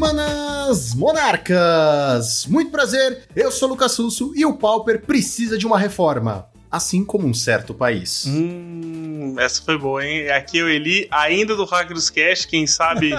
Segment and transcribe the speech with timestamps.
[0.00, 2.46] Humanas Monarcas!
[2.46, 7.26] Muito prazer, eu sou Lucas Susso e o Pauper precisa de uma reforma, assim como
[7.26, 8.24] um certo país.
[8.26, 10.30] Hum, essa foi boa, hein?
[10.30, 13.10] Aqui eu Eli, ainda do Hackers Cash, quem sabe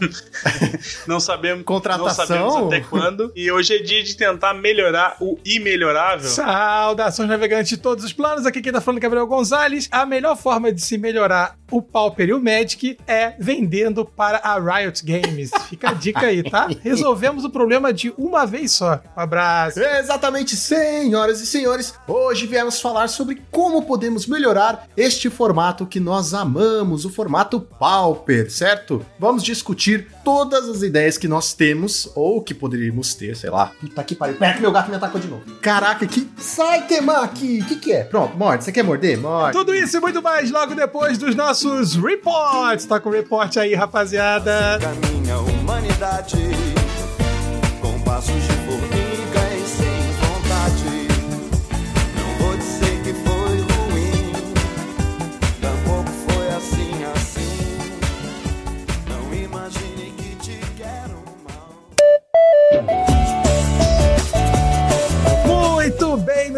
[1.06, 2.38] não sabemos, Contratação?
[2.38, 3.32] não sabemos até quando.
[3.34, 6.28] E hoje é dia de tentar melhorar o imelhorável.
[6.28, 9.88] Saudações navegantes de todos os planos, aqui quem tá falando é Gabriel Gonzalez.
[9.90, 14.58] A melhor forma de se melhorar o Pauper e o Magic é vendendo para a
[14.58, 15.50] Riot Games.
[15.68, 16.68] Fica a dica aí, tá?
[16.82, 19.00] Resolvemos o problema de uma vez só.
[19.16, 19.80] Um abraço.
[19.80, 25.49] Exatamente, senhoras e senhores, hoje viemos falar sobre como podemos melhorar este formato
[25.88, 29.04] que nós amamos, o formato Pauper, certo?
[29.18, 33.72] Vamos discutir todas as ideias que nós temos ou que poderíamos ter, sei lá.
[33.80, 35.42] Puta que pariu, pera que meu gato me atacou de novo.
[35.60, 36.28] Caraca, que...
[36.38, 37.60] Sai, Temaki!
[37.60, 38.04] O que que é?
[38.04, 38.64] Pronto, morde.
[38.64, 39.18] Você quer morder?
[39.18, 39.56] Morde.
[39.56, 42.86] Tudo isso e muito mais logo depois dos nossos reports.
[42.86, 44.78] Tá com o report aí, rapaziada.
[44.80, 46.36] caminha a humanidade
[47.80, 48.99] com passos de formiga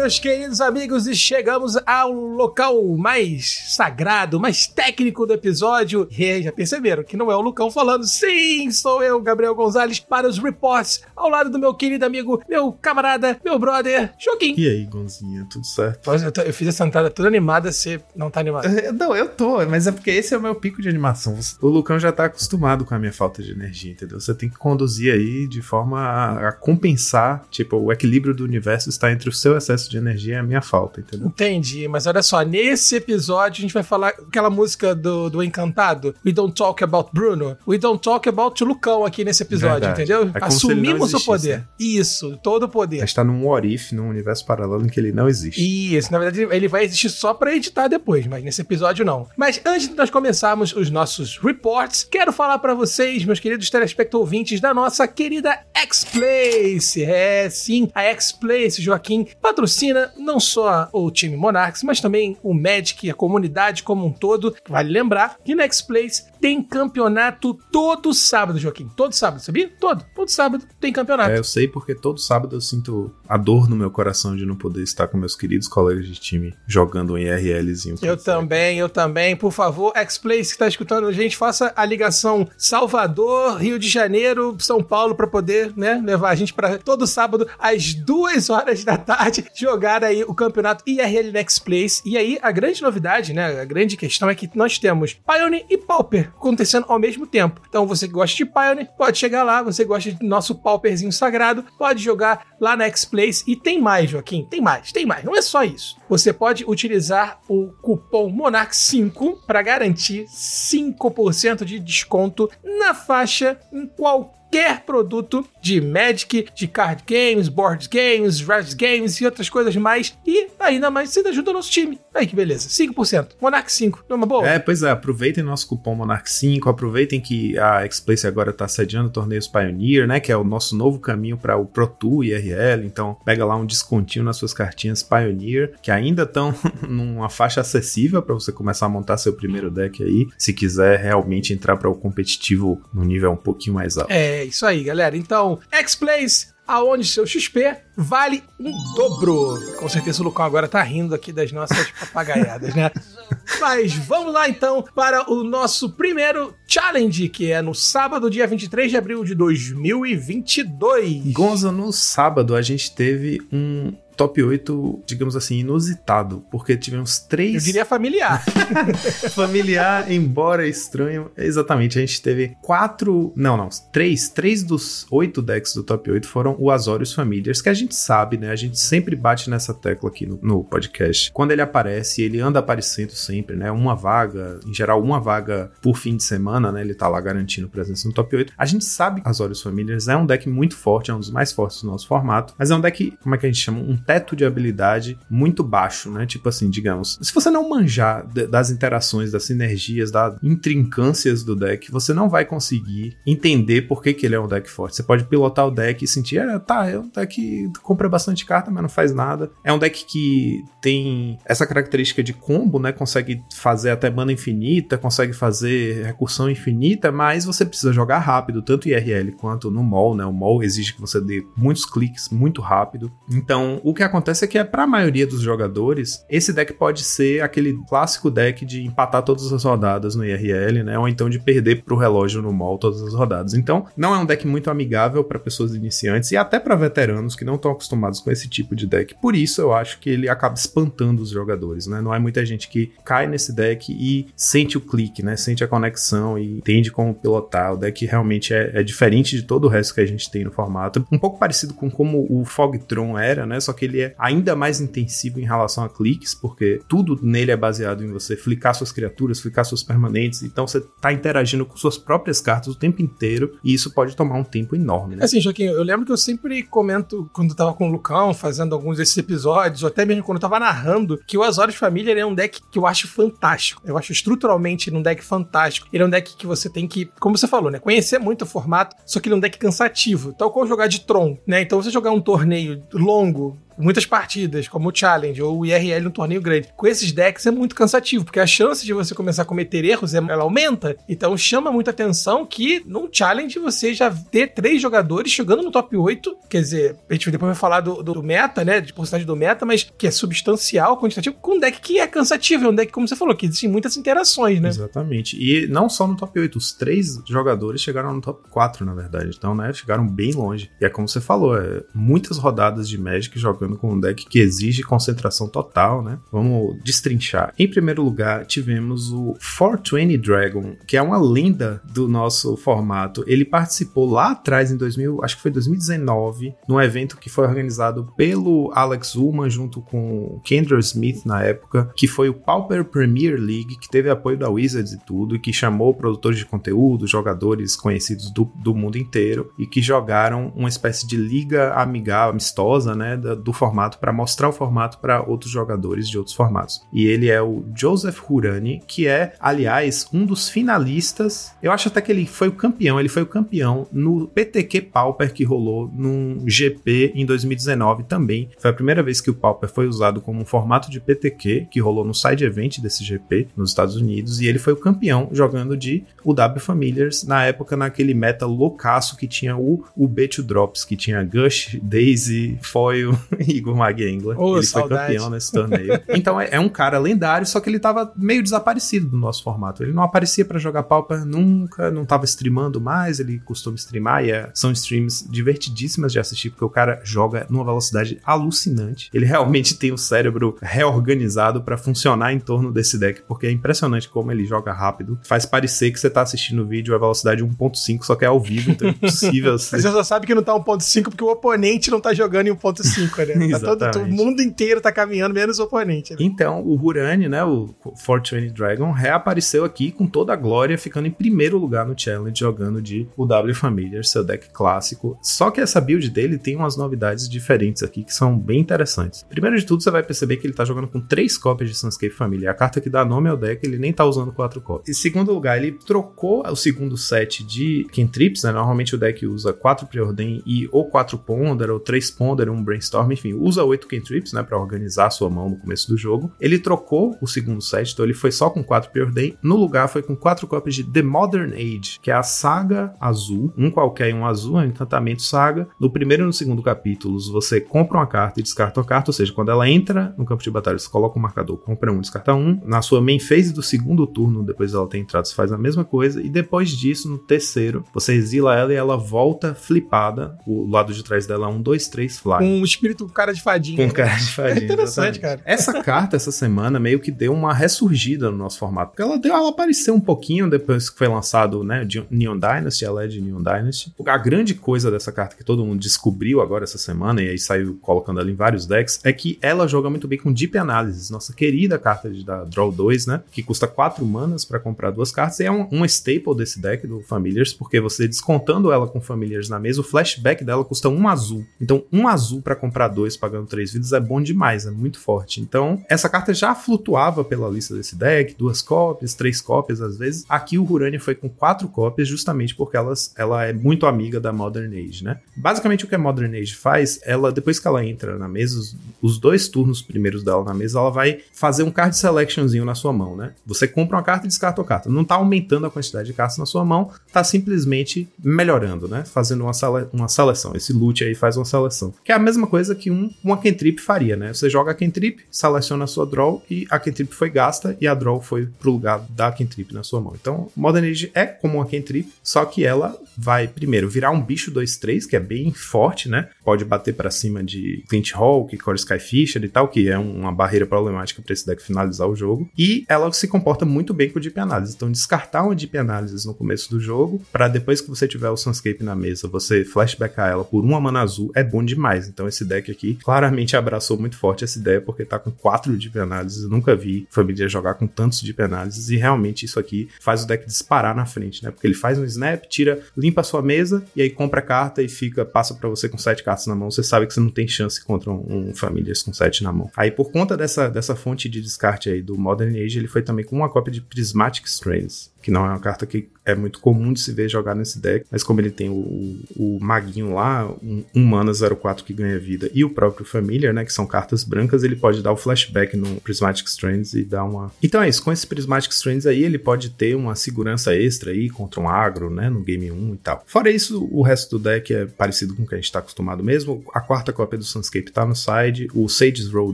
[0.03, 6.09] meus queridos amigos, e chegamos ao local mais sagrado, mais técnico do episódio.
[6.11, 8.03] E já perceberam que não é o Lucão falando.
[8.05, 12.73] Sim, sou eu, Gabriel Gonzalez, para os reports, ao lado do meu querido amigo, meu
[12.73, 14.55] camarada, meu brother, Joaquim.
[14.57, 16.11] E aí, Gonzinha, tudo certo?
[16.11, 18.65] Eu, tô- eu fiz essa entrada toda animada, você não tá animado.
[18.67, 21.39] É, Não, eu tô, mas é porque esse é o meu pico de animação.
[21.61, 24.19] O Lucão já tá acostumado com a minha falta de energia, entendeu?
[24.19, 28.89] Você tem que conduzir aí de forma a, a compensar, tipo, o equilíbrio do universo
[28.89, 31.27] está entre o seu excesso de energia e a minha falta, entendeu?
[31.27, 36.13] Entendi, mas olha só, nesse episódio a gente vai falar aquela música do, do Encantado,
[36.25, 40.01] We Don't Talk About Bruno, We Don't Talk About Lucão aqui nesse episódio, Verdade.
[40.01, 40.31] entendeu?
[40.33, 41.59] É Assumimos o poder.
[41.59, 41.65] né?
[41.79, 42.99] Isso, todo o A poder.
[42.99, 45.61] gente tá num what if, num universo paralelo em que ele não existe.
[45.95, 49.27] Isso, na verdade ele vai existir só pra editar depois, mas nesse episódio não.
[49.37, 54.13] Mas antes de nós começarmos os nossos reports, quero falar pra vocês, meus queridos telespectadores
[54.23, 57.03] ouvintes, da nossa querida X-Place.
[57.03, 59.82] É, sim, a X-Place, Joaquim, patrocina
[60.17, 64.55] não só o time Monarchs, mas também o Magic, a comunidade como um todo.
[64.67, 68.89] Vale lembrar que na X-Place tem campeonato todo sábado, Joaquim.
[68.95, 69.71] Todo sábado, sabia?
[69.79, 70.05] Todo.
[70.13, 71.31] Todo sábado tem campeonato.
[71.31, 74.55] É, eu sei porque todo sábado eu sinto a dor no meu coração de não
[74.55, 77.95] poder estar com meus queridos colegas de time jogando um IRLzinho.
[78.01, 79.35] Eu também, eu também.
[79.35, 84.55] Por favor, X-Place que tá escutando a gente, faça a ligação Salvador, Rio de Janeiro,
[84.59, 88.97] São Paulo pra poder, né, levar a gente pra todo sábado às duas horas da
[88.97, 92.01] tarde jogar aí o campeonato IRL Next Place.
[92.05, 95.77] E aí a grande novidade, né, a grande questão é que nós temos Pioneer e
[95.77, 97.59] Pauper acontecendo ao mesmo tempo.
[97.67, 101.65] Então você que gosta de Pioneer, pode chegar lá, você gosta de nosso Pauperzinho sagrado,
[101.77, 103.43] pode jogar lá na X-Place.
[103.47, 105.23] E tem mais, Joaquim, tem mais, tem mais.
[105.23, 105.97] Não é só isso.
[106.07, 114.42] Você pode utilizar o cupom MONARCH5 para garantir 5% de desconto na faixa em qualquer
[114.85, 120.17] produto de Magic, de card games, board games, red games e outras coisas mais.
[120.25, 121.99] E ainda mais você ajuda o nosso time.
[122.13, 123.29] Aí que beleza, 5%.
[123.41, 124.47] Monarch 5, não é uma boa?
[124.47, 129.47] É, pois é, aproveitem nosso cupom Monarch5, aproveitem que a X-Place agora está sediando torneios
[129.47, 133.45] Pioneer, né, que é o nosso novo caminho para o Pro Tour IRL, então pega
[133.45, 136.53] lá um descontinho nas suas cartinhas Pioneer, que ainda estão
[136.87, 141.53] numa faixa acessível para você começar a montar seu primeiro deck aí, se quiser realmente
[141.53, 144.11] entrar para o competitivo no nível um pouquinho mais alto.
[144.11, 145.15] É isso aí, galera.
[145.17, 149.59] Então, X-Plays, aonde seu XP vale um dobro.
[149.77, 152.91] Com certeza o Lucão agora tá rindo aqui das nossas papagaiadas, né?
[153.59, 158.91] Mas vamos lá então para o nosso primeiro challenge, que é no sábado, dia 23
[158.91, 161.33] de abril de 2022.
[161.33, 167.55] Gonza, no sábado a gente teve um top 8, digamos assim, inusitado, porque tivemos três
[167.55, 168.43] Eu diria familiar.
[169.33, 171.31] familiar, embora estranho.
[171.37, 173.33] Exatamente, a gente teve quatro.
[173.35, 174.29] Não, não, três.
[174.29, 178.37] Três dos oito decks do top 8 foram o Azorius Familiars, que a gente sabe,
[178.37, 178.49] né?
[178.49, 181.31] A gente sempre bate nessa tecla aqui no, no podcast.
[181.31, 183.71] Quando ele aparece, ele anda aparecendo sempre, né?
[183.71, 186.81] Uma vaga, em geral, uma vaga por fim de semana, né?
[186.81, 188.53] Ele tá lá garantindo presença no top 8.
[188.57, 191.51] A gente sabe que Azorius Familiars é um deck muito forte, é um dos mais
[191.51, 193.79] fortes do nosso formato, mas é um deck, como é que a gente chama?
[193.79, 196.25] Um teto de habilidade muito baixo, né?
[196.25, 201.91] Tipo assim, digamos, se você não manjar das interações, das sinergias, das intrincâncias do deck,
[201.91, 204.95] você não vai conseguir entender por que, que ele é um deck forte.
[204.95, 208.69] Você pode pilotar o deck e sentir, é, tá, é um deck compra bastante carta,
[208.69, 209.51] mas não faz nada.
[209.63, 212.91] É um deck que tem essa característica de combo, né?
[212.91, 218.87] Consegue fazer até mana infinita, consegue fazer recursão infinita, mas você precisa jogar rápido, tanto
[218.87, 220.25] IRL quanto no mall, né?
[220.25, 223.11] O mall exige que você dê muitos cliques muito rápido.
[223.31, 227.03] Então, o que acontece é que é para a maioria dos jogadores, esse deck pode
[227.03, 230.97] ser aquele clássico deck de empatar todas as rodadas no IRL, né?
[230.97, 233.53] Ou então de perder pro relógio no mall todas as rodadas.
[233.53, 237.45] Então, não é um deck muito amigável para pessoas iniciantes e até para veteranos que
[237.45, 239.15] não estão acostumados com esse tipo de deck.
[239.21, 242.01] Por isso, eu acho que ele acaba espantando os jogadores, né?
[242.01, 245.35] Não é muita gente que cai nesse deck e sente o clique, né?
[245.37, 247.73] Sente a conexão e entende como pilotar.
[247.73, 250.51] O deck realmente é, é diferente de todo o resto que a gente tem no
[250.51, 251.05] formato.
[251.11, 253.59] Um pouco parecido com como o Fogtron era, né?
[253.59, 257.57] Só que ele é ainda mais intensivo em relação a cliques, porque tudo nele é
[257.57, 260.43] baseado em você flicar suas criaturas, flicar suas permanentes.
[260.43, 264.35] Então você tá interagindo com suas próprias cartas o tempo inteiro e isso pode tomar
[264.35, 265.23] um tempo enorme, né?
[265.23, 268.73] Assim, Joaquim, eu lembro que eu sempre comento quando eu tava com o Lucão fazendo
[268.73, 272.25] alguns desses episódios, ou até mesmo quando eu tava narrando, que o Azorius Família é
[272.25, 273.81] um deck que eu acho fantástico.
[273.85, 275.87] Eu acho estruturalmente um deck fantástico.
[275.91, 278.45] Ele é um deck que você tem que, como você falou, né, conhecer muito o
[278.45, 281.61] formato, só que ele é um deck cansativo, tal qual jogar de Tron, né?
[281.61, 286.11] Então você jogar um torneio longo, muitas partidas, como o Challenge ou o IRL no
[286.11, 286.69] torneio grande.
[286.75, 290.13] Com esses decks é muito cansativo, porque a chance de você começar a cometer erros
[290.13, 290.95] ela aumenta.
[291.07, 295.95] Então chama muita atenção que num Challenge você já ter três jogadores chegando no top
[295.95, 296.37] 8.
[296.49, 298.79] Quer dizer, a gente depois vai falar do, do meta, né?
[298.79, 302.65] De porcentagem do meta, mas que é substancial, quantitativo, com um deck que é cansativo.
[302.65, 304.69] É um deck, como você falou, que existem muitas interações, né?
[304.69, 305.37] Exatamente.
[305.37, 309.35] E não só no top 8, os três jogadores chegaram no top 4, na verdade.
[309.37, 310.71] Então, né, chegaram bem longe.
[310.79, 314.39] E é como você falou, é muitas rodadas de Magic jogando com um deck que
[314.39, 316.19] exige concentração total, né?
[316.31, 317.53] Vamos destrinchar.
[317.57, 323.23] Em primeiro lugar, tivemos o 420 Dragon, que é uma lenda do nosso formato.
[323.27, 328.11] Ele participou lá atrás, em 2000, acho que foi 2019, num evento que foi organizado
[328.17, 333.77] pelo Alex Ullman junto com Kendra Smith na época, que foi o Pauper Premier League,
[333.77, 338.31] que teve apoio da Wizards e tudo, e que chamou produtores de conteúdo, jogadores conhecidos
[338.31, 343.52] do, do mundo inteiro, e que jogaram uma espécie de liga amigável, amistosa, né, do
[343.53, 346.81] formato para mostrar o formato para outros jogadores de outros formatos.
[346.91, 351.53] E ele é o Joseph Hurani, que é, aliás, um dos finalistas.
[351.61, 355.33] Eu acho até que ele foi o campeão, ele foi o campeão no PTQ Pauper
[355.33, 358.49] que rolou num GP em 2019 também.
[358.57, 361.79] Foi a primeira vez que o Pauper foi usado como um formato de PTQ, que
[361.79, 365.75] rolou no side event desse GP nos Estados Unidos, e ele foi o campeão jogando
[365.75, 370.83] de o W Familiars na época naquele meta loucaço que tinha o, o B2 Drops,
[370.83, 373.17] que tinha Gush, Daisy, Foil
[373.51, 374.39] Igor Magengler.
[374.39, 374.89] Oh, ele saudade.
[374.89, 376.01] foi campeão nesse torneio.
[376.09, 379.83] então é, é, um cara lendário, só que ele tava meio desaparecido do nosso formato.
[379.83, 384.31] Ele não aparecia para jogar Pauper nunca, não tava streamando mais, ele costuma streamar e
[384.31, 389.09] é, são streams divertidíssimas de assistir, porque o cara joga numa velocidade alucinante.
[389.13, 394.09] Ele realmente tem o cérebro reorganizado para funcionar em torno desse deck, porque é impressionante
[394.09, 395.19] como ele joga rápido.
[395.23, 398.39] Faz parecer que você tá assistindo o vídeo a velocidade 1.5, só que é ao
[398.39, 399.53] vivo, então é impossível.
[399.63, 403.27] Você só sabe que não tá 1.5 porque o oponente não tá jogando em 1.5,
[403.27, 403.32] né?
[403.59, 406.13] Tá todo, o mundo inteiro tá caminhando, menos o oponente.
[406.13, 406.17] Né?
[406.21, 411.11] Então, o Hurani, né, o Fortune Dragon, reapareceu aqui com toda a glória, ficando em
[411.11, 415.17] primeiro lugar no Challenge, jogando de o W Familiar, seu deck clássico.
[415.21, 419.23] Só que essa build dele tem umas novidades diferentes aqui, que são bem interessantes.
[419.29, 422.13] Primeiro de tudo, você vai perceber que ele tá jogando com três cópias de Sunscape
[422.13, 422.51] Família.
[422.51, 424.89] A carta que dá nome ao deck, ele nem tá usando quatro cópias.
[424.89, 428.51] Em segundo lugar, ele trocou o segundo set de Kentrips, né?
[428.51, 433.11] Normalmente o deck usa quatro Preordain e ou quatro Ponder, ou três Ponder, um Brainstorm,
[433.23, 436.31] enfim, usa oito cantrips, né, para organizar a sua mão no começo do jogo.
[436.39, 439.37] Ele trocou o segundo set, então ele foi só com quatro Preordain.
[439.41, 443.53] No lugar foi com quatro cópias de The Modern Age, que é a saga azul,
[443.57, 445.67] um qualquer e um azul, é um encantamento saga.
[445.79, 449.13] No primeiro e no segundo capítulos, você compra uma carta e descarta uma carta, ou
[449.13, 452.33] seja, quando ela entra no campo de batalha, você coloca um marcador, compra um, descarta
[452.33, 452.59] um.
[452.65, 455.85] Na sua main phase do segundo turno, depois ela tem entrado, você faz a mesma
[455.85, 456.21] coisa.
[456.21, 460.37] E depois disso, no terceiro, você exila ela e ela volta flipada.
[460.45, 462.43] O lado de trás dela é um, dois, três, fly.
[462.43, 463.87] Um espírito cara de fadinha.
[463.87, 464.61] Com cara de fadinha.
[464.61, 465.19] É interessante, exatamente.
[465.19, 465.41] cara.
[465.45, 468.91] Essa carta, essa semana, meio que deu uma ressurgida no nosso formato.
[468.91, 473.03] Porque ela, deu, ela apareceu um pouquinho depois que foi lançado, né, Neon Dynasty, ela
[473.03, 473.93] é de Neon Dynasty.
[474.05, 477.77] A grande coisa dessa carta que todo mundo descobriu agora essa semana, e aí saiu
[477.81, 481.33] colocando ela em vários decks, é que ela joga muito bem com Deep Analysis, nossa
[481.33, 485.39] querida carta de, da Draw 2, né, que custa 4 manas para comprar duas cartas,
[485.39, 489.49] e é um, um staple desse deck do Familiars, porque você descontando ela com Familiars
[489.49, 491.45] na mesa, o flashback dela custa um azul.
[491.59, 494.99] Então, um azul para comprar dois 2 pagando 3 vidas é bom demais, é muito
[494.99, 495.41] forte.
[495.41, 500.25] Então, essa carta já flutuava pela lista desse deck, duas cópias, três cópias às vezes.
[500.29, 504.31] Aqui o Urania foi com quatro cópias, justamente porque elas, ela é muito amiga da
[504.31, 505.19] Modern Age, né?
[505.35, 508.77] Basicamente o que a Modern Age faz, ela depois que ela entra na mesa, os,
[509.01, 512.93] os dois turnos primeiros dela na mesa, ela vai fazer um card selectionzinho na sua
[512.93, 513.33] mão, né?
[513.45, 514.89] Você compra uma carta e descarta a carta.
[514.89, 519.03] Não tá aumentando a quantidade de cartas na sua mão, tá simplesmente melhorando, né?
[519.03, 520.53] Fazendo uma, sele uma seleção.
[520.55, 521.93] Esse loot aí faz uma seleção.
[522.03, 524.33] Que é a mesma coisa que um, uma Kentrip faria, né?
[524.33, 527.93] Você joga a Kentrip, seleciona a sua draw e a Kentrip foi gasta e a
[527.93, 530.15] draw foi pro lugar da Kentrip na sua mão.
[530.19, 534.51] Então, Modern Age é como uma Kentrip, só que ela vai primeiro virar um bicho
[534.51, 536.29] 2-3, que é bem forte, né?
[536.43, 540.65] Pode bater para cima de Clint Hawk, Core Skyfisher e tal, que é uma barreira
[540.65, 542.49] problemática para esse deck finalizar o jogo.
[542.57, 544.75] E ela se comporta muito bem com o Deep Analysis.
[544.75, 548.37] Então, descartar uma Deep Analysis no começo do jogo, para depois que você tiver o
[548.37, 552.07] Sunscape na mesa, você flashbackar ela por uma mana azul, é bom demais.
[552.07, 555.97] Então, esse deck aqui claramente abraçou muito forte essa ideia, porque tá com quatro Deep
[555.97, 556.43] Analysis.
[556.43, 560.27] Eu nunca vi família jogar com tantos Deep Analysis, e realmente isso aqui faz o
[560.27, 561.51] deck disparar na frente, né?
[561.51, 564.81] Porque ele faz um snap, tira, limpa a sua mesa, e aí compra a carta
[564.81, 566.69] e fica, passa para você com sete cartas na mão.
[566.69, 569.71] Você sabe que você não tem chance contra um, um famílias com sete na mão.
[569.75, 573.25] Aí, por conta dessa, dessa fonte de descarte aí do Modern Age, ele foi também
[573.25, 576.93] com uma cópia de Prismatic Strands, que não é uma carta que é muito comum
[576.93, 580.83] de se ver jogar nesse deck, mas como ele tem o, o, maguinho lá, um,
[580.95, 584.63] um mana 04 que ganha vida, e o próprio Familiar, né, que são cartas brancas,
[584.63, 587.51] ele pode dar o flashback no Prismatic Strands e dar uma...
[587.61, 591.29] Então é isso, com esse Prismatic Strands aí, ele pode ter uma segurança extra aí
[591.29, 593.23] contra um agro, né, no Game 1 e tal.
[593.25, 596.23] Fora isso, o resto do deck é parecido com o que a gente tá acostumado
[596.23, 599.53] mesmo, a quarta cópia do Sunscape tá no side, o Sage's Roll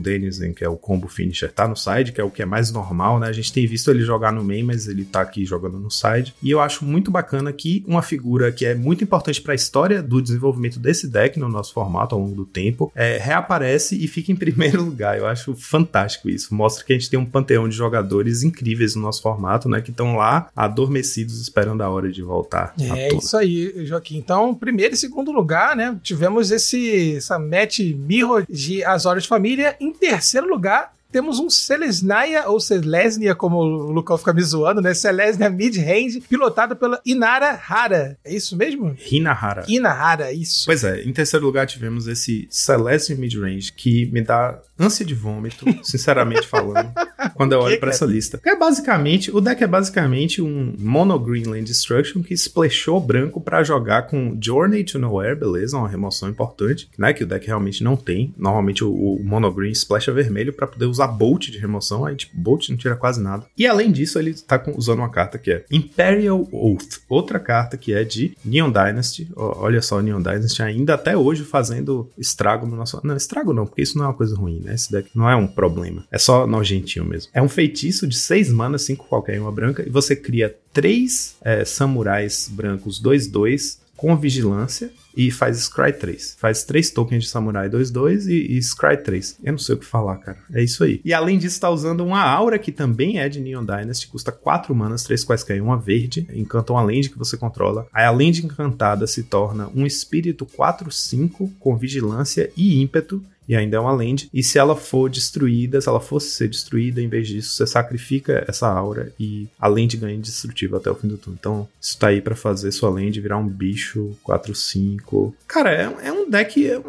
[0.00, 2.70] Denizen, que é o combo finisher, tá no side, que é o que é mais
[2.70, 5.59] normal, né, a gente tem visto ele jogar no main, mas ele tá aqui jogando
[5.68, 9.52] no side, e eu acho muito bacana que uma figura que é muito importante para
[9.52, 13.96] a história do desenvolvimento desse deck no nosso formato ao longo do tempo é, reaparece
[14.02, 15.18] e fica em primeiro lugar.
[15.18, 16.54] Eu acho fantástico isso.
[16.54, 19.80] Mostra que a gente tem um panteão de jogadores incríveis no nosso formato, né?
[19.80, 22.74] Que estão lá adormecidos esperando a hora de voltar.
[22.80, 24.16] É isso aí, Joaquim.
[24.16, 25.98] Então, primeiro e segundo lugar, né?
[26.02, 29.76] Tivemos esse essa match mirror de Azores Família.
[29.80, 34.94] Em terceiro lugar, temos um Selesnaya, ou Selesnia, como o Lucão fica me zoando, né?
[34.94, 38.18] Selesnia mid-range, pilotado pela Inara Hara.
[38.24, 38.96] É isso mesmo?
[39.10, 39.64] Hinahara.
[39.68, 40.64] Inahara, isso.
[40.66, 45.64] Pois é, em terceiro lugar tivemos esse Celestia mid-range, que me dá ânsia de vômito,
[45.84, 46.90] sinceramente falando,
[47.34, 47.92] quando eu olho pra cara?
[47.92, 48.40] essa lista.
[48.44, 53.62] É basicamente, o deck é basicamente um mono green land destruction que splashou branco pra
[53.62, 57.96] jogar com Journey to Nowhere, beleza, uma remoção importante, né, que o deck realmente não
[57.96, 58.34] tem.
[58.38, 62.36] Normalmente o, o mono green splasha vermelho pra poder usar bolt de remoção, aí tipo,
[62.36, 63.44] bolt não tira quase nada.
[63.56, 67.76] E além disso, ele tá com- usando uma carta que é Imperial Oath, outra carta
[67.76, 69.28] que é de Neon Dynasty.
[69.36, 73.00] Olha só, Neon Dynasty ainda até hoje fazendo estrago no nosso.
[73.04, 74.69] Não, estrago não, porque isso não é uma coisa ruim, né?
[74.74, 76.04] Esse deck não é um problema.
[76.10, 77.30] É só nojentinho mesmo.
[77.34, 81.64] É um feitiço de 6 manas, 5 qualquer uma branca, e você cria três é,
[81.64, 86.36] samurais brancos 2-2 com vigilância e faz Scry 3.
[86.38, 89.40] Faz três tokens de Samurai 2-2 e, e Scry 3.
[89.44, 90.38] Eu não sei o que falar, cara.
[90.54, 91.02] É isso aí.
[91.04, 94.74] E além disso, tá usando uma aura que também é de Neon Dynasty, custa 4
[94.74, 96.26] manas, 3 quaisquer uma verde.
[96.32, 97.86] Encanta uma land que você controla.
[97.92, 103.76] Aí a land encantada se torna um espírito 4-5 com vigilância e ímpeto e ainda
[103.76, 104.30] é uma land.
[104.32, 108.44] E se ela for destruída, se ela fosse ser destruída, em vez disso, você sacrifica
[108.46, 111.36] essa aura e a land ganha indestrutível até o fim do turno.
[111.38, 115.34] Então, isso tá aí pra fazer sua land virar um bicho 4-5.
[115.48, 116.64] Cara, é, é um deck.
[116.64, 116.80] É,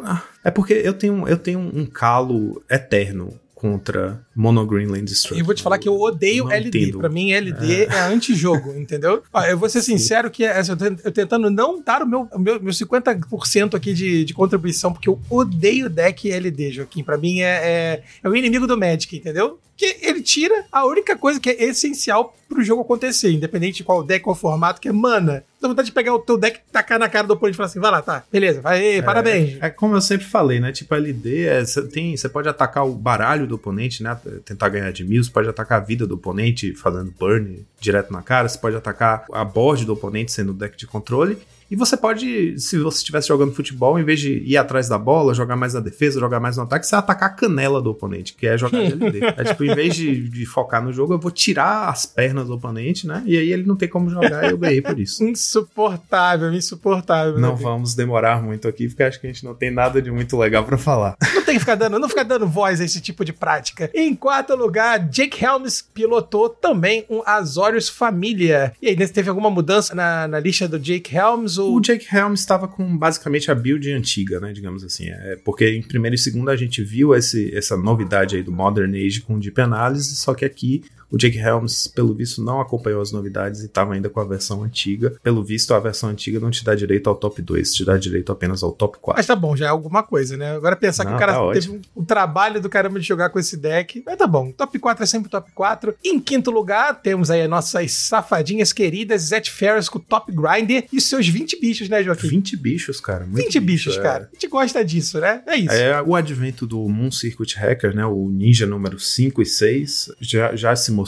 [0.44, 5.36] é porque eu tenho, eu tenho um calo eterno contra Mono Green Land Destruction.
[5.36, 6.78] E eu vou te falar que eu odeio Não LD.
[6.82, 6.98] entendo.
[6.98, 9.22] Pra mim, LD é, antijogo, entendeu?
[9.32, 12.06] Ó, eu vou ser sincero que é, assim, eu tent- eu tentando não dar o
[12.06, 17.02] meu, o meu, meu 50% aqui de, de contribuição, porque eu odeio deck LD, Joaquim.
[17.04, 19.58] Pra mim é, é, é o inimigo do Magic, entendeu?
[19.76, 24.04] Que ele tira a única coisa que é essencial pro jogo acontecer, independente de qual
[24.04, 25.42] deck ou formato, que é mana.
[25.60, 27.80] Dá vontade de pegar o teu deck, tacar na cara do oponente e falar assim:
[27.80, 29.56] vai lá, tá, beleza, vai, parabéns.
[29.62, 30.72] É como eu sempre falei, né?
[30.72, 34.10] Tipo, LD, é, cê tem, você pode atacar o baralho do oponente, né?
[34.44, 38.22] Tentar ganhar de mil, você pode atacar a vida do oponente fazendo burn direto na
[38.22, 41.38] cara, você pode atacar a board do oponente sendo deck de controle.
[41.72, 45.32] E você pode, se você estivesse jogando futebol, em vez de ir atrás da bola,
[45.32, 48.46] jogar mais na defesa, jogar mais no ataque, você atacar a canela do oponente, que
[48.46, 49.20] é jogar de LD.
[49.38, 52.56] é tipo, em vez de, de focar no jogo, eu vou tirar as pernas do
[52.56, 53.22] oponente, né?
[53.24, 55.24] E aí ele não tem como jogar e eu ganhei por isso.
[55.24, 57.38] Insuportável, insuportável.
[57.38, 57.58] Não né?
[57.62, 60.64] vamos demorar muito aqui, porque acho que a gente não tem nada de muito legal
[60.64, 61.16] pra falar.
[61.34, 63.90] Não tem que ficar dando, não ficar dando voz a esse tipo de prática.
[63.92, 68.72] Em quarto lugar, Jake Helms pilotou também um Azorius Família.
[68.80, 71.58] E aí, teve alguma mudança na, na lista do Jake Helms?
[71.68, 74.52] O Jake Helms estava com basicamente a build antiga, né?
[74.52, 75.08] Digamos assim.
[75.08, 78.94] É, porque em primeiro e segundo a gente viu esse, essa novidade aí do Modern
[78.94, 83.12] Age com Deep Analysis, só que aqui o Jake Helms, pelo visto, não acompanhou as
[83.12, 85.14] novidades e estava ainda com a versão antiga.
[85.22, 88.32] Pelo visto, a versão antiga não te dá direito ao top 2, te dá direito
[88.32, 89.18] apenas ao top 4.
[89.18, 90.56] Mas tá bom, já é alguma coisa, né?
[90.56, 93.28] Agora pensar Não, que o cara tá teve um, um trabalho do caramba de jogar
[93.28, 94.02] com esse deck.
[94.06, 95.94] Mas tá bom, top 4 é sempre top 4.
[96.02, 100.86] Em quinto lugar, temos aí as nossas safadinhas queridas, Zet Ferris com o Top Grinder
[100.90, 102.28] e seus 20 bichos, né, Joaquim?
[102.28, 103.26] 20 bichos, cara.
[103.26, 104.02] Muito 20 bichos, bicho, é.
[104.02, 104.30] cara.
[104.30, 105.42] A gente gosta disso, né?
[105.46, 105.74] É isso.
[105.74, 110.56] É, o advento do Moon Circuit Hacker, né, o Ninja número 5 e 6, já,
[110.56, 111.01] já se mostrou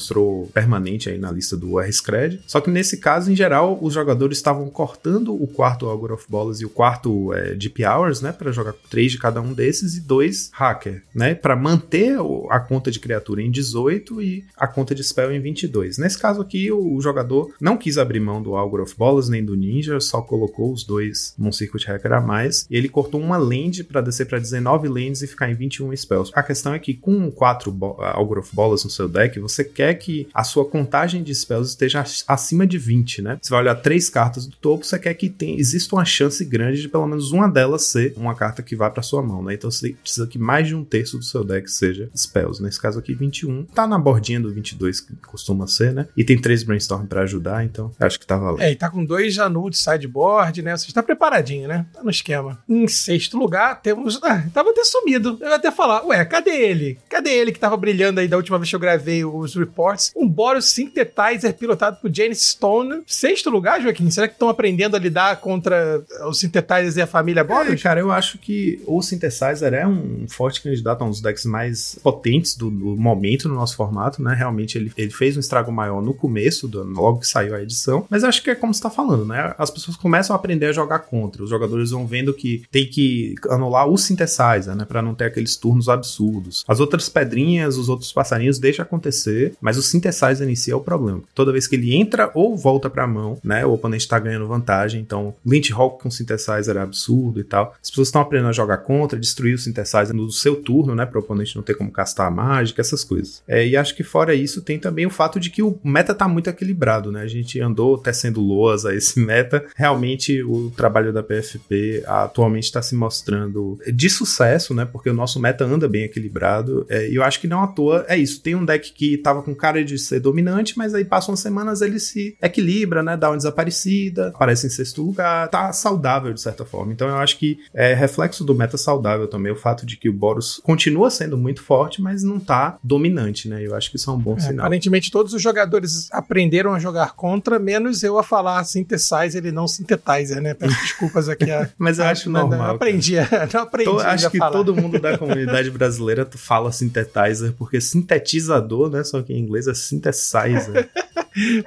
[0.53, 2.41] permanente aí na lista do RSCred.
[2.47, 6.61] Só que nesse caso, em geral, os jogadores estavam cortando o quarto Augur of Bolas
[6.61, 10.01] e o quarto é, Deep Hours, né, para jogar três de cada um desses e
[10.01, 12.17] dois Hacker, né, para manter
[12.51, 15.99] a conta de criatura em 18 e a conta de spell em 22.
[15.99, 19.55] Nesse caso aqui, o, jogador não quis abrir mão do Augur of Bolas nem do
[19.55, 23.85] Ninja, só colocou os dois Moon Circuit Hacker a mais e ele cortou uma land
[23.85, 26.33] para descer para 19 lands e ficar em 21 spells.
[26.35, 29.84] A questão é que com 4 bo- Augur of Bolas no seu deck, você quer
[29.93, 33.39] que a sua contagem de spells esteja ac- acima de 20, né?
[33.43, 36.89] Você vai olhar três cartas do topo, você quer que exista uma chance grande de
[36.89, 39.55] pelo menos uma delas ser uma carta que vai para sua mão, né?
[39.55, 42.63] Então você precisa que mais de um terço do seu deck seja spells.
[42.63, 43.65] Nesse caso aqui, 21.
[43.65, 46.07] Tá na bordinha do 22, que costuma ser, né?
[46.17, 48.63] E tem três brainstorm para ajudar, então acho que tá valendo.
[48.63, 50.77] É, e tá com dois Janu de sideboard, né?
[50.77, 51.87] Você está preparadinho, né?
[51.93, 52.63] Tá no esquema.
[52.69, 54.21] Em sexto lugar, temos.
[54.23, 55.37] Ah, tava até sumido.
[55.41, 56.99] Eu ia até falar, ué, cadê ele?
[57.09, 60.13] Cadê ele que tava brilhando aí da última vez que eu gravei os reports?
[60.17, 63.03] Um Boros Synthetizer pilotado por Janice Stone.
[63.07, 64.11] Sexto lugar, Joaquim?
[64.11, 67.83] Será que estão aprendendo a lidar contra os Synthesizers e a família É, Boros?
[67.83, 71.99] cara, eu acho que o Synthesizer é um forte candidato a um dos decks mais
[72.03, 74.35] potentes do, do momento no nosso formato, né?
[74.35, 78.07] Realmente ele, ele fez um estrago maior no começo, do, logo que saiu a edição.
[78.09, 79.55] Mas acho que é como você tá falando, né?
[79.59, 81.43] As pessoas começam a aprender a jogar contra.
[81.43, 84.85] Os jogadores vão vendo que tem que anular o Synthesizer, né?
[84.85, 86.65] Pra não ter aqueles turnos absurdos.
[86.67, 90.81] As outras pedrinhas, os outros passarinhos, deixa acontecer, mas o Synthesizer em si é o
[90.81, 91.23] problema.
[91.35, 93.65] Toda vez que ele entra ou volta pra mão, né?
[93.65, 95.01] O oponente tá ganhando vantagem.
[95.01, 97.75] Então, Lynch Hawk com Synthesizer é absurdo e tal.
[97.83, 101.07] As pessoas estão aprendendo a jogar contra, destruir o Synthesizer no seu turno, né?
[101.07, 103.43] Para o oponente não ter como castar a mágica, essas coisas.
[103.47, 106.27] É, e acho que fora isso, tem também o fato de que o meta tá
[106.29, 107.23] muito equilibrado, né?
[107.23, 109.65] A gente andou tecendo loas a esse meta.
[109.77, 114.85] Realmente, o trabalho da PFP atualmente está se mostrando de sucesso, né?
[114.85, 116.87] Porque o nosso meta anda bem equilibrado.
[116.89, 118.41] É, e eu acho que não à toa é isso.
[118.41, 121.99] Tem um deck que tava com cara de ser dominante, mas aí passam semanas ele
[122.01, 123.17] se equilibra, né?
[123.17, 126.93] Dá uma desaparecida, aparece em sexto lugar, tá saudável de certa forma.
[126.93, 130.13] Então eu acho que é reflexo do meta saudável também o fato de que o
[130.13, 133.65] Boros continua sendo muito forte, mas não tá dominante, né?
[133.65, 134.67] Eu acho que isso é um bom É, sinal.
[134.67, 139.67] aparentemente todos os jogadores aprenderam a jogar contra, menos eu a falar synthesizer e não
[139.69, 140.55] synthetizer, né?
[140.55, 141.51] Peço desculpas aqui.
[141.51, 143.15] A, Mas eu a- acho não, não normal, aprendi,
[143.53, 144.53] não aprendi a acho que falar.
[144.53, 149.03] todo mundo da comunidade brasileira fala synthetizer, porque sintetizador, né?
[149.05, 150.89] Só que em inglês é synthesizer.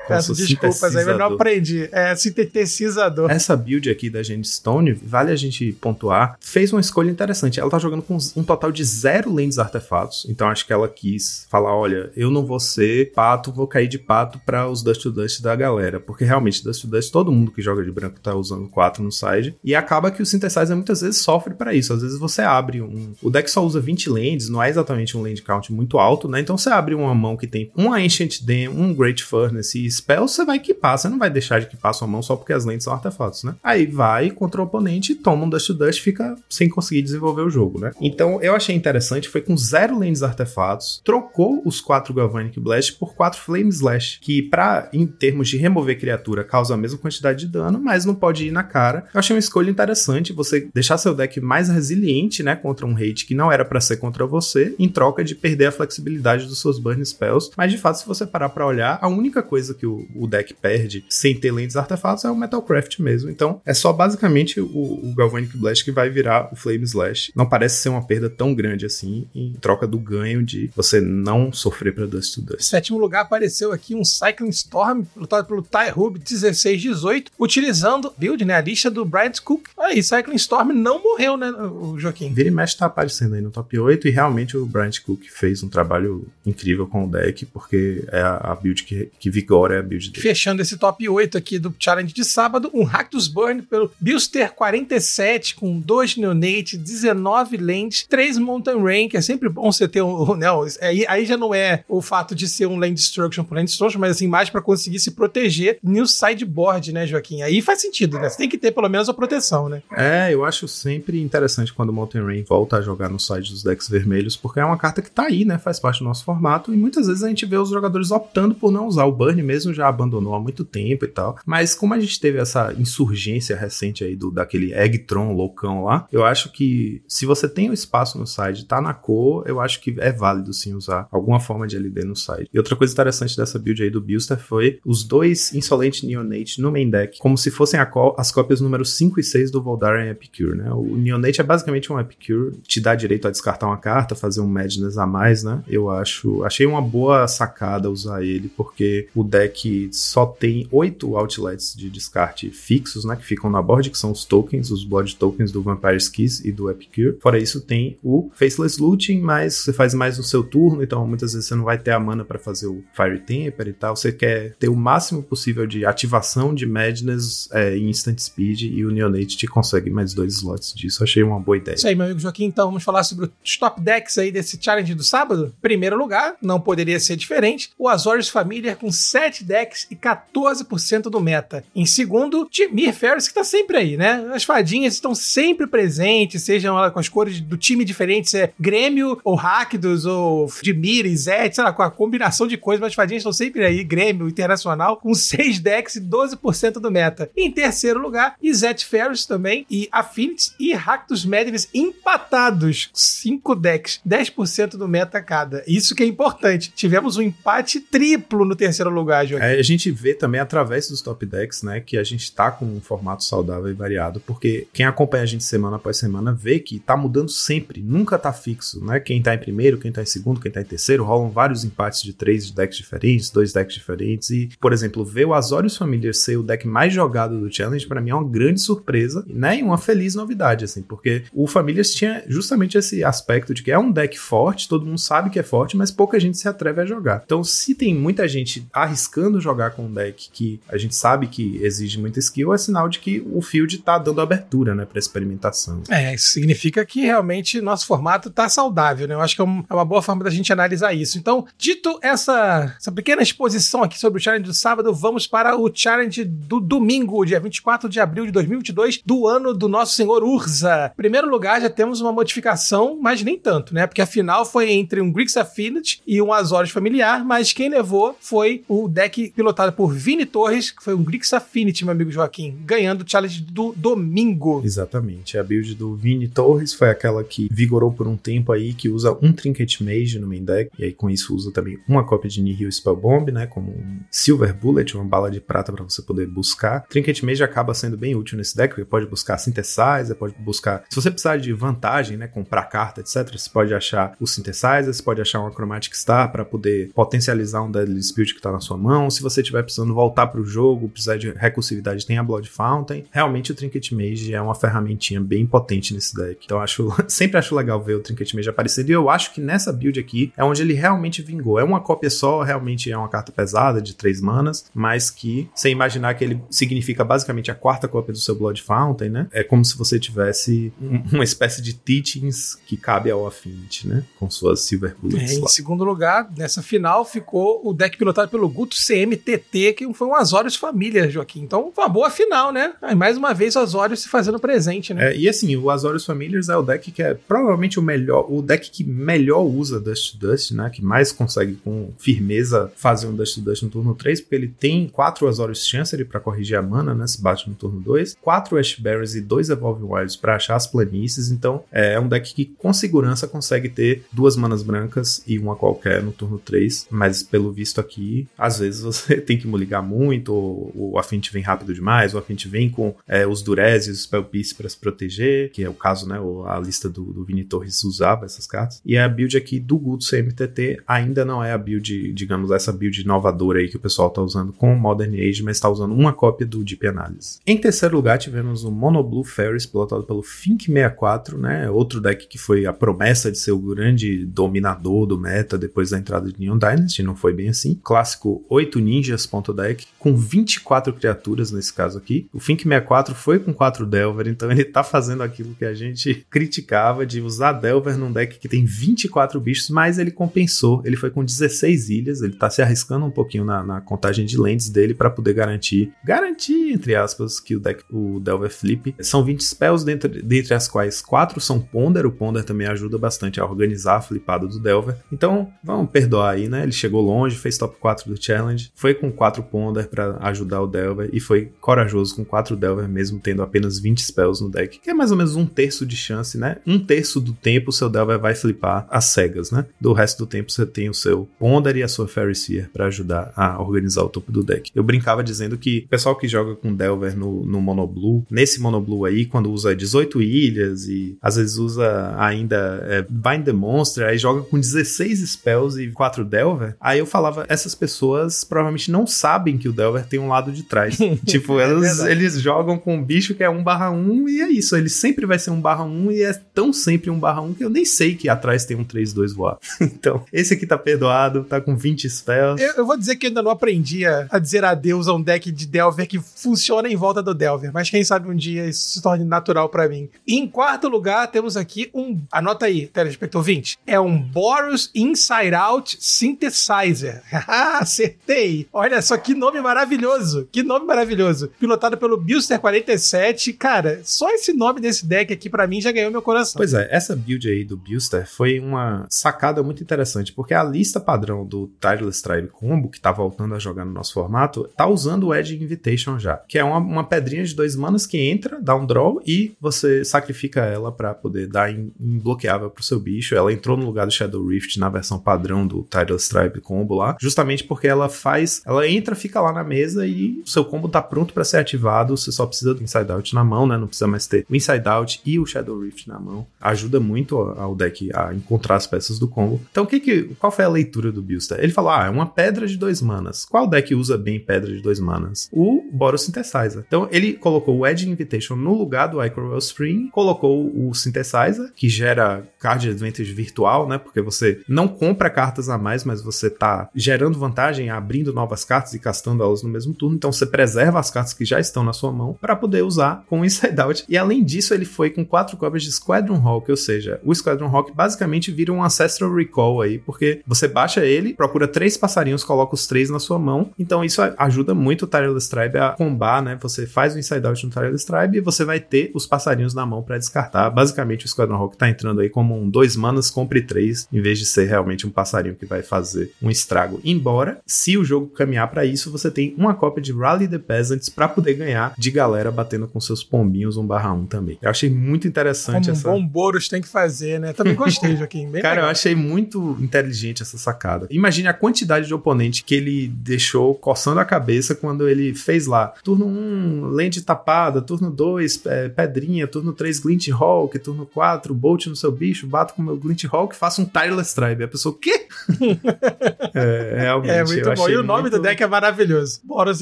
[0.07, 1.89] Peço desculpas aí, mas não aprendi.
[1.91, 3.29] É sintetizador.
[3.29, 7.59] Essa build aqui da Gente Stone, vale a gente pontuar, fez uma escolha interessante.
[7.59, 11.45] Ela tá jogando com um total de zero lentes artefatos, então acho que ela quis
[11.49, 15.11] falar: olha, eu não vou ser pato, vou cair de pato para os Dust to
[15.11, 18.33] Dust da galera, porque realmente Dust to Dust, todo mundo que joga de branco tá
[18.33, 21.93] usando quatro no side, e acaba que o Synthesizer muitas vezes sofre para isso.
[21.93, 23.13] Às vezes você abre um.
[23.21, 26.39] O deck só usa 20 lands, não é exatamente um land count muito alto, né?
[26.39, 30.27] Então você abre uma mão que tem uma Ancient Dem, um Great Furnace e Spell,
[30.27, 32.83] você vai equipar, você não vai deixar de equipar sua mão só porque as lentes
[32.83, 33.55] são artefatos, né?
[33.63, 37.49] Aí vai contra o oponente, toma um Dust to Dust, fica sem conseguir desenvolver o
[37.49, 37.91] jogo, né?
[38.01, 43.15] Então eu achei interessante, foi com zero lentes artefatos, trocou os quatro Galvanic Blast por
[43.15, 47.51] quatro Flame Slash, que pra, em termos de remover criatura, causa a mesma quantidade de
[47.51, 49.05] dano, mas não pode ir na cara.
[49.13, 53.25] Eu achei uma escolha interessante, você deixar seu deck mais resiliente, né, contra um hate
[53.25, 56.79] que não era pra ser contra você, em troca de perder a flexibilidade dos seus
[56.79, 57.46] burn spells.
[57.55, 60.53] Mas de fato, se você parar pra olhar, a única coisa que o, o deck
[60.53, 63.29] perde sem ter lentes artefatos é o Metalcraft mesmo.
[63.29, 67.31] Então, é só basicamente o, o Galvanic Blast que vai virar o Flame Slash.
[67.35, 71.51] Não parece ser uma perda tão grande assim, em troca do ganho de você não
[71.51, 72.61] sofrer pra Dust to Dust.
[72.61, 78.55] sétimo lugar apareceu aqui um Cycling Storm, lutado pelo Ty Hub 1618, utilizando build, né?
[78.55, 79.67] A lista do Bryant Cook.
[79.79, 82.33] Aí, Cycling Storm não morreu, né, o Joaquim?
[82.33, 85.63] Vira e mexe tá aparecendo aí no top 8 e realmente o Bryant Cook fez
[85.63, 89.79] um trabalho incrível com o deck, porque é a, a build que, que Vigor é
[89.79, 90.21] a build dele.
[90.21, 95.55] Fechando esse top 8 aqui do challenge de sábado, um Ractus Burn pelo Bilster 47
[95.55, 100.35] com 2 Neonate, 19 Land, 3 Mountain Rain, que é sempre bom você ter um.
[100.37, 103.67] Não, aí, aí já não é o fato de ser um Land Destruction por Land
[103.67, 107.41] Destruction, mas assim, mais para conseguir se proteger no sideboard, né, Joaquim?
[107.41, 108.29] Aí faz sentido, né?
[108.29, 109.81] Você tem que ter pelo menos a proteção, né?
[109.91, 113.63] É, eu acho sempre interessante quando o Mountain Rain volta a jogar no side dos
[113.63, 115.57] decks vermelhos, porque é uma carta que tá aí, né?
[115.57, 118.71] Faz parte do nosso formato, e muitas vezes a gente vê os jogadores optando por
[118.71, 119.05] não usar.
[119.05, 121.37] O Burn mesmo já abandonou há muito tempo e tal.
[121.45, 126.25] Mas como a gente teve essa insurgência recente aí do daquele Eggtron loucão lá, eu
[126.25, 129.95] acho que se você tem o espaço no side, tá na cor, eu acho que
[129.99, 132.49] é válido sim usar alguma forma de LD no side.
[132.53, 136.71] E outra coisa interessante dessa build aí do Bilster foi os dois Insolent Neonate no
[136.71, 137.79] main deck, como se fossem
[138.17, 140.71] as cópias número 5 e 6 do Voldaren Epicure, né?
[140.71, 144.47] O Neonate é basicamente um Epicure, te dá direito a descartar uma carta, fazer um
[144.47, 145.61] Madness a mais, né?
[145.67, 151.75] Eu acho, achei uma boa sacada usar ele, porque o deck só tem oito outlets
[151.75, 153.15] de descarte fixos, né?
[153.15, 156.51] Que ficam na board, que são os tokens, os Blood Tokens do Vampire Skis e
[156.51, 157.17] do Epicure.
[157.19, 161.33] Fora isso, tem o Faceless Looting, mas você faz mais no seu turno, então muitas
[161.33, 163.95] vezes você não vai ter a mana para fazer o Fire Temper e tal.
[163.95, 168.85] Você quer ter o máximo possível de ativação de Madness é, em Instant Speed e
[168.85, 171.03] o Neonate te consegue mais dois slots disso.
[171.03, 171.75] Achei uma boa ideia.
[171.75, 172.45] Isso aí, meu amigo Joaquim.
[172.45, 175.53] Então vamos falar sobre os top decks aí desse challenge do sábado.
[175.61, 181.19] Primeiro lugar, não poderia ser diferente, o Azorius Familiar com 7 decks e 14% do
[181.19, 181.63] meta.
[181.75, 184.29] Em segundo, Timir Ferris, que tá sempre aí, né?
[184.33, 189.19] As fadinhas estão sempre presentes, sejam ela com as cores do time diferentes, é Grêmio
[189.23, 192.95] ou Rakdos ou Dimir e Zet, sei lá, com a combinação de coisas, mas as
[192.95, 197.29] fadinhas estão sempre aí, Grêmio, Internacional, com 6 decks e 12% do meta.
[197.35, 204.71] Em terceiro lugar, Izet Ferris também, e Affinities e Rakdos Madness empatados, 5 decks, 10%
[204.71, 205.63] do meta cada.
[205.67, 206.71] Isso que é importante.
[206.87, 209.45] Tivemos um empate triplo no terceiro lugar, Joaquim.
[209.45, 212.63] É, a gente vê também através dos top decks, né, que a gente tá com
[212.63, 216.79] um formato saudável e variado, porque quem acompanha a gente semana após semana vê que
[216.79, 219.01] tá mudando sempre, nunca tá fixo, né?
[219.01, 222.01] Quem tá em primeiro, quem tá em segundo, quem tá em terceiro, rolam vários empates
[222.01, 226.37] de três decks diferentes, dois decks diferentes e, por exemplo, ver o Azorius Familiar ser
[226.37, 229.59] o deck mais jogado do Challenge para mim é uma grande surpresa, né?
[229.59, 233.77] E uma feliz novidade assim, porque o Familiars tinha justamente esse aspecto de que é
[233.77, 236.85] um deck forte, todo mundo sabe que é forte, mas pouca gente se atreve a
[236.85, 237.21] jogar.
[237.25, 241.59] Então, se tem muita gente arriscando jogar com um deck que a gente sabe que
[241.63, 245.81] exige muita skill, é sinal de que o field tá dando abertura, né, para experimentação.
[245.89, 249.15] É, isso significa que realmente nosso formato tá saudável, né?
[249.15, 251.17] Eu acho que é, um, é uma boa forma da gente analisar isso.
[251.17, 255.69] Então, dito essa, essa pequena exposição aqui sobre o challenge do sábado, vamos para o
[255.73, 260.91] challenge do domingo, dia 24 de abril de 2022, do ano do nosso senhor Urza.
[260.93, 263.87] Em primeiro lugar, já temos uma modificação, mas nem tanto, né?
[263.87, 268.15] Porque a final foi entre um Grix Affinity e um Azorius familiar, mas quem levou
[268.19, 272.57] foi o deck pilotado por Vini Torres, que foi um Grix Affinity, meu amigo Joaquim,
[272.65, 274.61] ganhando o challenge do domingo.
[274.63, 275.37] Exatamente.
[275.37, 279.17] A build do Vini Torres foi aquela que vigorou por um tempo aí, que usa
[279.21, 282.41] um Trinket Mage no main deck, e aí com isso usa também uma cópia de
[282.41, 283.47] Nihil Spell Bomb, né?
[283.47, 286.85] Como um Silver Bullet, uma bala de prata para você poder buscar.
[286.87, 290.83] Trinket Mage acaba sendo bem útil nesse deck, porque pode buscar Synthesizer, pode buscar.
[290.89, 292.27] Se você precisar de vantagem, né?
[292.27, 296.43] Comprar carta, etc., você pode achar o Synthesizer, você pode achar uma Chromatic Star para
[296.43, 296.56] poder
[296.93, 299.09] potencializar um Deadly Dispute que tá na sua mão.
[299.09, 303.05] Se você estiver precisando voltar pro jogo, precisar de recursividade, tem a Blood Fountain.
[303.11, 306.41] Realmente o Trinket Mage é uma ferramentinha bem potente nesse deck.
[306.45, 308.89] Então acho, sempre acho legal ver o Trinket Mage aparecendo.
[308.89, 311.59] E eu acho que nessa build aqui é onde ele realmente vingou.
[311.59, 315.71] É uma cópia só, realmente é uma carta pesada de três manas, mas que, sem
[315.71, 319.27] imaginar que ele significa basicamente a quarta cópia do seu Blood Fountain, né?
[319.31, 324.03] É como se você tivesse um, uma espécie de teachings que cabe ao Affinity, né?
[324.19, 325.31] Com suas Silver Bullets.
[325.31, 330.07] É, em segundo lugar, nessa final ficou o deck pilotado pelo Guto CMTT, que foi
[330.07, 331.41] um Azorius Família, Joaquim.
[331.41, 332.73] Então, uma boa final, né?
[332.81, 335.11] Aí, mais uma vez o Azorius se fazendo presente, né?
[335.11, 338.41] É, e assim, o Azorius Familiars é o deck que é provavelmente o melhor, o
[338.41, 340.69] deck que melhor usa Dust Dust, né?
[340.69, 344.87] Que mais consegue com firmeza fazer um Dust Dust no turno 3, porque ele tem
[344.87, 347.05] quatro Azorius Chancery para corrigir a mana, né?
[347.07, 351.29] Se bate no turno 2, quatro Ashberries e dois Evolving Wilds para achar as planícies.
[351.29, 356.01] Então, é um deck que com segurança consegue ter duas manas brancas e uma qualquer
[356.01, 360.71] no turno 3, mas pelo visto aqui, às vezes você tem que ligar muito, ou
[360.75, 364.23] o Affinity vem rápido demais, o Affinity vem com é, os Durez e os Spell
[364.23, 366.17] Piece para se proteger, que é o caso, né?
[366.47, 368.81] A lista do, do Vini Torres usava essas cartas.
[368.85, 373.01] E a build aqui do Guto CMTT ainda não é a build, digamos, essa build
[373.01, 376.13] inovadora aí que o pessoal tá usando com o Modern Age, mas tá usando uma
[376.13, 377.39] cópia do Deep Analysis.
[377.45, 381.69] Em terceiro lugar, tivemos o Mono Blue Ferris, pilotado pelo Fink64, né?
[381.69, 385.97] Outro deck que foi a promessa de ser o grande dominador do meta depois da
[385.97, 387.79] entrada de Neon Dynasty, não foi bem assim.
[387.83, 392.29] Clássico conosco 8 ninjas.deck, com 24 criaturas nesse caso aqui.
[392.33, 396.25] O Fink 64 foi com 4 Delver, então ele tá fazendo aquilo que a gente
[396.29, 400.81] criticava de usar Delver num deck que tem 24 bichos, mas ele compensou.
[400.83, 404.37] Ele foi com 16 ilhas, ele tá se arriscando um pouquinho na, na contagem de
[404.37, 408.95] lands dele para poder garantir, garantir, entre aspas, que o deck, o Delver flip.
[408.99, 412.05] São 20 spells, dentre, dentre as quais 4 são Ponder.
[412.05, 414.95] O Ponder também ajuda bastante a organizar a flipada do Delver.
[415.11, 416.63] Então, vamos perdoar aí, né?
[416.63, 420.67] Ele chegou longe, fez top 4 do Challenge, foi com 4 Ponder para ajudar o
[420.67, 424.89] Delver e foi corajoso com 4 Delver, mesmo tendo apenas 20 spells no deck, que
[424.89, 426.57] é mais ou menos um terço de chance, né?
[426.65, 429.65] Um terço do tempo o seu Delver vai flipar as cegas, né?
[429.79, 432.85] Do resto do tempo você tem o seu Ponder e a sua Fairy Seer para
[432.85, 434.71] ajudar a organizar o topo do deck.
[434.73, 439.05] Eu brincava dizendo que o pessoal que joga com Delver no, no Monoblue, nesse Monoblue
[439.05, 444.17] aí, quando usa 18 ilhas e às vezes usa ainda é, Bind the Monster, aí
[444.17, 449.57] joga com 16 spells e 4 Delver, aí eu falava, essas pessoas provavelmente não sabem
[449.57, 450.95] que o Delver tem um lado de trás.
[451.25, 454.49] tipo, elas, é eles jogam com um bicho que é 1 barra 1 e é
[454.49, 457.55] isso, ele sempre vai ser 1 barra 1 e é tão sempre 1 barra 1
[457.55, 459.57] que eu nem sei que atrás tem um 3-2 voar.
[459.81, 462.61] então, esse aqui tá perdoado, tá com 20 spells.
[462.61, 465.51] Eu, eu, vou dizer que ainda não aprendi a, a, dizer adeus a um deck
[465.51, 469.01] de Delver que funciona em volta do Delver, mas quem sabe um dia isso se
[469.01, 470.09] torne natural para mim.
[470.27, 472.19] E em quarto lugar, temos aqui um.
[472.31, 473.79] Anota aí, telespector 20.
[473.87, 477.23] É um Boros Inside Out Synthesizer.
[477.47, 478.67] Acertei!
[478.73, 480.47] Olha só que nome maravilhoso!
[480.51, 481.49] Que nome maravilhoso!
[481.59, 483.53] Pilotado pelo Buster 47.
[483.53, 486.57] Cara, só esse nome desse deck aqui para mim já ganhou meu coração.
[486.57, 490.99] Pois é, essa build aí do Buster foi uma sacada muito interessante, porque a lista
[490.99, 495.27] padrão do Tireless Tribe Combo, que tá voltando a jogar no nosso formato, tá usando
[495.27, 498.75] o Edge Invitation já, que é uma, uma pedrinha de dois manas que entra, dá
[498.75, 503.35] um draw e você sacrifica ela para poder dar imbloqueável pro seu bicho.
[503.35, 507.15] Ela entrou no lugar do Shadow Rift na versão padrão do Tireless Tribe Combo lá,
[507.19, 511.01] justamente porque ela faz, ela entra, fica lá na mesa e o seu combo tá
[511.01, 513.77] pronto para ser ativado, você só precisa do Inside Out na mão, né?
[513.77, 516.45] Não precisa mais ter o Inside Out e o Shadow Rift na mão.
[516.59, 519.61] Ajuda muito ao deck a encontrar as peças do combo.
[519.71, 521.59] Então, o que que, qual foi a leitura do Buster?
[521.59, 523.45] Ele falou: ah, é uma pedra de dois manas.
[523.45, 525.49] Qual deck usa bem pedra de dois manas?
[525.51, 526.83] O Boros Synthesizer.
[526.87, 531.89] Então, ele colocou o Edge Invitation no lugar do Icrowell Spring, colocou o Synthesizer, que
[531.89, 533.97] gera card advantage virtual, né?
[533.97, 538.93] Porque você não compra cartas a mais, mas você tá gerando vantagem, abrindo novas cartas
[538.93, 540.15] e castando elas no mesmo turno.
[540.15, 543.41] Então, você preserva as cartas que já estão na sua mão para poder usar com
[543.41, 544.05] o Inside Out.
[544.07, 547.67] E além disso, ele foi com quatro cópias de Squadron Hawk, ou seja, o Squadron
[547.67, 552.75] Hawk basicamente vira um Ancestral Recall aí, porque você baixa ele, procura três passarinhos, coloca
[552.75, 553.71] os três na sua mão.
[553.77, 556.57] Então isso ajuda muito o Tireless Tribe a combar, né?
[556.61, 559.85] Você faz o Inside Out no Tireless Tribe e você vai ter os passarinhos na
[559.85, 560.69] mão para descartar.
[560.69, 564.39] Basicamente o Squadron Hawk tá entrando aí como um dois manas, compre três, em vez
[564.39, 566.99] de ser realmente um passarinho que vai fazer um estrago.
[567.03, 571.09] Embora, se o jogo caminhar para isso, você tem uma cópia de Rally the Peasants
[571.09, 574.57] para poder ganhar de galera batendo com seus pombinhos 1 barra 1 também.
[574.61, 576.09] Eu achei muito interessante Como essa.
[576.11, 577.51] Um bom Boros tem que fazer, né?
[577.51, 578.47] Também gostei, Joaquim.
[578.49, 578.85] Bem Cara, legal.
[578.87, 581.07] eu achei muito inteligente essa sacada.
[581.09, 585.87] Imagine a quantidade de oponente que ele deixou coçando a cabeça quando ele fez lá.
[586.03, 587.81] Turno 1, lente tapada.
[587.81, 589.47] Turno 2, é, pedrinha.
[589.47, 590.77] Turno 3, Glint Hawk.
[590.79, 592.45] Turno 4, Bolt no seu bicho.
[592.47, 594.63] Bato com o meu Glint Hawk faço um Tireless Tribe.
[594.63, 595.27] A pessoa, o quê?
[596.53, 597.31] é, realmente.
[597.31, 597.89] É muito bom.
[597.89, 598.37] E o nome muito...
[598.37, 599.39] do deck é maravilhoso.
[599.43, 599.81] Boros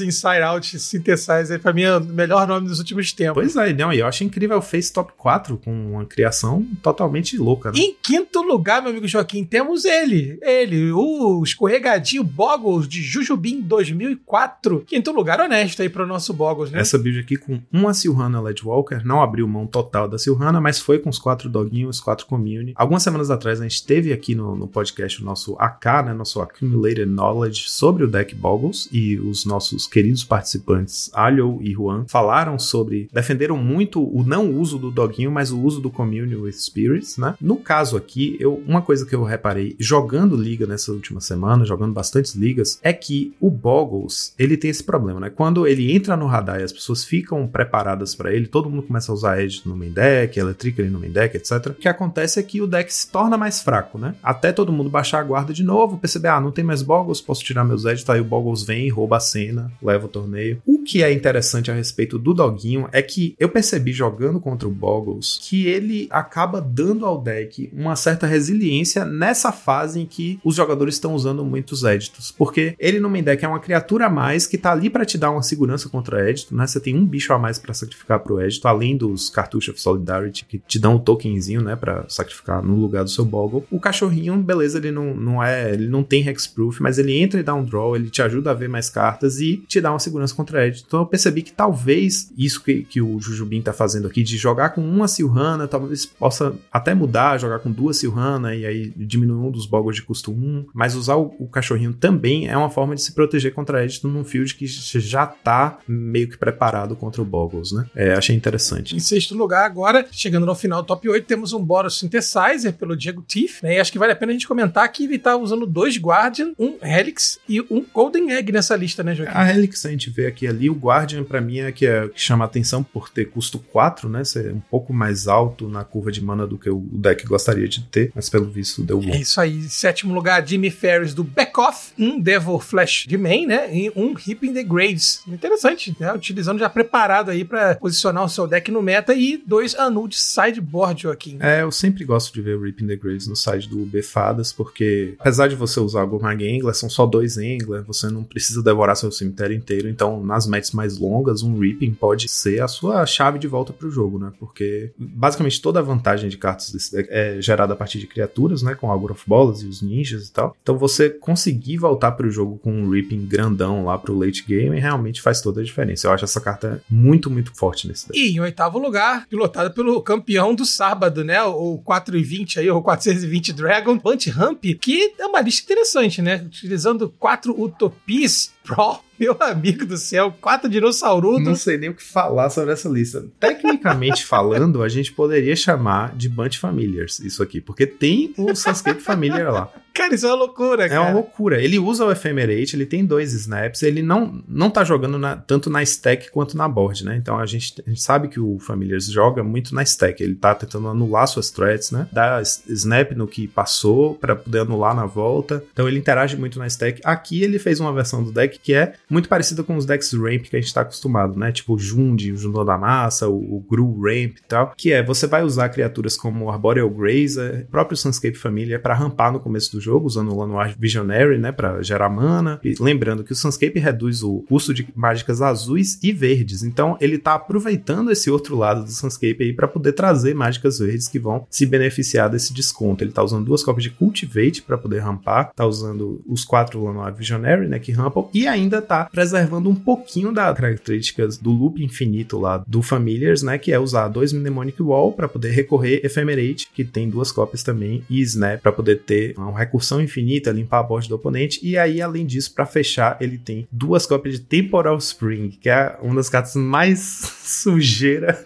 [0.00, 1.60] Inside Out Synthesizer.
[1.60, 3.34] Pra mim é o melhor nome dos últimos tempos.
[3.34, 3.92] Pois é, não.
[3.92, 7.72] E eu acho incrível o Face Top 4 com uma criação totalmente louca.
[7.72, 7.78] Né?
[7.78, 10.38] Em quinto lugar, meu amigo Joaquim, temos ele.
[10.42, 14.84] Ele, o escorregadio Boggles de Jujubim 2004.
[14.86, 16.80] Quinto lugar honesto aí pro nosso Boggles, né?
[16.80, 20.98] Essa build aqui com uma Silhana Ledwalker, não abriu mão total da Silhana, mas foi
[20.98, 22.74] com os quatro doguinhos, os quatro community.
[22.76, 26.40] Algumas semanas atrás a gente teve aqui no, no podcast o nosso AK, né, nosso
[26.40, 32.58] Accumulated Knowledge sobre o deck Boggles e os nossos queridos participantes Alio e Juan falaram
[32.58, 37.16] sobre, defenderam muito o não uso do doguinho, mas o uso do Community with Spirits,
[37.16, 37.34] né?
[37.40, 41.92] No caso aqui, eu, uma coisa que eu reparei jogando liga nessa última semana, jogando
[41.92, 45.30] bastantes ligas, é que o Boggles, ele tem esse problema, né?
[45.30, 49.10] Quando ele entra no radar e as pessoas ficam preparadas para ele, todo mundo começa
[49.12, 51.68] a usar Edge no main deck, Electric no main deck, etc.
[51.68, 54.14] O que acontece é que o deck se torna mais fraco, né?
[54.22, 57.44] Até todo mundo baixar a guarda de novo, perceber, ah, não tem mais Boggles, posso
[57.44, 60.62] tirar meus Edge, tá aí o Boggles vem, rouba a cena, leva o torneio.
[60.66, 64.70] O que é interessante a respeito do doguinho é que eu percebi jogando contra o
[64.70, 70.54] Boggles que ele acaba dando ao deck uma certa resiliência nessa fase em que os
[70.54, 72.32] jogadores estão usando muitos éditos.
[72.32, 75.18] Porque ele no main deck é uma criatura a mais que tá ali para te
[75.18, 76.66] dar uma segurança contra édito, né?
[76.66, 80.44] Você tem um bicho a mais para sacrificar pro édito, além dos cartuchos of Solidarity
[80.44, 83.64] que te dão um tokenzinho, né, para sacrificar no lugar do seu Boggle.
[83.70, 87.42] O cachorrinho, beleza, ele não, não é, ele não tem hexproof, mas ele entra e
[87.42, 90.34] dá um draw, ele te ajuda a ver mais cartas e te dá uma segurança
[90.34, 90.84] contra Edge.
[90.86, 94.70] Então eu percebi que talvez isso que, que o Jujubin tá fazendo aqui, de jogar
[94.70, 99.50] com uma Silhana, talvez possa até mudar, jogar com duas Silhana e aí diminuir um
[99.50, 103.02] dos boggles de custo 1, mas usar o, o cachorrinho também é uma forma de
[103.02, 107.72] se proteger contra Edge num field que já tá meio que preparado contra o boggles,
[107.72, 107.86] né?
[107.94, 108.94] É, achei interessante.
[108.94, 112.96] Em sexto lugar, agora, chegando no final do top 8, temos um Boros Synthesizer pelo
[112.96, 113.76] Diego Tiff, né?
[113.76, 116.52] E acho que vale a pena a gente comentar que ele tá usando dois Guardian,
[116.58, 119.32] um Helix e um Golden Egg nessa lista, né, Joaquim?
[119.34, 122.20] A Helix a gente vê aqui ali, o Guardian para mim é que, é que
[122.20, 124.24] chama atenção por ter custo 4, né?
[124.24, 127.82] Ser um pouco mais alto na curva de mana do que o deck gostaria de
[127.82, 129.12] ter, mas pelo visto deu bom.
[129.12, 129.62] É isso aí.
[129.62, 133.74] Sétimo lugar, Jimmy Ferris do Backoff, um Devil Flash de main, né?
[133.74, 135.22] E um Ripping the Graves.
[135.26, 136.12] Interessante, né?
[136.12, 140.18] Utilizando já preparado aí para posicionar o seu deck no meta e dois Anu de
[140.18, 141.38] sideboard, Joaquim.
[141.40, 145.05] É, eu sempre gosto de ver o Ripping the Graves no side do Befadas, porque
[145.18, 148.96] apesar de você usar o Gomag Angler, são só dois Angler, você não precisa devorar
[148.96, 153.38] seu cemitério inteiro, então nas matches mais longas, um Ripping pode ser a sua chave
[153.38, 154.32] de volta pro jogo, né?
[154.38, 158.62] Porque basicamente toda a vantagem de cartas desse deck é gerada a partir de criaturas,
[158.62, 158.74] né?
[158.74, 160.56] Com Augur of Bolas e os ninjas e tal.
[160.62, 165.22] Então você conseguir voltar pro jogo com um Ripping grandão lá pro late game realmente
[165.22, 166.06] faz toda a diferença.
[166.06, 168.18] Eu acho essa carta muito, muito forte nesse deck.
[168.18, 171.42] E em oitavo lugar, pilotado pelo campeão do sábado, né?
[171.42, 176.42] O 420 aí, o 420 Dragon, Bunch Ramp, que é uma lista interessante, né?
[176.46, 178.98] Utilizando quatro Utopias Pro.
[179.18, 181.42] Meu amigo do céu, quatro dinossaurudos.
[181.42, 183.24] Não sei nem o que falar sobre essa lista.
[183.40, 189.00] Tecnicamente falando, a gente poderia chamar de Bunch Familiars isso aqui, porque tem o Sanscape
[189.00, 189.72] Familiar lá.
[189.94, 191.00] Cara, isso é uma loucura, É cara.
[191.00, 191.62] uma loucura.
[191.62, 195.70] Ele usa o Ephemerate, ele tem dois snaps, ele não, não tá jogando na- tanto
[195.70, 197.16] na stack quanto na board, né?
[197.16, 200.22] Então a gente, a gente sabe que o Familiars joga muito na stack.
[200.22, 202.06] Ele tá tentando anular suas threats, né?
[202.42, 205.64] S- snap no que passou pra poder anular na volta.
[205.72, 207.00] Então ele interage muito na stack.
[207.02, 210.42] Aqui ele fez uma versão do deck que é muito parecida com os decks Ramp
[210.42, 211.52] que a gente tá acostumado, né?
[211.52, 214.72] Tipo o Jund, o Jundor da Massa, o, o Gru Ramp e tal.
[214.76, 219.40] Que é, você vai usar criaturas como Arboreal Grazer, próprio Sunscape Familiar pra rampar no
[219.40, 222.60] começo do jogo, usando o Lanoir Visionary, né, para gerar mana.
[222.62, 226.62] E lembrando que o Sunscape reduz o custo de mágicas azuis e verdes.
[226.62, 231.08] Então, ele tá aproveitando esse outro lado do Sunscape aí para poder trazer mágicas verdes
[231.08, 233.02] que vão se beneficiar desse desconto.
[233.02, 237.14] Ele tá usando duas cópias de Cultivate para poder rampar, tá usando os quatro Lanoir
[237.14, 242.38] Visionary, né, que rampam e ainda tá preservando um pouquinho das características do loop infinito
[242.38, 246.84] lá do Familiars, né, que é usar dois Mnemonic Wall para poder recorrer Ephemerate, que
[246.84, 251.08] tem duas cópias também, e Snap para poder ter uma recursão infinita, limpar a board
[251.08, 251.60] do oponente.
[251.62, 255.96] E aí, além disso, para fechar, ele tem duas cópias de Temporal Spring, que é
[256.02, 256.98] uma das cartas mais
[257.44, 258.42] sujeira.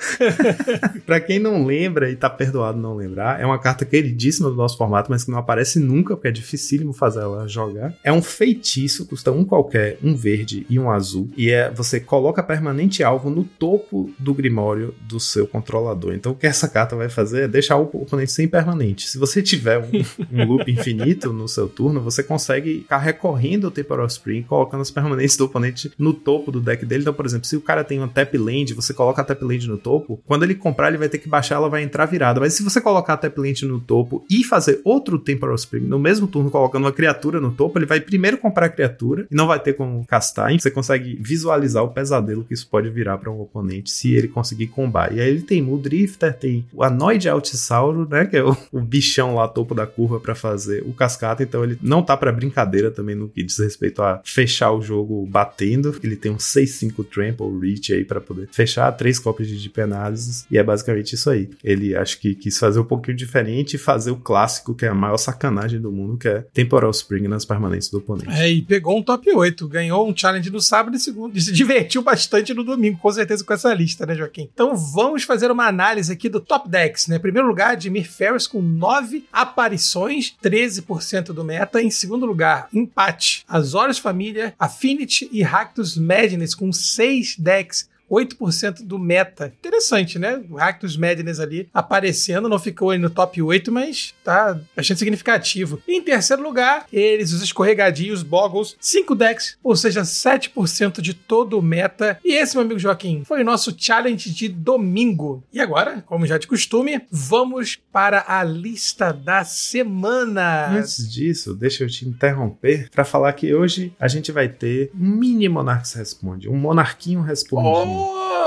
[1.06, 4.76] para quem não lembra e tá perdoado não lembrar, é uma carta queridíssima do nosso
[4.76, 7.94] formato, mas que não aparece nunca, porque é dificílimo fazer ela jogar.
[8.04, 11.28] É um feitiço, custa um qualquer, um verde e um azul.
[11.36, 16.14] E é você coloca permanente alvo no topo do Grimório do seu controlador.
[16.14, 19.08] Então o que essa carta vai fazer é deixar o oponente sem permanente.
[19.08, 19.90] Se você tiver um,
[20.32, 24.90] um loop infinito no seu turno, você consegue ficar recorrendo ao Temporal Spring, colocando as
[24.90, 27.02] permanentes do oponente no topo do deck dele.
[27.02, 29.68] Então, por exemplo, se o cara tem uma tap land, você coloca a tap land
[29.68, 32.40] no topo, quando ele comprar, ele vai ter que baixar, ela vai entrar virada.
[32.40, 35.98] Mas se você colocar a tap land no topo e fazer outro Temporal Spring no
[35.98, 39.46] mesmo turno, colocando uma criatura no topo, ele vai primeiro comprar a criatura e não
[39.46, 40.52] vai ter como castar.
[40.52, 44.66] Você consegue visualizar o pesadelo que isso pode virar para um oponente se ele conseguir
[44.66, 45.10] combar.
[45.10, 49.36] E aí ele tem Muldrifter, tem o Anoid Altisauro, né, que é o, o bichão
[49.36, 53.14] lá topo da curva para fazer o cascata, então ele não tá para brincadeira também
[53.14, 55.98] no que diz respeito a fechar o jogo batendo.
[56.02, 60.44] Ele tem um 6-5 Trample Reach aí para poder fechar três cópias de deep análises
[60.50, 61.48] e é basicamente isso aí.
[61.64, 64.94] Ele acho que quis fazer um pouquinho diferente e fazer o clássico que é a
[64.94, 68.30] maior sacanagem do mundo, que é Temporal Spring nas permanentes do oponente.
[68.30, 72.02] É, e pegou um top 8, ganhou um challenge no sábado e segundo, se divertiu
[72.02, 74.48] bastante no domingo, com certeza com essa lista, né, Joaquim?
[74.52, 77.16] Então vamos fazer uma análise aqui do top decks, né?
[77.16, 81.82] Em primeiro lugar, Jimmy Ferris com 9 aparições, 13% do meta.
[81.82, 88.98] Em segundo lugar, empate, Azorius Família, Affinity e Ractus Madness com 6 decks 8% do
[88.98, 89.52] meta.
[89.58, 90.42] Interessante, né?
[90.50, 95.80] O Ractus Madness ali aparecendo, não ficou aí no top 8, mas tá bastante significativo.
[95.86, 101.62] Em terceiro lugar, eles, os escorregadios, Boggles, 5 decks, ou seja, 7% de todo o
[101.62, 102.18] meta.
[102.24, 105.44] E esse, meu amigo Joaquim, foi o nosso challenge de domingo.
[105.52, 110.68] E agora, como já de costume, vamos para a lista da semana.
[110.70, 115.16] Antes disso, deixa eu te interromper para falar que hoje a gente vai ter um
[115.16, 117.98] mini Monarchs Responde, um monarquinho respondinho.
[117.98, 117.99] Oh,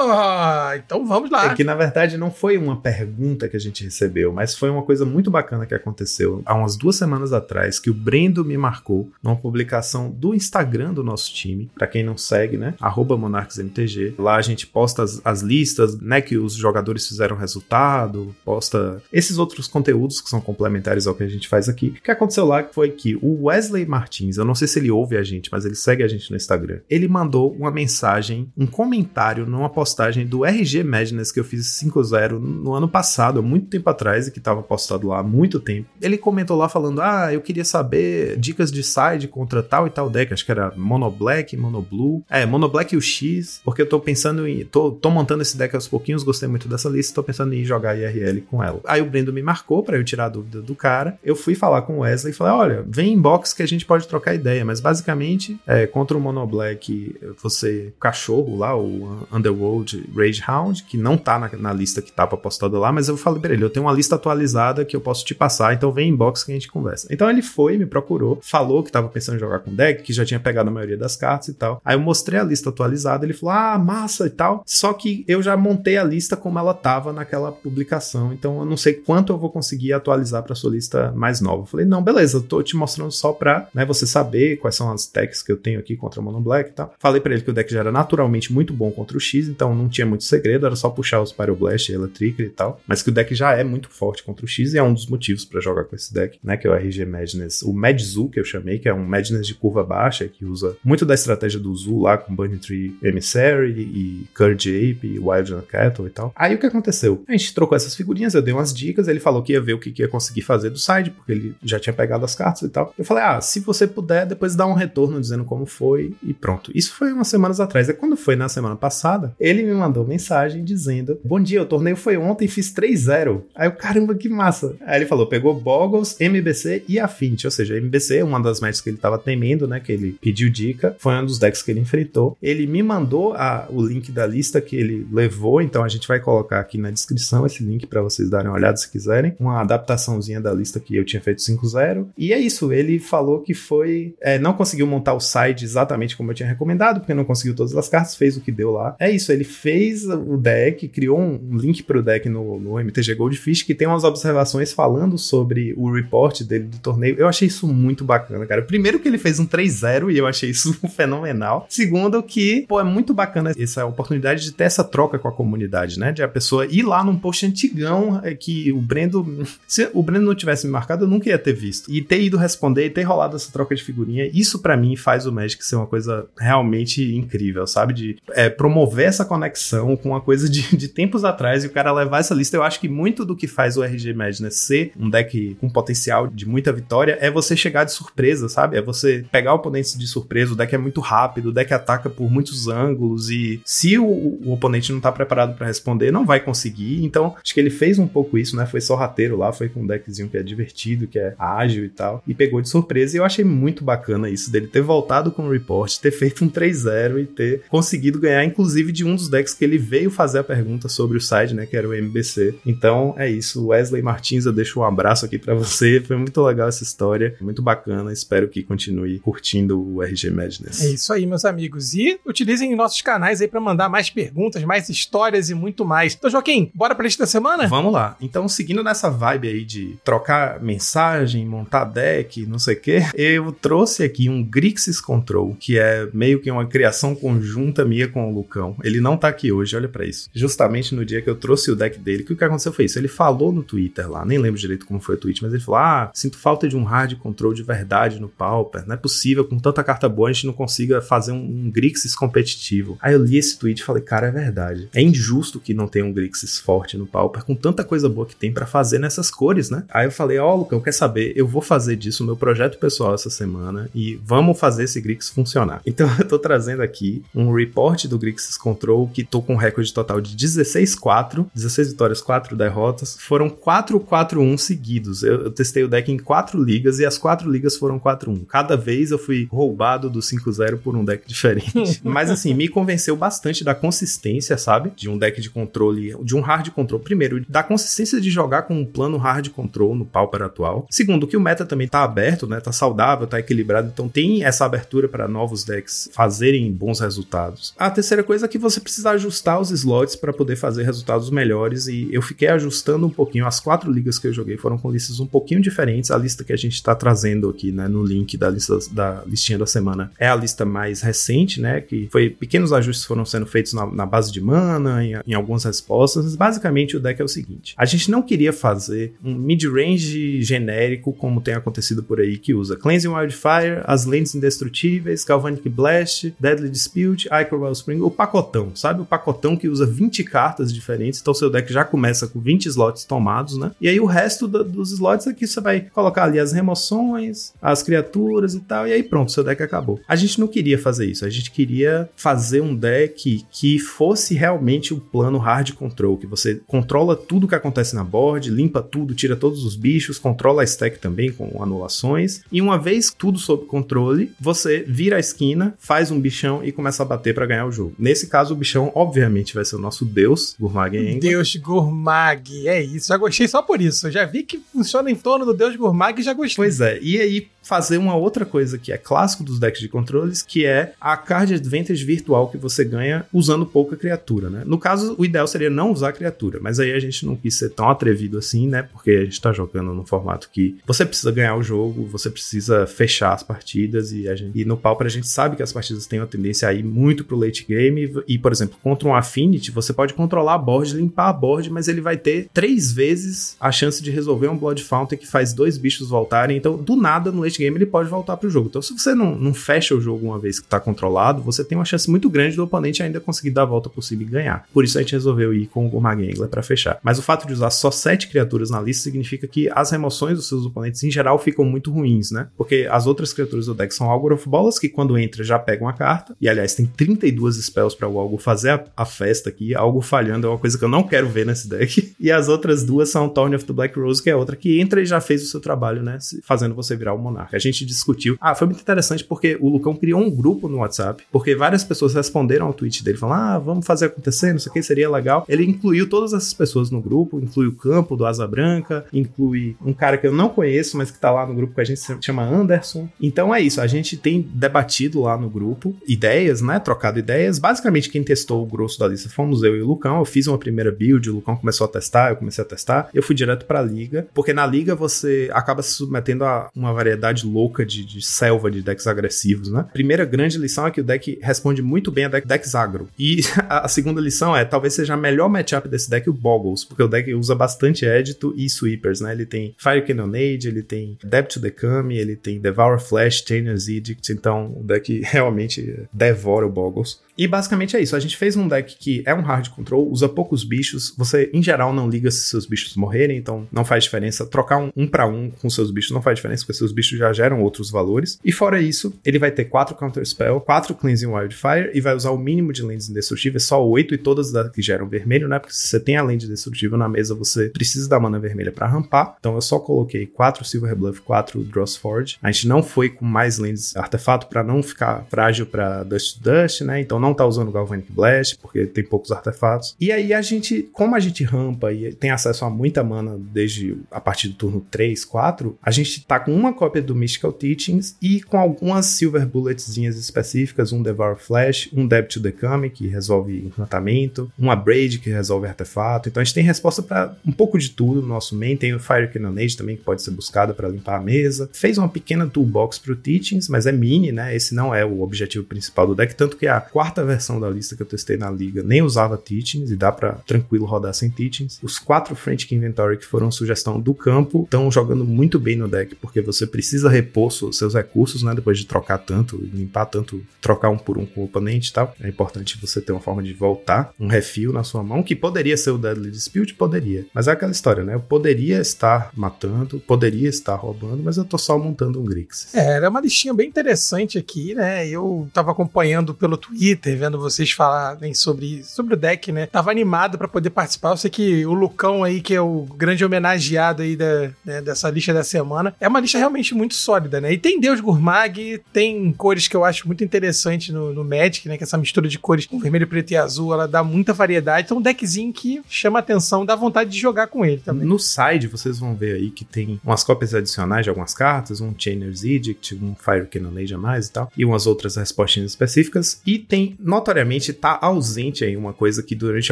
[0.03, 1.51] Oh, então vamos lá.
[1.51, 4.83] É que na verdade não foi uma pergunta que a gente recebeu, mas foi uma
[4.83, 9.09] coisa muito bacana que aconteceu há umas duas semanas atrás, que o Brendo me marcou
[9.21, 11.69] numa publicação do Instagram do nosso time.
[11.75, 12.75] Pra quem não segue, né?
[13.17, 14.15] MonarchsMTG.
[14.17, 16.21] Lá a gente posta as, as listas, né?
[16.21, 21.27] Que os jogadores fizeram resultado, posta esses outros conteúdos que são complementares ao que a
[21.27, 21.87] gente faz aqui.
[21.97, 25.17] O que aconteceu lá foi que o Wesley Martins, eu não sei se ele ouve
[25.17, 26.79] a gente, mas ele segue a gente no Instagram.
[26.89, 29.92] Ele mandou uma mensagem, um comentário numa postagem
[30.27, 34.39] do RG Madness que eu fiz 5.0 no ano passado, muito tempo atrás, e que
[34.39, 35.87] estava postado lá há muito tempo.
[36.01, 40.09] Ele comentou lá falando: Ah, eu queria saber dicas de side contra tal e tal
[40.09, 40.33] deck.
[40.33, 42.23] Acho que era Mono Black, Mono Blue.
[42.29, 44.65] É, Mono Black e o X, porque eu tô pensando em.
[44.65, 47.97] Tô, tô montando esse deck aos pouquinhos, gostei muito dessa lista, tô pensando em jogar
[47.97, 48.79] IRL com ela.
[48.85, 51.17] Aí o Brendo me marcou para eu tirar a dúvida do cara.
[51.23, 54.07] Eu fui falar com o Wesley e falei: Olha, vem inbox que a gente pode
[54.07, 59.82] trocar ideia, mas basicamente, é, contra o Mono Black, você, cachorro lá, o Underworld
[60.15, 63.41] Rage Hound, que não tá na, na lista que tava postada lá, mas eu falei
[63.41, 66.43] pra ele: eu tenho uma lista atualizada que eu posso te passar, então vem inbox
[66.43, 67.07] que a gente conversa.
[67.11, 70.25] Então ele foi, me procurou, falou que tava pensando em jogar com deck, que já
[70.25, 71.81] tinha pegado a maioria das cartas e tal.
[71.83, 74.63] Aí eu mostrei a lista atualizada, ele falou: ah, massa e tal.
[74.65, 78.77] Só que eu já montei a lista como ela tava naquela publicação, então eu não
[78.77, 81.63] sei quanto eu vou conseguir atualizar pra sua lista mais nova.
[81.63, 84.91] Eu falei: não, beleza, eu tô te mostrando só pra né, você saber quais são
[84.91, 86.93] as decks que eu tenho aqui contra o Mono Black e tal.
[86.99, 89.62] Falei pra ele que o deck já era naturalmente muito bom contra o X, então
[89.71, 92.81] não tinha muito segredo, era só puxar os Pyroblast, Electric e tal.
[92.87, 95.05] Mas que o deck já é muito forte contra o X e é um dos
[95.05, 96.57] motivos para jogar com esse deck, né?
[96.57, 97.61] Que é o RG Madness.
[97.61, 101.05] O Madzu, que eu chamei, que é um Madness de curva baixa, que usa muito
[101.05, 106.07] da estratégia do Zu lá com Bunny Tree Emissary e Courage Ape e Wild Cattle
[106.07, 106.33] e tal.
[106.35, 107.23] Aí o que aconteceu?
[107.27, 109.79] A gente trocou essas figurinhas, eu dei umas dicas, ele falou que ia ver o
[109.79, 112.69] que, que ia conseguir fazer do side, porque ele já tinha pegado as cartas e
[112.69, 112.93] tal.
[112.97, 116.71] Eu falei, ah, se você puder, depois dá um retorno dizendo como foi e pronto.
[116.73, 117.89] Isso foi umas semanas atrás.
[117.89, 121.95] É quando foi na semana passada, ele me mandou mensagem dizendo: Bom dia, o torneio
[121.95, 123.43] foi ontem e fiz 3-0.
[123.55, 124.75] Aí eu, caramba, que massa.
[124.85, 127.45] Aí ele falou: pegou Boggles, MBC e Affinity.
[127.45, 129.79] Ou seja, MBC uma das matches que ele tava temendo, né?
[129.79, 130.95] Que ele pediu dica.
[130.97, 132.37] Foi um dos decks que ele enfrentou.
[132.41, 136.19] Ele me mandou a, o link da lista que ele levou, então a gente vai
[136.19, 139.35] colocar aqui na descrição esse link para vocês darem uma olhada se quiserem.
[139.39, 142.07] Uma adaptaçãozinha da lista que eu tinha feito 5-0.
[142.17, 144.15] E é isso, ele falou que foi.
[144.21, 147.75] É, não conseguiu montar o site exatamente como eu tinha recomendado, porque não conseguiu todas
[147.75, 148.95] as cartas, fez o que deu lá.
[148.99, 153.63] É isso, ele fez o deck, criou um link pro deck no, no MTG Goldfish
[153.63, 157.15] que tem umas observações falando sobre o report dele do torneio.
[157.17, 158.61] Eu achei isso muito bacana, cara.
[158.61, 161.65] Primeiro que ele fez um 3-0 e eu achei isso fenomenal.
[161.69, 165.99] Segundo que, pô, é muito bacana essa oportunidade de ter essa troca com a comunidade,
[165.99, 166.11] né?
[166.11, 170.25] De a pessoa ir lá num post antigão é, que o Brendo, se o Brendo
[170.25, 171.91] não tivesse me marcado, eu nunca ia ter visto.
[171.91, 175.25] E ter ido responder e ter rolado essa troca de figurinha, isso para mim faz
[175.25, 177.93] o Magic ser uma coisa realmente incrível, sabe?
[177.93, 181.91] De é, promover essa conexão com uma coisa de, de tempos atrás e o cara
[181.91, 182.55] levar essa lista.
[182.55, 186.27] Eu acho que muito do que faz o RG Madness ser um deck com potencial
[186.27, 188.77] de muita vitória é você chegar de surpresa, sabe?
[188.77, 190.53] É você pegar o oponente de surpresa.
[190.53, 194.53] O deck é muito rápido, o deck ataca por muitos ângulos e se o, o
[194.53, 197.03] oponente não tá preparado para responder, não vai conseguir.
[197.03, 198.67] Então, acho que ele fez um pouco isso, né?
[198.67, 202.21] Foi sorrateiro lá, foi com um deckzinho que é divertido, que é ágil e tal,
[202.27, 203.15] e pegou de surpresa.
[203.15, 206.49] E eu achei muito bacana isso dele ter voltado com o report, ter feito um
[206.49, 210.43] 3-0 e ter conseguido ganhar, inclusive, de um dos decks que ele veio fazer a
[210.43, 211.65] pergunta sobre o side, né?
[211.65, 212.55] Que era o MBC.
[212.65, 213.67] Então é isso.
[213.67, 216.01] Wesley Martins, eu deixo um abraço aqui para você.
[216.05, 218.11] Foi muito legal essa história, muito bacana.
[218.11, 220.81] Espero que continue curtindo o RG Madness.
[220.81, 221.93] É isso aí, meus amigos.
[221.93, 226.15] E utilizem nossos canais aí para mandar mais perguntas, mais histórias e muito mais.
[226.15, 227.67] Então, Joaquim, bora pra lista da semana?
[227.67, 228.17] Vamos lá.
[228.21, 233.51] Então, seguindo nessa vibe aí de trocar mensagem, montar deck, não sei o quê, eu
[233.51, 238.33] trouxe aqui um Grixis Control, que é meio que uma criação conjunta minha com o
[238.33, 238.75] Lucão.
[238.83, 240.29] Ele não tá aqui hoje, olha para isso.
[240.33, 242.97] Justamente no dia que eu trouxe o deck dele, que o que aconteceu foi isso.
[242.97, 245.79] Ele falou no Twitter lá, nem lembro direito como foi o tweet, mas ele falou:
[245.79, 248.85] Ah, sinto falta de um hard control de verdade no Pauper.
[248.87, 252.15] Não é possível, com tanta carta boa, a gente não consiga fazer um, um Grixis
[252.15, 252.97] competitivo.
[253.01, 254.89] Aí eu li esse tweet e falei, cara, é verdade.
[254.93, 258.35] É injusto que não tenha um Grixis forte no Pauper, com tanta coisa boa que
[258.35, 259.83] tem para fazer nessas cores, né?
[259.89, 261.33] Aí eu falei, ó, oh, Lucão, quer saber?
[261.35, 265.29] Eu vou fazer disso o meu projeto pessoal essa semana e vamos fazer esse Grixis
[265.29, 265.81] funcionar.
[265.93, 269.93] Então eu tô trazendo aqui um report do Grixis Control que tô com um recorde
[269.93, 273.17] total de 16-4, 16 vitórias, 4 derrotas.
[273.19, 275.23] Foram 4-4-1 seguidos.
[275.23, 278.45] Eu, eu, testei o deck em 4 ligas e as 4 ligas foram 4-1.
[278.47, 281.99] Cada vez eu fui roubado do 5-0 por um deck diferente.
[282.03, 284.91] Mas assim, me convenceu bastante da consistência, sabe?
[284.95, 286.99] De um deck de controle, de um hard control.
[286.99, 290.87] Primeiro, da consistência de jogar com um plano hard control no Pauper atual.
[290.89, 292.59] Segundo, que o meta também tá aberto, né?
[292.59, 293.89] Tá saudável, tá equilibrado.
[293.91, 297.73] Então tem essa abertura para novos decks fazerem bons resultados.
[297.77, 301.31] A terceira coisa é que você precisa precisa ajustar os slots para poder fazer resultados
[301.31, 303.47] melhores e eu fiquei ajustando um pouquinho.
[303.47, 306.11] As quatro ligas que eu joguei foram com listas um pouquinho diferentes.
[306.11, 309.57] A lista que a gente está trazendo aqui, né, no link da lista da listinha
[309.57, 313.73] da semana é a lista mais recente, né, que foi pequenos ajustes foram sendo feitos
[313.73, 316.35] na, na base de mana, em, em algumas respostas.
[316.35, 321.41] Basicamente o deck é o seguinte: a gente não queria fazer um mid-range genérico como
[321.41, 327.27] tem acontecido por aí que usa Cleansing Wildfire, as lentes indestrutíveis, Galvanic Blast, Deadly Dispute,
[327.27, 329.01] Ichor Wellspring, o pacotão, sabe?
[329.01, 333.05] O pacotão que usa 20 cartas diferentes, então seu deck já começa com 20 slots
[333.05, 333.71] tomados, né?
[333.79, 337.83] E aí o resto do, dos slots aqui você vai colocar ali as remoções, as
[337.83, 339.99] criaturas e tal, e aí pronto, seu deck acabou.
[340.07, 344.93] A gente não queria fazer isso, a gente queria fazer um deck que fosse realmente
[344.93, 349.35] o plano hard control, que você controla tudo que acontece na board, limpa tudo, tira
[349.35, 354.31] todos os bichos, controla a stack também com anulações, e uma vez tudo sob controle,
[354.39, 357.93] você vira a esquina, faz um bichão e começa a bater para ganhar o jogo.
[357.97, 361.19] Nesse caso, o bichão, obviamente, vai ser o nosso deus, Gurmag Engel.
[361.19, 363.09] Deus Gurmag, é isso.
[363.09, 364.07] Já gostei só por isso.
[364.07, 366.55] Eu já vi que funciona em torno do Deus Gurmag e já gostei.
[366.55, 370.41] Pois é, e aí fazer uma outra coisa que é clássico dos decks de controles,
[370.41, 374.63] que é a card advantage virtual que você ganha usando pouca criatura, né?
[374.65, 377.69] No caso, o ideal seria não usar criatura, mas aí a gente não quis ser
[377.69, 378.83] tão atrevido assim, né?
[378.83, 382.85] Porque a gente tá jogando num formato que você precisa ganhar o jogo, você precisa
[382.85, 386.05] fechar as partidas e, a gente, e no Pauper a gente sabe que as partidas
[386.05, 389.71] têm uma tendência a ir muito pro late game e, por exemplo, contra um Affinity,
[389.71, 393.71] você pode controlar a board, limpar a board, mas ele vai ter três vezes a
[393.71, 397.41] chance de resolver um Blood Fountain que faz dois bichos voltarem, então do nada no
[397.41, 398.67] late game ele pode voltar pro jogo.
[398.69, 401.77] Então se você não, não fecha o jogo uma vez que tá controlado, você tem
[401.77, 404.65] uma chance muito grande do oponente ainda conseguir dar a volta por cima e ganhar.
[404.73, 406.99] Por isso a gente resolveu ir com o Gourmag Angler pra fechar.
[407.03, 410.47] Mas o fato de usar só sete criaturas na lista significa que as remoções dos
[410.47, 412.47] seus oponentes em geral ficam muito ruins, né?
[412.57, 415.83] Porque as outras criaturas do deck são Algor of Bolas, que quando entra já pega
[415.83, 419.75] uma carta, e aliás tem 32 spells para o Algo fazer a, a, festa aqui,
[419.75, 422.13] algo falhando é uma coisa que eu não quero ver nesse deck.
[422.23, 425.01] E as outras duas são Thorn of the Black Rose, que é outra que entra
[425.01, 426.17] e já fez o seu trabalho, né?
[426.43, 427.42] Fazendo você virar o monarca.
[427.51, 428.37] A gente discutiu.
[428.39, 432.13] Ah, foi muito interessante porque o Lucão criou um grupo no WhatsApp, porque várias pessoas
[432.13, 435.45] responderam ao tweet dele, falando: ah, vamos fazer acontecer, não sei o que, seria legal.
[435.47, 439.93] Ele incluiu todas essas pessoas no grupo, inclui o campo do Asa Branca, inclui um
[439.93, 442.43] cara que eu não conheço, mas que tá lá no grupo que a gente chama
[442.43, 443.07] Anderson.
[443.21, 446.79] Então é isso, a gente tem debatido lá no grupo ideias, né?
[446.79, 447.59] Trocado ideias.
[447.59, 450.19] Basicamente, quem testou o grosso da lista fomos eu e o Lucão.
[450.19, 453.09] Eu fiz uma primeira build, o Lucão começou a testar, eu comecei a testar.
[453.13, 457.32] Eu fui direto pra liga, porque na liga você acaba se submetendo a uma variedade
[457.41, 459.85] louca de, de selva de decks agressivos, né?
[459.91, 463.09] Primeira grande lição é que o deck responde muito bem a deck, decks agro.
[463.17, 467.03] E a, segunda lição é, talvez seja a melhor matchup desse deck o Boggles, porque
[467.03, 469.31] o deck usa bastante Edito e Sweepers, né?
[469.31, 473.87] Ele tem Fire Cannonade, ele tem Depth to the Kami, ele tem Devour Flash, Chainer's
[473.87, 477.21] Edict, então o deck realmente devora o Boggles.
[477.37, 478.15] E basicamente é isso.
[478.15, 481.13] A gente fez um deck que é um hard control, usa poucos bichos.
[481.17, 484.45] Você, em geral, não liga se seus bichos morrerem, então não faz diferença.
[484.45, 487.33] Trocar um, um para um com seus bichos não faz diferença, porque seus bichos já
[487.33, 488.39] geram outros valores.
[488.43, 492.31] E fora isso, ele vai ter 4 Counter Spell, 4 Cleansing Wildfire e vai usar
[492.31, 495.59] o mínimo de lentes indestrutíveis, só 8 e todas das que geram vermelho, né?
[495.59, 498.87] Porque se você tem a lente indestrutível na mesa, você precisa da mana vermelha para
[498.87, 499.35] rampar.
[499.39, 502.37] Então eu só coloquei 4 Silver Bluff, 4 Drossforge.
[502.41, 506.81] A gente não foi com mais lentes artefato para não ficar frágil para Dust Dust,
[506.81, 507.01] né?
[507.01, 509.95] Então não tá usando Galvanic Blast, porque tem poucos artefatos.
[509.99, 513.97] E aí a gente, como a gente rampa e tem acesso a muita mana desde
[514.11, 518.17] a partir do turno 3, 4, a gente tá com uma cópia do Mystical Teachings
[518.21, 523.07] e com algumas Silver Bulletzinhas específicas, um Devour Flash, um Deb to the Kami, que
[523.07, 526.27] resolve encantamento, uma Braid, que resolve artefato.
[526.27, 528.75] Então a gente tem resposta para um pouco de tudo no nosso main.
[528.75, 531.69] Tem o Fire Cannonade também, que pode ser buscado para limpar a mesa.
[531.71, 534.55] Fez uma pequena toolbox pro Teachings, mas é mini, né?
[534.55, 537.95] Esse não é o objetivo principal do deck, tanto que a quarta versão da lista
[537.95, 541.79] que eu testei na liga nem usava Teachings e dá para tranquilo rodar sem Teachings.
[541.83, 546.15] Os quatro Frantic Inventory que foram sugestão do campo estão jogando muito bem no deck,
[546.15, 548.55] porque você precisa repor seus recursos, né?
[548.55, 552.15] Depois de trocar tanto, limpar tanto, trocar um por um com o oponente tal.
[552.21, 555.75] É importante você ter uma forma de voltar um refil na sua mão, que poderia
[555.75, 557.25] ser o Deadly Dispute, poderia.
[557.33, 558.15] Mas é aquela história, né?
[558.15, 562.73] Eu poderia estar matando, poderia estar roubando, mas eu tô só montando um Grix.
[562.73, 565.07] É, era uma listinha bem interessante aqui, né?
[565.07, 569.65] Eu tava acompanhando pelo Twitter, vendo vocês falarem sobre, sobre o deck, né?
[569.65, 571.11] Tava animado para poder participar.
[571.11, 575.09] Eu sei que o Lucão aí, que é o grande homenageado aí da, né, dessa
[575.09, 577.53] lista da semana, é uma lista realmente muito sólida, né?
[577.53, 581.77] E tem Deus Gurmag, tem cores que eu acho muito interessante no, no Magic, né?
[581.77, 584.85] Que essa mistura de cores com vermelho, preto e azul, ela dá muita variedade.
[584.85, 588.07] Então, um deckzinho que chama atenção, dá vontade de jogar com ele também.
[588.07, 591.93] No side, vocês vão ver aí que tem umas cópias adicionais de algumas cartas, um
[591.97, 596.41] Chainer's Edict, um Fire Cannonade a mais e tal, e umas outras respostas específicas.
[596.45, 599.71] E tem Porém, notoriamente tá ausente aí uma coisa que durante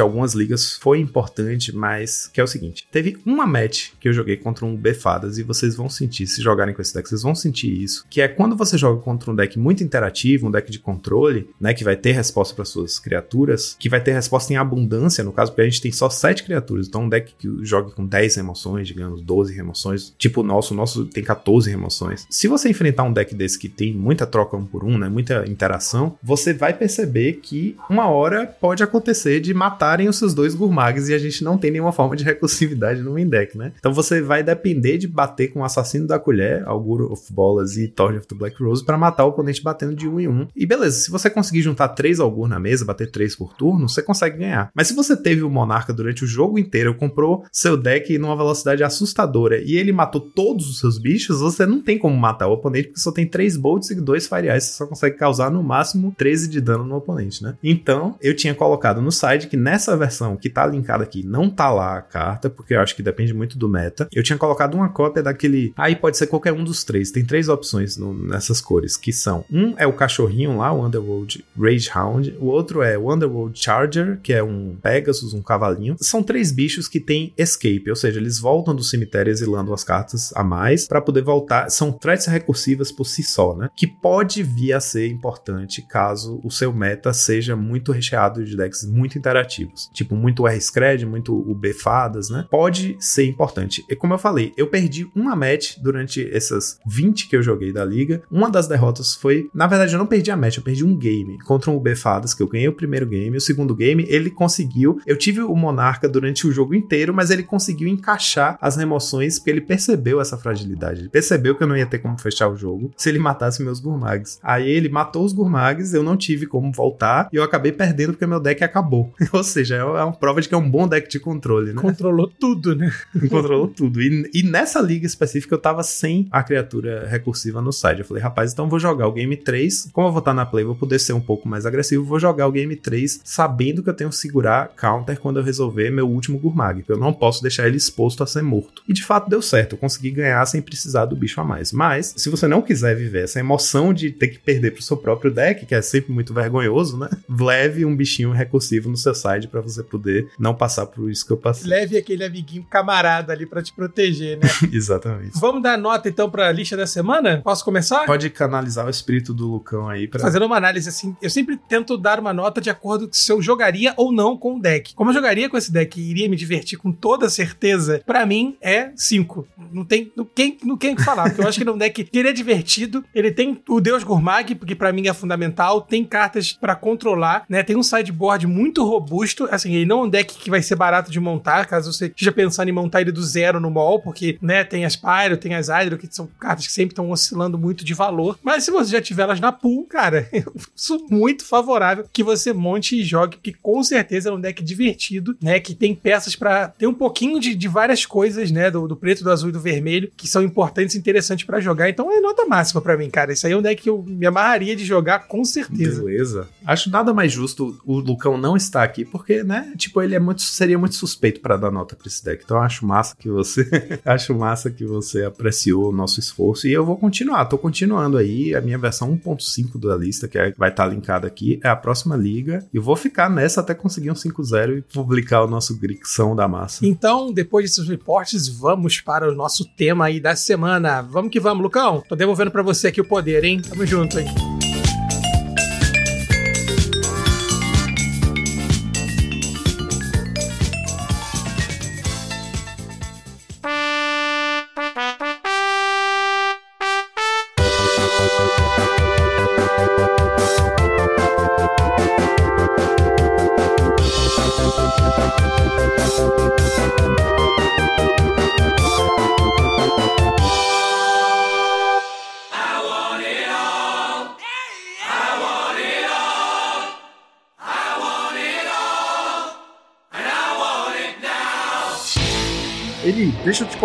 [0.00, 4.36] algumas ligas foi importante, mas que é o seguinte: teve uma match que eu joguei
[4.36, 7.82] contra um Befadas e vocês vão sentir, se jogarem com esse deck, vocês vão sentir
[7.82, 11.48] isso, que é quando você joga contra um deck muito interativo, um deck de controle,
[11.60, 15.32] né, que vai ter resposta para suas criaturas, que vai ter resposta em abundância, no
[15.32, 18.36] caso, porque a gente tem só 7 criaturas, então um deck que joga com 10
[18.36, 22.26] remoções, digamos, 12 remoções, tipo o nosso, o nosso tem 14 remoções.
[22.30, 25.44] Se você enfrentar um deck desse que tem muita troca um por um, né, muita
[25.48, 31.08] interação, você vai perceber que uma hora pode acontecer de matarem os seus dois Gurmags
[31.08, 33.72] e a gente não tem nenhuma forma de recursividade no main deck, né?
[33.78, 37.88] Então você vai depender de bater com o Assassino da Colher, Auguro of Bolas e
[37.88, 40.46] Torch of the Black Rose para matar o oponente batendo de um em um.
[40.54, 44.02] E beleza, se você conseguir juntar três Augur na mesa, bater três por turno, você
[44.02, 44.70] consegue ganhar.
[44.74, 48.82] Mas se você teve o Monarca durante o jogo inteiro, comprou seu deck numa velocidade
[48.82, 52.88] assustadora e ele matou todos os seus bichos, você não tem como matar o oponente
[52.88, 56.14] porque só tem três bolts e dois Fire Ice, você só consegue causar no máximo
[56.16, 57.56] 13 de dano no oponente, né?
[57.62, 61.70] Então, eu tinha colocado no site que nessa versão que tá linkada aqui não tá
[61.70, 64.08] lá a carta, porque eu acho que depende muito do meta.
[64.12, 65.72] Eu tinha colocado uma cópia daquele.
[65.76, 67.10] Aí pode ser qualquer um dos três.
[67.10, 71.44] Tem três opções no, nessas cores, que são: um é o cachorrinho lá, o Underworld
[71.58, 75.96] Rage Hound, o outro é o Underworld Charger, que é um Pegasus, um cavalinho.
[76.00, 80.32] São três bichos que têm escape, ou seja, eles voltam do cemitério exilando as cartas
[80.34, 81.70] a mais para poder voltar.
[81.70, 83.68] São threats recursivas por si só, né?
[83.76, 88.84] Que pode vir a ser importante caso o seu meta seja muito recheado de decks
[88.84, 92.46] muito interativos, tipo muito R-Scred, muito o B-Fadas, né?
[92.50, 93.84] Pode ser importante.
[93.88, 97.84] E como eu falei, eu perdi uma match durante essas 20 que eu joguei da
[97.84, 98.22] liga.
[98.30, 101.38] Uma das derrotas foi, na verdade, eu não perdi a match, eu perdi um game
[101.40, 103.36] contra um B-Fadas, que eu ganhei o primeiro game.
[103.36, 105.00] O segundo game, ele conseguiu.
[105.06, 109.50] Eu tive o Monarca durante o jogo inteiro, mas ele conseguiu encaixar as remoções porque
[109.50, 111.00] ele percebeu essa fragilidade.
[111.00, 113.80] Ele percebeu que eu não ia ter como fechar o jogo se ele matasse meus
[113.80, 114.38] Gurmags.
[114.42, 118.26] Aí ele matou os Gurmags, eu não tive como voltar e eu acabei perdendo porque
[118.26, 119.12] meu deck acabou.
[119.32, 121.80] Ou seja, é uma prova de que é um bom deck de controle, né?
[121.80, 122.92] Controlou tudo, né?
[123.30, 124.00] Controlou tudo.
[124.00, 128.00] E, e, nessa liga específica eu tava sem a criatura recursiva no side.
[128.00, 129.90] Eu falei, rapaz, então vou jogar o game 3.
[129.92, 132.04] Como eu vou estar na play, vou poder ser um pouco mais agressivo.
[132.04, 135.90] Vou jogar o game 3 sabendo que eu tenho que segurar counter quando eu resolver
[135.90, 136.84] meu último Gurmag.
[136.88, 138.82] Eu não posso deixar ele exposto a ser morto.
[138.88, 139.74] E de fato deu certo.
[139.74, 141.72] Eu consegui ganhar sem precisar do bicho a mais.
[141.72, 145.30] Mas, se você não quiser viver essa emoção de ter que perder pro seu próprio
[145.30, 146.61] deck, que é sempre muito vergonhoso,
[146.98, 147.08] né?
[147.28, 151.32] Leve um bichinho recursivo no seu side para você poder não passar por isso que
[151.32, 151.68] eu passei.
[151.68, 154.48] Leve aquele amiguinho camarada ali para te proteger, né?
[154.72, 155.38] Exatamente.
[155.38, 157.40] Vamos dar nota então para a lista da semana?
[157.42, 158.06] Posso começar?
[158.06, 161.16] Pode canalizar o espírito do Lucão aí para fazendo uma análise assim.
[161.20, 164.56] Eu sempre tento dar uma nota de acordo com se eu jogaria ou não com
[164.56, 164.94] o deck.
[164.94, 168.56] Como eu jogaria com esse deck e iria me divertir com toda certeza, para mim
[168.60, 169.46] é 5.
[169.72, 172.04] Não tem no quem no quem falar, porque eu acho que ele é um deck
[172.04, 176.04] que ele é divertido, ele tem o Deus Gurmag, porque para mim é fundamental, tem
[176.04, 177.62] cartas para controlar, né?
[177.62, 181.10] Tem um sideboard muito robusto, assim, ele não é um deck que vai ser barato
[181.10, 184.64] de montar, caso você esteja pensando em montar ele do zero no mall, porque, né,
[184.64, 187.94] tem as Pyro, tem as Hydro, que são cartas que sempre estão oscilando muito de
[187.94, 188.38] valor.
[188.42, 192.52] Mas se você já tiver elas na pool, cara, eu sou muito favorável que você
[192.52, 196.68] monte e jogue, porque com certeza é um deck divertido, né, que tem peças para
[196.68, 199.60] ter um pouquinho de, de várias coisas, né, do, do, preto, do azul e do
[199.60, 201.88] vermelho, que são importantes e interessantes para jogar.
[201.88, 203.32] Então é nota máxima para mim, cara.
[203.32, 206.02] Isso aí é um deck que eu me amarraria de jogar com certeza.
[206.02, 206.41] Beleza.
[206.64, 210.42] Acho nada mais justo o Lucão não estar aqui, porque, né, tipo, ele é muito,
[210.42, 212.42] seria muito suspeito para dar nota pra esse deck.
[212.44, 213.68] Então acho massa que você,
[214.04, 218.54] acho massa que você apreciou o nosso esforço e eu vou continuar, tô continuando aí,
[218.54, 221.76] a minha versão 1.5 da lista, que é, vai estar tá linkada aqui, é a
[221.76, 226.34] próxima liga, e vou ficar nessa até conseguir um 5.0 e publicar o nosso Grixão
[226.34, 226.86] da massa.
[226.86, 231.02] Então, depois desses reportes, vamos para o nosso tema aí da semana.
[231.02, 232.02] Vamos que vamos, Lucão.
[232.08, 233.60] Tô devolvendo para você aqui o poder, hein?
[233.60, 234.71] Tamo junto, hein?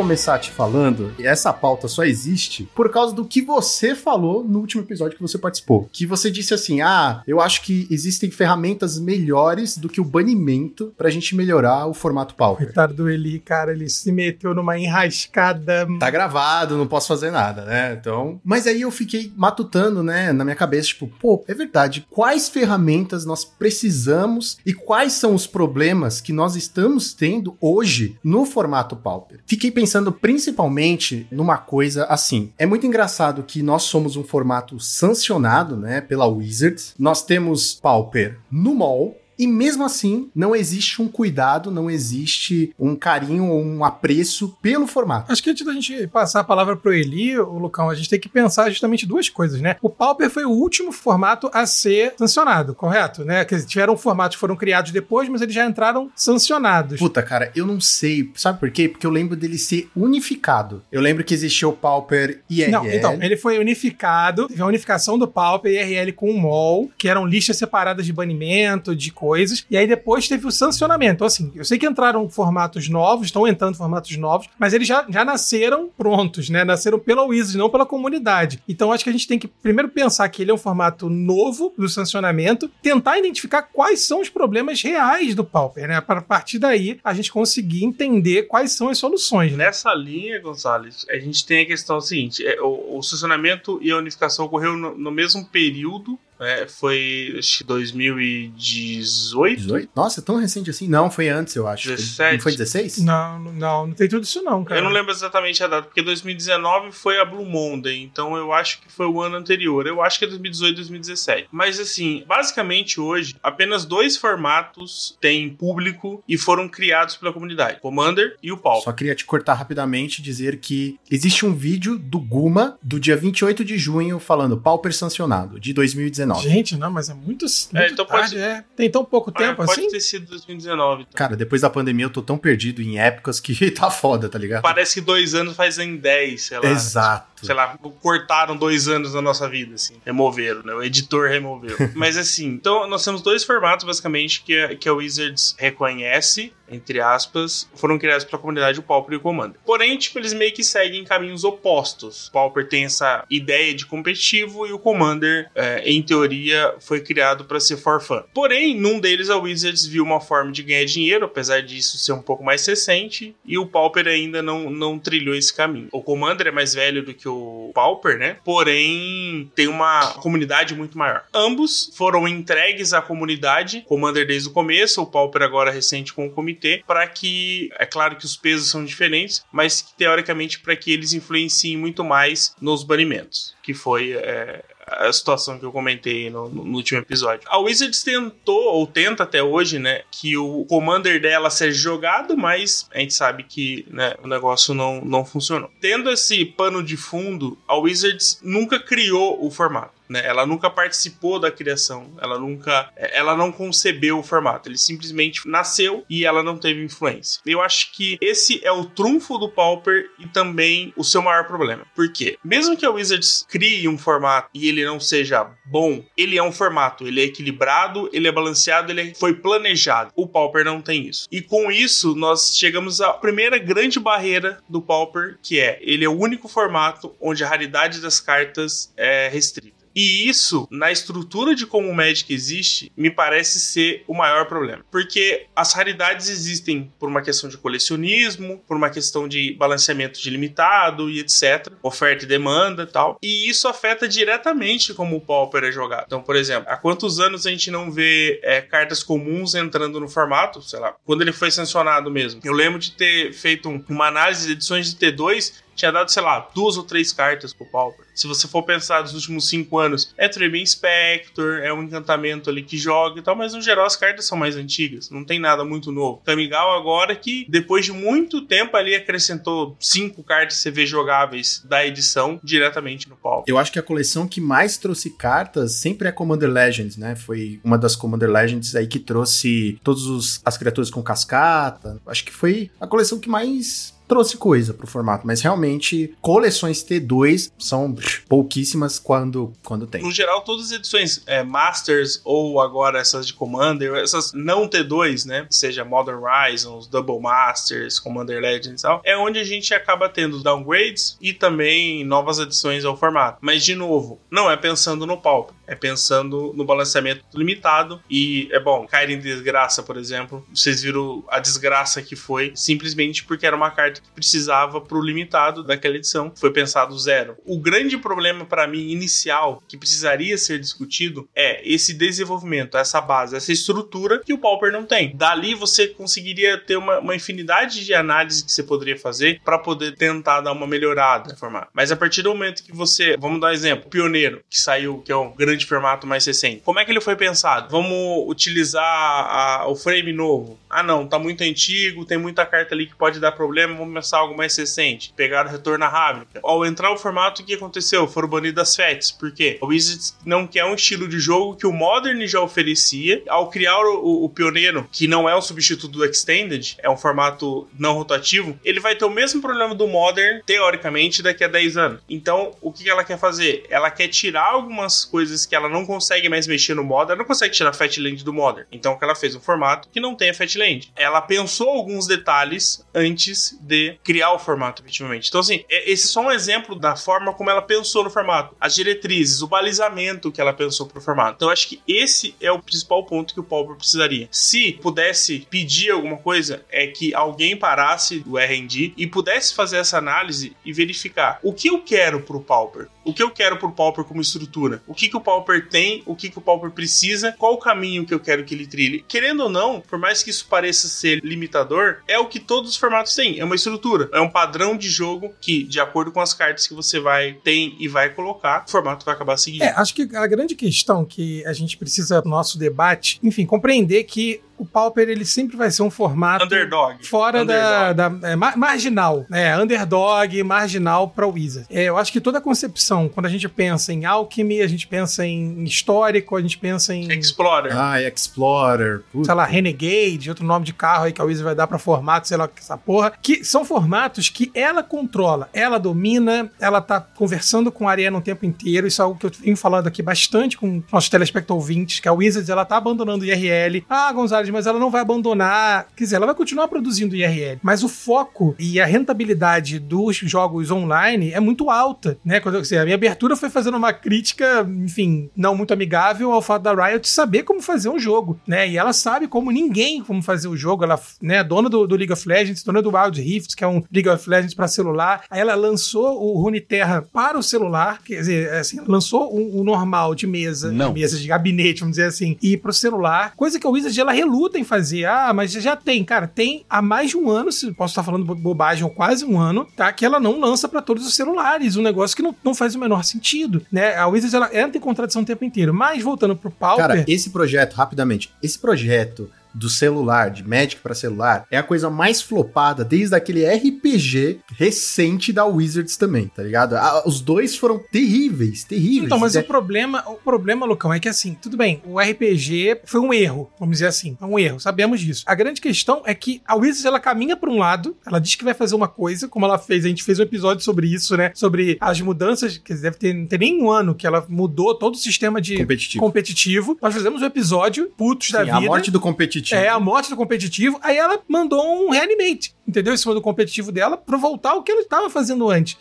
[0.08, 4.60] Começar te falando, e essa pauta só existe por causa do que você falou no
[4.60, 5.90] último episódio que você participou.
[5.92, 10.94] Que você disse assim: ah, eu acho que existem ferramentas melhores do que o banimento
[10.98, 12.68] pra gente melhorar o formato Pauper.
[12.68, 15.86] Coitado do Eli, cara, ele se meteu numa enrascada.
[16.00, 17.98] Tá gravado, não posso fazer nada, né?
[18.00, 18.40] Então.
[18.46, 22.08] Mas aí eu fiquei matutando, né, na minha cabeça, tipo, pô, é verdade.
[22.10, 28.46] Quais ferramentas nós precisamos e quais são os problemas que nós estamos tendo hoje no
[28.46, 29.42] formato Pauper?
[29.46, 32.52] Fiquei pensando principalmente numa coisa assim.
[32.58, 36.94] É muito engraçado que nós somos um formato sancionado, né, pela Wizards.
[36.98, 42.96] Nós temos Pauper no mall, e mesmo assim, não existe um cuidado, não existe um
[42.96, 45.32] carinho ou um apreço pelo formato.
[45.32, 48.20] Acho que antes da gente passar a palavra pro Eli, o Lucão, a gente tem
[48.20, 49.76] que pensar justamente duas coisas, né?
[49.82, 53.24] O Pauper foi o último formato a ser sancionado, correto?
[53.24, 53.46] Né?
[53.46, 57.00] Dizer, tiveram formatos que foram criados depois, mas eles já entraram sancionados.
[57.00, 58.32] Puta, cara, eu não sei.
[58.36, 58.90] Sabe por quê?
[58.90, 60.82] Porque eu lembro dele ser unificado.
[60.92, 62.72] Eu lembro que existia o Pauper IRL.
[62.72, 67.08] Não, então, ele foi unificado, teve a unificação do Pauper IRL com o MOL, que
[67.08, 71.16] eram listas separadas de banimento, de coisas, e aí depois teve o sancionamento.
[71.16, 75.06] Então, assim, eu sei que entraram formatos novos, estão entrando formatos novos, mas eles já,
[75.10, 76.64] já nasceram prontos, né?
[76.64, 78.64] Nasceram pela Wizards, não pela comunidade.
[78.70, 81.74] Então, acho que a gente tem que primeiro pensar que ele é um formato novo
[81.78, 86.00] do sancionamento, tentar identificar quais são os problemas reais do Pauper, né?
[86.00, 89.66] Para partir daí a gente conseguir entender quais são as soluções, né?
[89.66, 93.98] Nessa linha, Gonzalez, a gente tem a questão seguinte: é, o, o sancionamento e a
[93.98, 96.18] unificação ocorreu no, no mesmo período.
[96.40, 96.68] Né?
[96.68, 99.62] foi acho que 2018.
[99.62, 99.90] 18?
[99.96, 100.88] Nossa, é tão recente assim?
[100.88, 101.90] Não, foi antes, eu acho.
[101.90, 102.34] 17.
[102.34, 102.98] Não foi 16?
[103.00, 104.80] Não, não, não tem tudo isso não, cara.
[104.80, 108.82] Eu não lembro exatamente a data, porque 2019 foi a Blue Monday, então eu acho
[108.82, 109.88] que foi o ano anterior.
[109.88, 111.48] Eu acho que é 2018, 2017.
[111.52, 118.36] Mas assim, basicamente hoje, apenas dois formatos têm público e foram criados pela comunidade: Commander
[118.42, 118.84] e o Pauper.
[118.84, 123.16] Só queria te cortar rapidamente e dizer que existe um vídeo do Guma do dia
[123.16, 126.27] 28 de junho falando Pauper sancionado, de 2019.
[126.36, 128.64] Gente, não, mas é muito, muito É, então pode- tarde, é.
[128.76, 129.90] Tem tão pouco Ah, tempo pode assim?
[129.90, 131.02] ter sido 2019.
[131.04, 131.14] então.
[131.16, 134.62] Cara, depois da pandemia eu tô tão perdido em épocas que tá foda, tá ligado?
[134.62, 136.70] Parece que dois anos fazem 10, sei lá.
[136.70, 137.28] Exato.
[137.46, 139.96] Sei lá, cortaram dois anos da nossa vida, assim.
[140.06, 140.74] Removeram, né?
[140.74, 141.76] O editor removeu.
[141.96, 147.00] Mas assim, então nós temos dois formatos, basicamente, que a, que a Wizards reconhece, entre
[147.00, 149.60] aspas, foram criados pela comunidade o Pauper e o Commander.
[149.66, 152.28] Porém, tipo, eles meio que seguem caminhos opostos.
[152.28, 157.46] O Pauper tem essa ideia de competitivo e o Commander, é, em teoria, foi criado
[157.46, 158.22] para ser for fun.
[158.34, 162.22] Porém, num deles a Wizards viu uma forma de ganhar dinheiro, apesar disso ser um
[162.22, 165.88] pouco mais recente, e o Pauper ainda não, não trilhou esse caminho.
[165.92, 168.38] O Commander é mais velho do que o Pauper, né?
[168.44, 171.24] Porém, tem uma comunidade muito maior.
[171.34, 176.32] Ambos foram entregues à comunidade, Commander desde o começo, o Pauper agora recente com o
[176.32, 180.92] comitê, para que, é claro que os pesos são diferentes, mas que, teoricamente para que
[180.92, 186.50] eles influenciem muito mais nos banimentos, que foi é, a situação que eu comentei no,
[186.50, 187.48] no último episódio.
[187.50, 192.88] A Wizards tentou, ou tenta até hoje, né, que o commander dela seja jogado, mas
[192.94, 195.70] a gente sabe que né, o negócio não, não funcionou.
[195.82, 199.98] Tendo esse pano de fundo, a Wizards nunca criou o formato.
[200.10, 200.26] Né?
[200.26, 206.06] Ela nunca participou da criação, ela nunca, ela não concebeu o formato, ele simplesmente nasceu
[206.10, 207.42] e ela não teve influência.
[207.46, 211.86] Eu acho que esse é o trunfo do Pauper e também o seu maior problema.
[211.96, 212.38] Por quê?
[212.44, 216.52] Mesmo que a Wizards crie um formato e ele não seja bom, ele é um
[216.52, 220.12] formato, ele é equilibrado, ele é balanceado, ele foi planejado.
[220.16, 221.28] O Pauper não tem isso.
[221.32, 226.10] E com isso, nós chegamos à primeira grande barreira do Pauper, que é ele é
[226.10, 229.77] o único formato onde a raridade das cartas é restrita.
[230.00, 234.86] E isso, na estrutura de como o Magic existe, me parece ser o maior problema.
[234.92, 240.30] Porque as raridades existem por uma questão de colecionismo, por uma questão de balanceamento de
[240.30, 241.72] limitado e etc.
[241.82, 243.18] Oferta e demanda e tal.
[243.24, 246.04] E isso afeta diretamente como o Pauper é jogado.
[246.06, 250.08] Então, por exemplo, há quantos anos a gente não vê é, cartas comuns entrando no
[250.08, 250.62] formato?
[250.62, 252.40] Sei lá, quando ele foi sancionado mesmo.
[252.44, 256.24] Eu lembro de ter feito um- uma análise de edições de T2 tinha dado, sei
[256.24, 258.06] lá, duas ou três cartas pro Pauper.
[258.14, 262.64] Se você for pensar nos últimos cinco anos, é Tremem Spectre, é um encantamento ali
[262.64, 265.64] que joga e tal, mas no geral as cartas são mais antigas, não tem nada
[265.64, 266.22] muito novo.
[266.26, 272.40] Kamigawa agora que, depois de muito tempo ali, acrescentou cinco cartas CV jogáveis da edição
[272.44, 273.46] diretamente no Pauper.
[273.48, 277.16] Eu acho que a coleção que mais trouxe cartas sempre é Commander Legends, né?
[277.16, 282.02] Foi uma das Commander Legends aí que trouxe todas as criaturas com cascata.
[282.08, 287.52] Acho que foi a coleção que mais trouxe coisa pro formato, mas realmente coleções T2
[287.58, 287.96] são
[288.28, 290.02] pouquíssimas quando, quando tem.
[290.02, 295.26] No geral, todas as edições é, Masters ou agora essas de Commander, essas não T2,
[295.26, 295.48] né?
[295.50, 300.42] Seja Modern Horizons, Double Masters, Commander Legends e tal, é onde a gente acaba tendo
[300.42, 303.40] downgrades e também novas adições ao formato.
[303.42, 308.60] Mas, de novo, não é pensando no Pauper, é pensando no balanceamento limitado e é
[308.60, 310.46] bom, cair em desgraça, por exemplo.
[310.54, 315.64] Vocês viram a desgraça que foi simplesmente porque era uma carta que precisava pro limitado
[315.64, 316.32] daquela edição.
[316.36, 317.38] Foi pensado zero.
[317.46, 323.36] O grande problema para mim inicial que precisaria ser discutido é esse desenvolvimento, essa base,
[323.36, 325.16] essa estrutura que o Pauper não tem.
[325.16, 329.96] Dali você conseguiria ter uma, uma infinidade de análises que você poderia fazer para poder
[329.96, 331.36] tentar dar uma melhorada.
[331.74, 335.12] Mas a partir do momento que você, vamos dar um exemplo, Pioneiro, que saiu, que
[335.12, 336.62] é um grande formato mais recente.
[336.64, 337.70] Como é que ele foi pensado?
[337.70, 340.60] Vamos utilizar a, o frame novo.
[340.70, 344.18] Ah, não, tá muito antigo, tem muita carta ali que pode dar problema, vamos começar
[344.18, 345.14] algo mais recente.
[345.16, 346.40] Pegaram o retorno à Ravnica.
[346.44, 348.08] Ao entrar o formato, o que aconteceu?
[348.08, 349.12] Foram banidas as FETs.
[349.12, 349.58] Por quê?
[349.62, 353.24] O Wizards não quer um estilo de jogo que o Modern já oferecia.
[353.28, 356.98] Ao criar o, o, o Pioneiro, que não é um substituto do Extended, é um
[356.98, 361.78] formato não rotativo, ele vai ter o mesmo problema do Modern, teoricamente, daqui a 10
[361.78, 362.02] anos.
[362.10, 363.66] Então, o que ela quer fazer?
[363.70, 367.26] Ela quer tirar algumas coisas que ela não consegue mais mexer no Modern, ela não
[367.26, 368.68] consegue tirar a Fatland do Modern.
[368.72, 369.36] Então, ela fez?
[369.36, 370.92] Um formato que não tem a Fatland.
[370.96, 375.30] Ela pensou alguns detalhes antes de criar o formato, efetivamente.
[375.30, 378.56] Então, assim, é, esse é só um exemplo da forma como ela pensou no formato.
[378.60, 381.36] As diretrizes, o balizamento que ela pensou pro formato.
[381.38, 384.28] Então, acho que esse é o principal ponto que o Pauper precisaria.
[384.32, 389.98] Se pudesse pedir alguma coisa, é que alguém parasse o R&D e pudesse fazer essa
[389.98, 392.88] análise e verificar o que eu quero pro Pauper.
[393.04, 394.84] O que eu quero pro Pauper como estrutura?
[394.86, 395.37] O que, que o Pauper
[395.70, 396.04] tem?
[396.06, 397.34] O que, que o Pauper precisa?
[397.38, 399.04] Qual o caminho que eu quero que ele trilhe?
[399.08, 402.78] Querendo ou não, por mais que isso pareça ser limitador, é o que todos os
[402.78, 403.40] formatos têm.
[403.40, 404.10] É uma estrutura.
[404.14, 407.76] É um padrão de jogo que, de acordo com as cartas que você vai tem
[407.80, 409.62] e vai colocar, o formato vai acabar seguindo.
[409.64, 414.04] É, acho que a grande questão que a gente precisa no nosso debate, enfim, compreender
[414.04, 417.06] que o Pauper ele sempre vai ser um formato Underdog.
[417.06, 417.94] fora Underdog.
[417.94, 419.56] da, da é, ma- marginal, né?
[419.56, 421.68] Underdog, marginal para o Wizard.
[421.70, 424.88] É, eu acho que toda a concepção, quando a gente pensa em Alchemy, a gente
[424.88, 425.27] pensa em
[425.64, 427.76] histórico, a gente pensa em Explorer.
[427.76, 429.04] Ah, Explorer.
[429.12, 429.26] Putz.
[429.26, 432.28] sei lá, Renegade, outro nome de carro aí que a Wizard vai dar pra formato,
[432.28, 437.00] sei lá, que essa porra, que são formatos que ela controla, ela domina, ela tá
[437.00, 440.02] conversando com a Ariana o tempo inteiro, isso é algo que eu venho falando aqui
[440.02, 443.84] bastante com nossos telespectadores ouvintes, que a Wizards, ela tá abandonando o IRL.
[443.90, 447.84] Ah, Gonzalez, mas ela não vai abandonar, quer dizer, ela vai continuar produzindo IRL, mas
[447.84, 452.40] o foco e a rentabilidade dos jogos online é muito alta, né?
[452.40, 456.42] Quando eu dizer, a minha abertura foi fazendo uma crítica, enfim, não muito amigável ao
[456.42, 458.68] fato da Riot saber como fazer um jogo, né?
[458.68, 462.12] E ela sabe como ninguém como fazer o jogo, ela, né, dona do, do League
[462.14, 465.24] of Legends, dona do Wild Rift, que é um League of Legends para celular.
[465.30, 470.14] Aí ela lançou o Runeterra para o celular, quer dizer, assim, lançou o, o normal
[470.16, 470.94] de mesa, Não.
[470.94, 474.58] mesa de gabinete, vamos dizer assim, e pro celular, coisa que a Wizard ela reluta
[474.60, 475.06] em fazer.
[475.06, 478.26] Ah, mas já tem, cara, tem há mais de um ano, se posso estar falando
[478.26, 479.92] bo- bobagem, ou quase um ano, tá?
[479.92, 482.80] Que ela não lança para todos os celulares, um negócio que não, não faz o
[482.80, 483.96] menor sentido, né?
[483.96, 485.74] A Wizard ela entra em contradição o tempo inteiro.
[485.74, 490.94] Mas voltando pro Pauper, Cara, esse projeto, rapidamente, esse projeto do celular, de Magic pra
[490.94, 496.76] celular, é a coisa mais flopada desde aquele RPG recente da Wizards também, tá ligado?
[496.76, 499.06] Ah, os dois foram terríveis, terríveis.
[499.06, 502.82] Então, mas É- o problema, o problema, Lucão, é que assim, tudo bem, o RPG
[502.86, 505.24] foi um erro, vamos dizer assim, é um erro, sabemos disso.
[505.26, 508.44] A grande questão é que a Wizards, ela caminha para um lado, ela diz que
[508.44, 511.32] vai fazer uma coisa, como ela fez, a gente fez um episódio sobre isso, né,
[511.34, 514.96] sobre as mudanças, que deve ter, não ter nem um ano que ela mudou todo
[514.96, 516.04] o sistema de Competitivo.
[516.04, 516.78] competitivo.
[516.82, 518.58] Nós fizemos um episódio, putos da Sim, vida.
[518.58, 519.47] a morte do competitivo.
[519.56, 520.80] É, a morte do competitivo.
[520.82, 522.94] Aí ela mandou um reanimate, entendeu?
[522.94, 525.78] Em cima do competitivo dela, pra voltar ao que ela estava fazendo antes.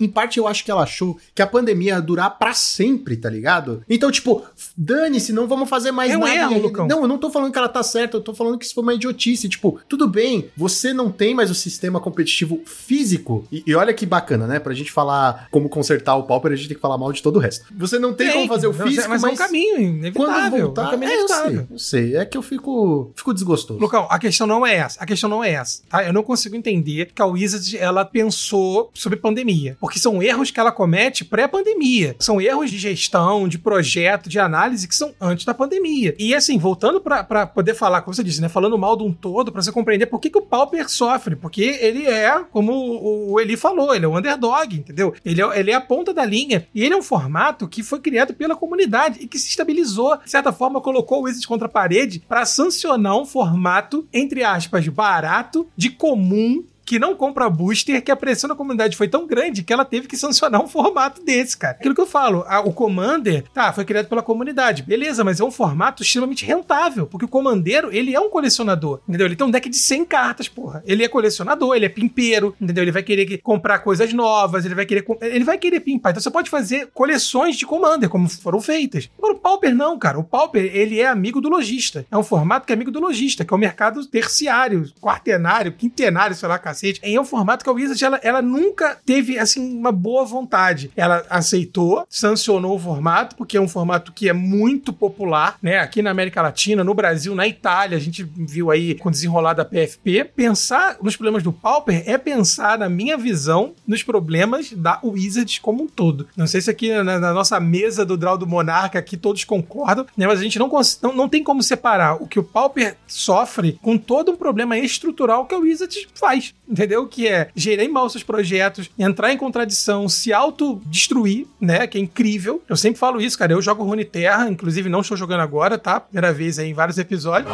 [0.00, 3.28] Em parte, eu acho que ela achou que a pandemia ia durar pra sempre, tá
[3.28, 3.82] ligado?
[3.88, 4.42] Então, tipo,
[4.76, 6.30] dane-se, não vamos fazer mais É nada.
[6.34, 6.86] erro, Lucão.
[6.86, 8.82] Não, eu não tô falando que ela tá certa, eu tô falando que isso foi
[8.82, 9.48] uma idiotice.
[9.48, 13.46] Tipo, tudo bem, você não tem mais o sistema competitivo físico.
[13.50, 14.58] E, e olha que bacana, né?
[14.58, 17.36] Pra gente falar como consertar o Pauper, a gente tem que falar mal de todo
[17.36, 17.66] o resto.
[17.76, 20.64] Você não tem, como fazer o Não, físico, mas, mas, é um caminho quando inevitável.
[20.66, 20.82] voltar...
[20.82, 21.66] é um caminho é, inevitável.
[21.70, 22.16] eu sei.
[22.16, 23.80] É que eu fico, fico desgostoso.
[23.80, 25.02] Lucão, a questão não é essa.
[25.02, 26.04] A questão não é essa, tá?
[26.04, 29.76] Eu não consigo entender que a Wizards, ela pensou sobre pandemia.
[29.80, 32.16] Porque são erros que ela comete pré-pandemia.
[32.18, 36.16] São erros de gestão, de projeto, de análise que são antes da pandemia.
[36.18, 38.48] E assim, voltando pra poder falar, como você disse, né?
[38.48, 41.36] Falando mal de um todo, pra você compreender por que, que o Pauper sofre.
[41.36, 45.14] Porque ele é, como o, o Eli falou, ele é um underdog, entendeu?
[45.24, 46.66] Ele é, ele é a ponta da linha.
[46.74, 50.16] E ele é um formato que foi criado pela comunidade e que se estabilizou.
[50.24, 54.88] De certa forma, colocou o Wizards contra a parede pra sancionar um formato, entre aspas,
[54.88, 59.62] barato, de comum, que não compra booster, que a pressão da comunidade foi tão grande
[59.62, 61.76] que ela teve que sancionar um formato desse, cara.
[61.78, 65.44] Aquilo que eu falo, a- o Commander, tá, foi criado pela comunidade, beleza, mas é
[65.44, 69.26] um formato extremamente rentável, porque o Comandeiro, ele é um colecionador, entendeu?
[69.26, 70.82] Ele tem um deck de 100 cartas, porra.
[70.86, 72.82] Ele é colecionador, ele é pimpeiro, entendeu?
[72.84, 76.12] Ele vai querer que- comprar coisas novas, ele vai querer ele vai querer pimpar.
[76.12, 79.10] Então você pode fazer coleções de Commander, como foram feitas.
[79.18, 80.18] Agora o Pauper não, cara.
[80.18, 82.06] O Pauper, ele é amigo do lojista.
[82.10, 86.34] É um formato que é amigo do lojista, que é o mercado terciário, quartenário, quintenário,
[86.34, 87.00] sei lá, cacete.
[87.04, 90.90] E é um formato que a Wizard, ela, ela nunca teve, assim, uma boa vontade.
[90.96, 95.78] Ela aceitou, sancionou o formato, porque é um formato que é muito popular, né?
[95.78, 99.54] Aqui na América Latina, no Brasil, na Itália, a gente viu aí com o desenrolar
[99.54, 100.24] da PFP.
[100.36, 105.84] Pensar nos problemas do Pauper é pensar, na minha visão, nos problemas da Wizards como
[105.84, 106.28] um todo.
[106.36, 110.06] Não sei se aqui na, na nossa mesa do Draw do Monarca aqui todos concordam,
[110.16, 110.26] né?
[110.26, 110.70] Mas a gente não,
[111.02, 115.46] não, não tem como separar o que o Pauper sofre com todo um problema estrutural
[115.46, 117.06] que a Wizards faz, entendeu?
[117.06, 121.86] Que é gerir mal seus projetos, entrar em contradição, se autodestruir, né?
[121.86, 122.62] Que é incrível.
[122.68, 123.52] Eu sempre falo isso, cara.
[123.52, 126.00] Eu jogo Rune Terra, inclusive não estou jogando agora, tá?
[126.00, 127.52] Primeira vez aí em vários episódios.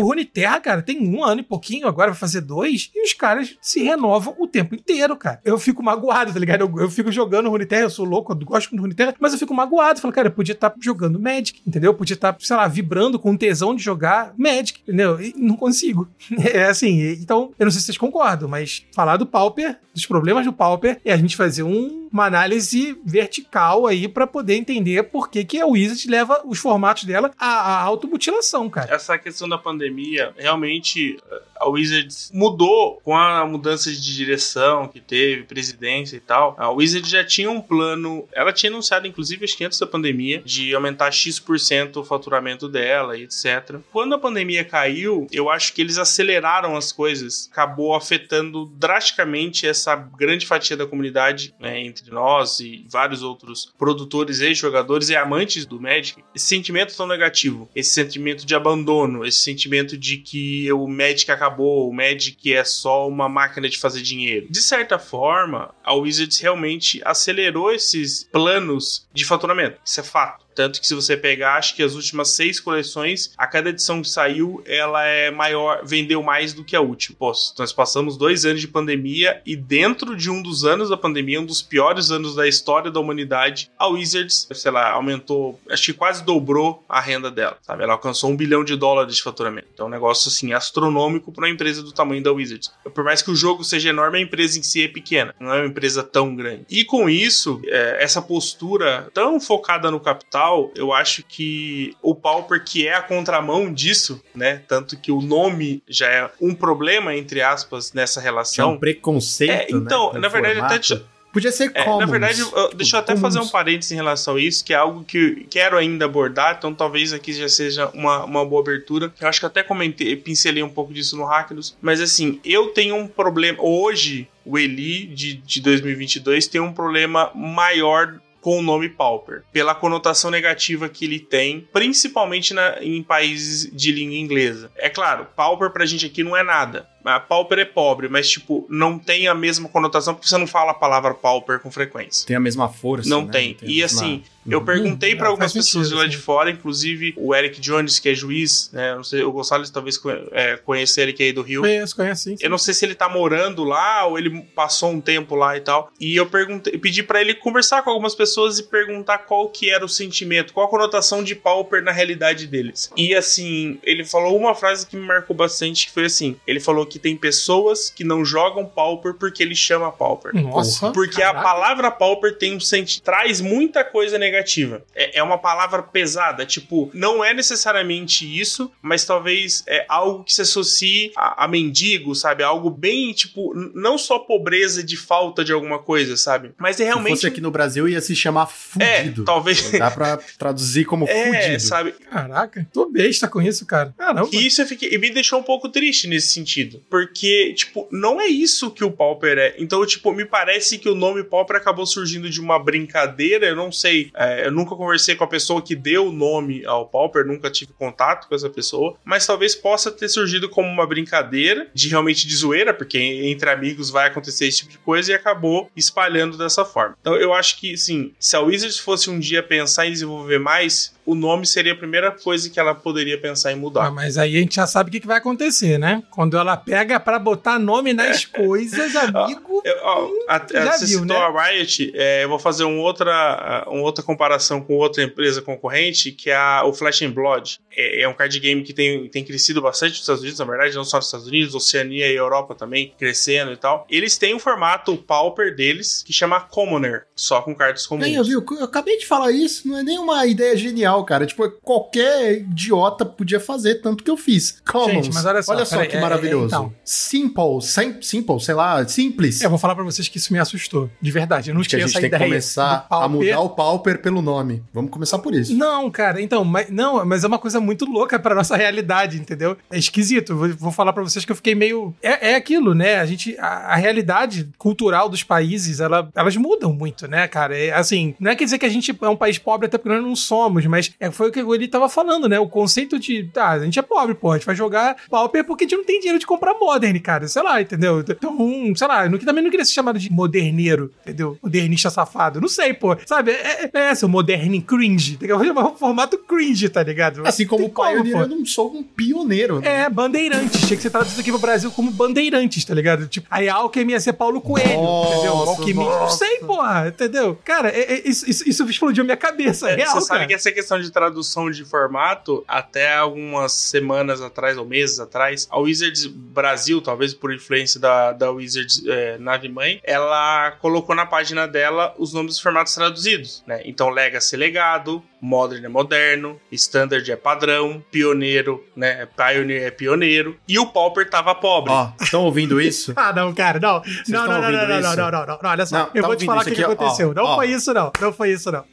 [0.00, 3.56] O Runeterra, cara, tem um ano e pouquinho, agora vai fazer dois, e os caras
[3.60, 5.40] se renovam o tempo inteiro, cara.
[5.44, 6.62] Eu fico magoado, tá ligado?
[6.62, 9.54] Eu, eu fico jogando Runeterra, eu sou louco, eu gosto do Runeterra, mas eu fico
[9.54, 10.00] magoado.
[10.00, 11.90] Falo, cara, eu podia estar jogando Magic, entendeu?
[11.90, 15.20] Eu podia estar, sei lá, vibrando com tesão de jogar Magic, entendeu?
[15.20, 16.08] E não consigo.
[16.52, 20.44] É assim, então, eu não sei se vocês concordam, mas falar do Pauper, dos problemas
[20.44, 25.30] do Pauper, é a gente fazer um- uma análise vertical aí pra poder entender por
[25.30, 28.94] que, que a Wizard leva os formatos dela à, à automutilação, cara.
[28.94, 31.18] Essa questão da pandemia, realmente
[31.60, 36.54] a Wizards mudou com a mudança de direção que teve, presidência e tal.
[36.58, 40.42] A Wizards já tinha um plano, ela tinha anunciado, inclusive, acho que antes da pandemia,
[40.44, 43.78] de aumentar X% o faturamento dela e etc.
[43.92, 49.94] Quando a pandemia caiu, eu acho que eles aceleraram as coisas, acabou afetando drasticamente essa
[49.94, 55.66] grande fatia da comunidade, né, entre nós e vários outros produtores e jogadores e amantes
[55.66, 56.22] do Magic.
[56.34, 61.49] Esse sentimento tão negativo, esse sentimento de abandono, esse sentimento de que o Magic acabou,
[61.58, 64.46] o Magic é só uma máquina de fazer dinheiro.
[64.50, 69.80] De certa forma, a Wizards realmente acelerou esses planos de faturamento.
[69.84, 70.44] Isso é fato.
[70.60, 74.08] Tanto que se você pegar, acho que as últimas seis coleções, a cada edição que
[74.10, 77.16] saiu, ela é maior, vendeu mais do que a última.
[77.18, 81.40] Pô, nós passamos dois anos de pandemia e dentro de um dos anos da pandemia,
[81.40, 85.92] um dos piores anos da história da humanidade, a Wizards, sei lá, aumentou, acho que
[85.94, 87.82] quase dobrou a renda dela, sabe?
[87.82, 89.68] Ela alcançou um bilhão de dólares de faturamento.
[89.72, 92.70] Então é um negócio, assim, astronômico para uma empresa do tamanho da Wizards.
[92.94, 95.60] Por mais que o jogo seja enorme, a empresa em si é pequena, não é
[95.60, 96.66] uma empresa tão grande.
[96.68, 102.62] E com isso, é, essa postura tão focada no capital, eu acho que o Pauper,
[102.64, 104.62] que é a contramão disso, né?
[104.68, 108.72] Tanto que o nome já é um problema, entre aspas, nessa Que é relação.
[108.72, 109.52] um preconceito.
[109.52, 111.04] É, então, né, na verdade, até formato.
[111.04, 112.00] te- Podia ser É, commons.
[112.00, 113.20] na verdade, eu- deixa eu até Commons.
[113.34, 116.74] fazer um parênteses em relação a isso, que é algo que quero ainda abordar, então
[116.74, 119.12] talvez aqui já seja uma, uma boa abertura.
[119.20, 122.96] Eu acho que até comentei, pincelei um pouco disso no Hackers, mas assim, eu tenho
[122.96, 123.58] um problema.
[123.62, 129.74] Hoje, o Eli de, de 2022 tem um problema maior com o nome Pauper, pela
[129.74, 134.70] conotação negativa que ele tem, principalmente na- em países de língua inglesa.
[134.76, 136.88] É claro, Pauper pra gente aqui não é nada.
[137.04, 140.72] A pauper é pobre, mas, tipo, não tem a mesma conotação porque você não fala
[140.72, 142.26] a palavra pauper com frequência.
[142.26, 143.08] Tem a mesma força.
[143.08, 143.32] Não né?
[143.32, 143.56] tem.
[143.62, 146.22] a E assim, eu perguntei Hum, pra algumas pessoas sentido, de lá de sim.
[146.22, 148.94] fora, inclusive o Eric Jones, que é juiz, né?
[148.94, 150.00] Não sei, o Gonçalves talvez
[150.32, 151.62] é, conheça ele que é aí do Rio.
[151.62, 152.36] Conheço, conheço sim.
[152.40, 155.60] Eu não sei se ele tá morando lá ou ele passou um tempo lá e
[155.60, 155.90] tal.
[156.00, 159.70] E eu perguntei, eu pedi pra ele conversar com algumas pessoas e perguntar qual que
[159.70, 162.90] era o sentimento, qual a conotação de pauper na realidade deles.
[162.96, 166.86] E assim, ele falou uma frase que me marcou bastante, que foi assim: ele falou
[166.90, 170.34] que tem pessoas que não jogam pauper porque ele chama pauper.
[170.34, 170.90] Nossa.
[170.90, 171.38] Porque caraca.
[171.38, 174.82] a palavra pauper tem um senti traz muita coisa negativa.
[174.94, 180.32] É, é uma palavra pesada, tipo, não é necessariamente isso, mas talvez é algo que
[180.34, 182.42] se associe a, a mendigo, sabe?
[182.42, 186.52] Algo bem, tipo, não só pobreza de falta de alguma coisa, sabe?
[186.58, 187.10] Mas é Se realmente.
[187.14, 188.48] fosse aqui no Brasil, ia se chamar
[188.80, 189.24] é, fudido.
[189.24, 189.70] talvez.
[189.70, 191.60] Dá pra traduzir como É, fudido.
[191.62, 191.92] sabe?
[192.10, 193.94] Caraca, tô besta com isso, cara.
[193.96, 194.28] Caramba.
[194.32, 196.79] E isso eu fiquei, e me deixou um pouco triste nesse sentido.
[196.88, 199.54] Porque, tipo, não é isso que o Pauper é.
[199.58, 203.46] Então, tipo, me parece que o nome Pauper acabou surgindo de uma brincadeira.
[203.46, 204.10] Eu não sei.
[204.14, 207.72] É, eu nunca conversei com a pessoa que deu o nome ao Pauper, nunca tive
[207.72, 208.96] contato com essa pessoa.
[209.04, 213.90] Mas talvez possa ter surgido como uma brincadeira, de realmente de zoeira, porque entre amigos
[213.90, 216.96] vai acontecer esse tipo de coisa e acabou espalhando dessa forma.
[217.00, 220.94] Então, eu acho que, sim, se a Wizards fosse um dia pensar em desenvolver mais,
[221.10, 223.86] o nome seria a primeira coisa que ela poderia pensar em mudar.
[223.86, 226.04] Ah, mas aí a gente já sabe o que, que vai acontecer, né?
[226.08, 229.60] Quando ela pega pra botar nome nas coisas, amigo.
[229.64, 231.24] Eu, ó, a, já você viu, citou né?
[231.24, 236.12] a Riot, é, eu vou fazer um outra, uma outra comparação com outra empresa concorrente,
[236.12, 237.58] que é a, o Flash and Blood.
[237.76, 240.76] É, é um card game que tem, tem crescido bastante nos Estados Unidos, na verdade,
[240.76, 243.84] não só nos Estados Unidos, Oceania e Europa também crescendo e tal.
[243.90, 248.06] Eles têm um formato Pauper deles que chama Commoner, só com cartas comuns.
[248.06, 251.26] Aí, eu, viu, eu acabei de falar isso, não é nenhuma ideia genial, cara.
[251.26, 254.60] Tipo, qualquer idiota podia fazer, tanto que eu fiz.
[254.68, 255.06] Commons.
[255.06, 256.44] Gente, mas olha só, peraí, que é, maravilhoso.
[256.44, 256.72] é, então.
[256.84, 259.40] Simple, sim, simple, sei lá, simples.
[259.40, 260.90] Eu vou falar pra vocês que isso me assustou.
[261.00, 263.50] De verdade, eu não Acho que a tinha gente tem que começar a mudar o
[263.50, 264.62] Pauper pelo nome.
[264.72, 265.54] Vamos começar por isso.
[265.54, 269.56] Não, cara, então, mas, não, mas é uma coisa muito louca pra nossa realidade, entendeu?
[269.70, 270.36] É esquisito.
[270.36, 271.94] Vou, vou falar pra vocês que eu fiquei meio.
[272.02, 272.96] É, é aquilo, né?
[272.96, 273.36] A gente.
[273.38, 277.56] A, a realidade cultural dos países, ela, elas mudam muito, né, cara?
[277.56, 279.94] É, assim, não é quer dizer que a gente é um país pobre, até porque
[279.94, 282.38] nós não somos, mas é, foi o que ele tava falando, né?
[282.38, 283.24] O conceito de.
[283.32, 285.84] Tá, a gente é pobre, pô, a gente vai jogar pauper porque a gente não
[285.84, 287.26] tem dinheiro de comprar modern, cara.
[287.28, 288.00] Sei lá, entendeu?
[288.00, 291.38] Então, um, sei lá, eu também não queria ser chamado de moderneiro, entendeu?
[291.42, 292.40] Modernista safado.
[292.40, 292.96] Não sei, pô.
[293.06, 293.32] Sabe?
[293.32, 295.16] É, é, é seu moderno cringe.
[295.16, 297.26] Tem que chamar o formato cringe, tá ligado?
[297.26, 298.22] Assim como o Pioneer, pô.
[298.22, 299.60] eu não sou um pioneiro.
[299.60, 299.82] né?
[299.84, 300.60] É, bandeirantes.
[300.66, 303.06] Tinha que ser traduzido aqui pro Brasil como bandeirantes, tá ligado?
[303.06, 305.32] Tipo, aí a Alckmin ia ser Paulo Coelho, Nossa, entendeu?
[305.32, 307.38] Alckmin, não sei, porra, entendeu?
[307.44, 310.26] Cara, é- é- isso, isso, isso explodiu minha cabeça, é, É, real, Você sabe cara.
[310.28, 315.58] que essa questão de tradução de formato, até algumas semanas atrás, ou meses atrás, a
[315.58, 321.46] Wizards Brasil, talvez por influência da, da Wizards é, Nave Mãe, ela colocou na página
[321.46, 323.62] dela os nomes dos formatos traduzidos, né?
[323.64, 329.06] Então, Legacy é legado, Modern é moderno, Standard é padrão, Pioneiro, né?
[329.16, 331.72] Pioneer é pioneiro, e o Pauper tava pobre.
[331.72, 332.94] Ó, estão ouvindo isso?
[333.00, 333.82] Ah, não, cara, não.
[334.08, 335.78] Não, não, não, não, não, não, não, não, não, não, olha só.
[335.78, 337.10] Não, eu tá vou te falar o que, que aconteceu.
[337.10, 337.36] ó, não ó.
[337.36, 337.90] foi isso, não.
[337.98, 338.64] Não foi isso, não.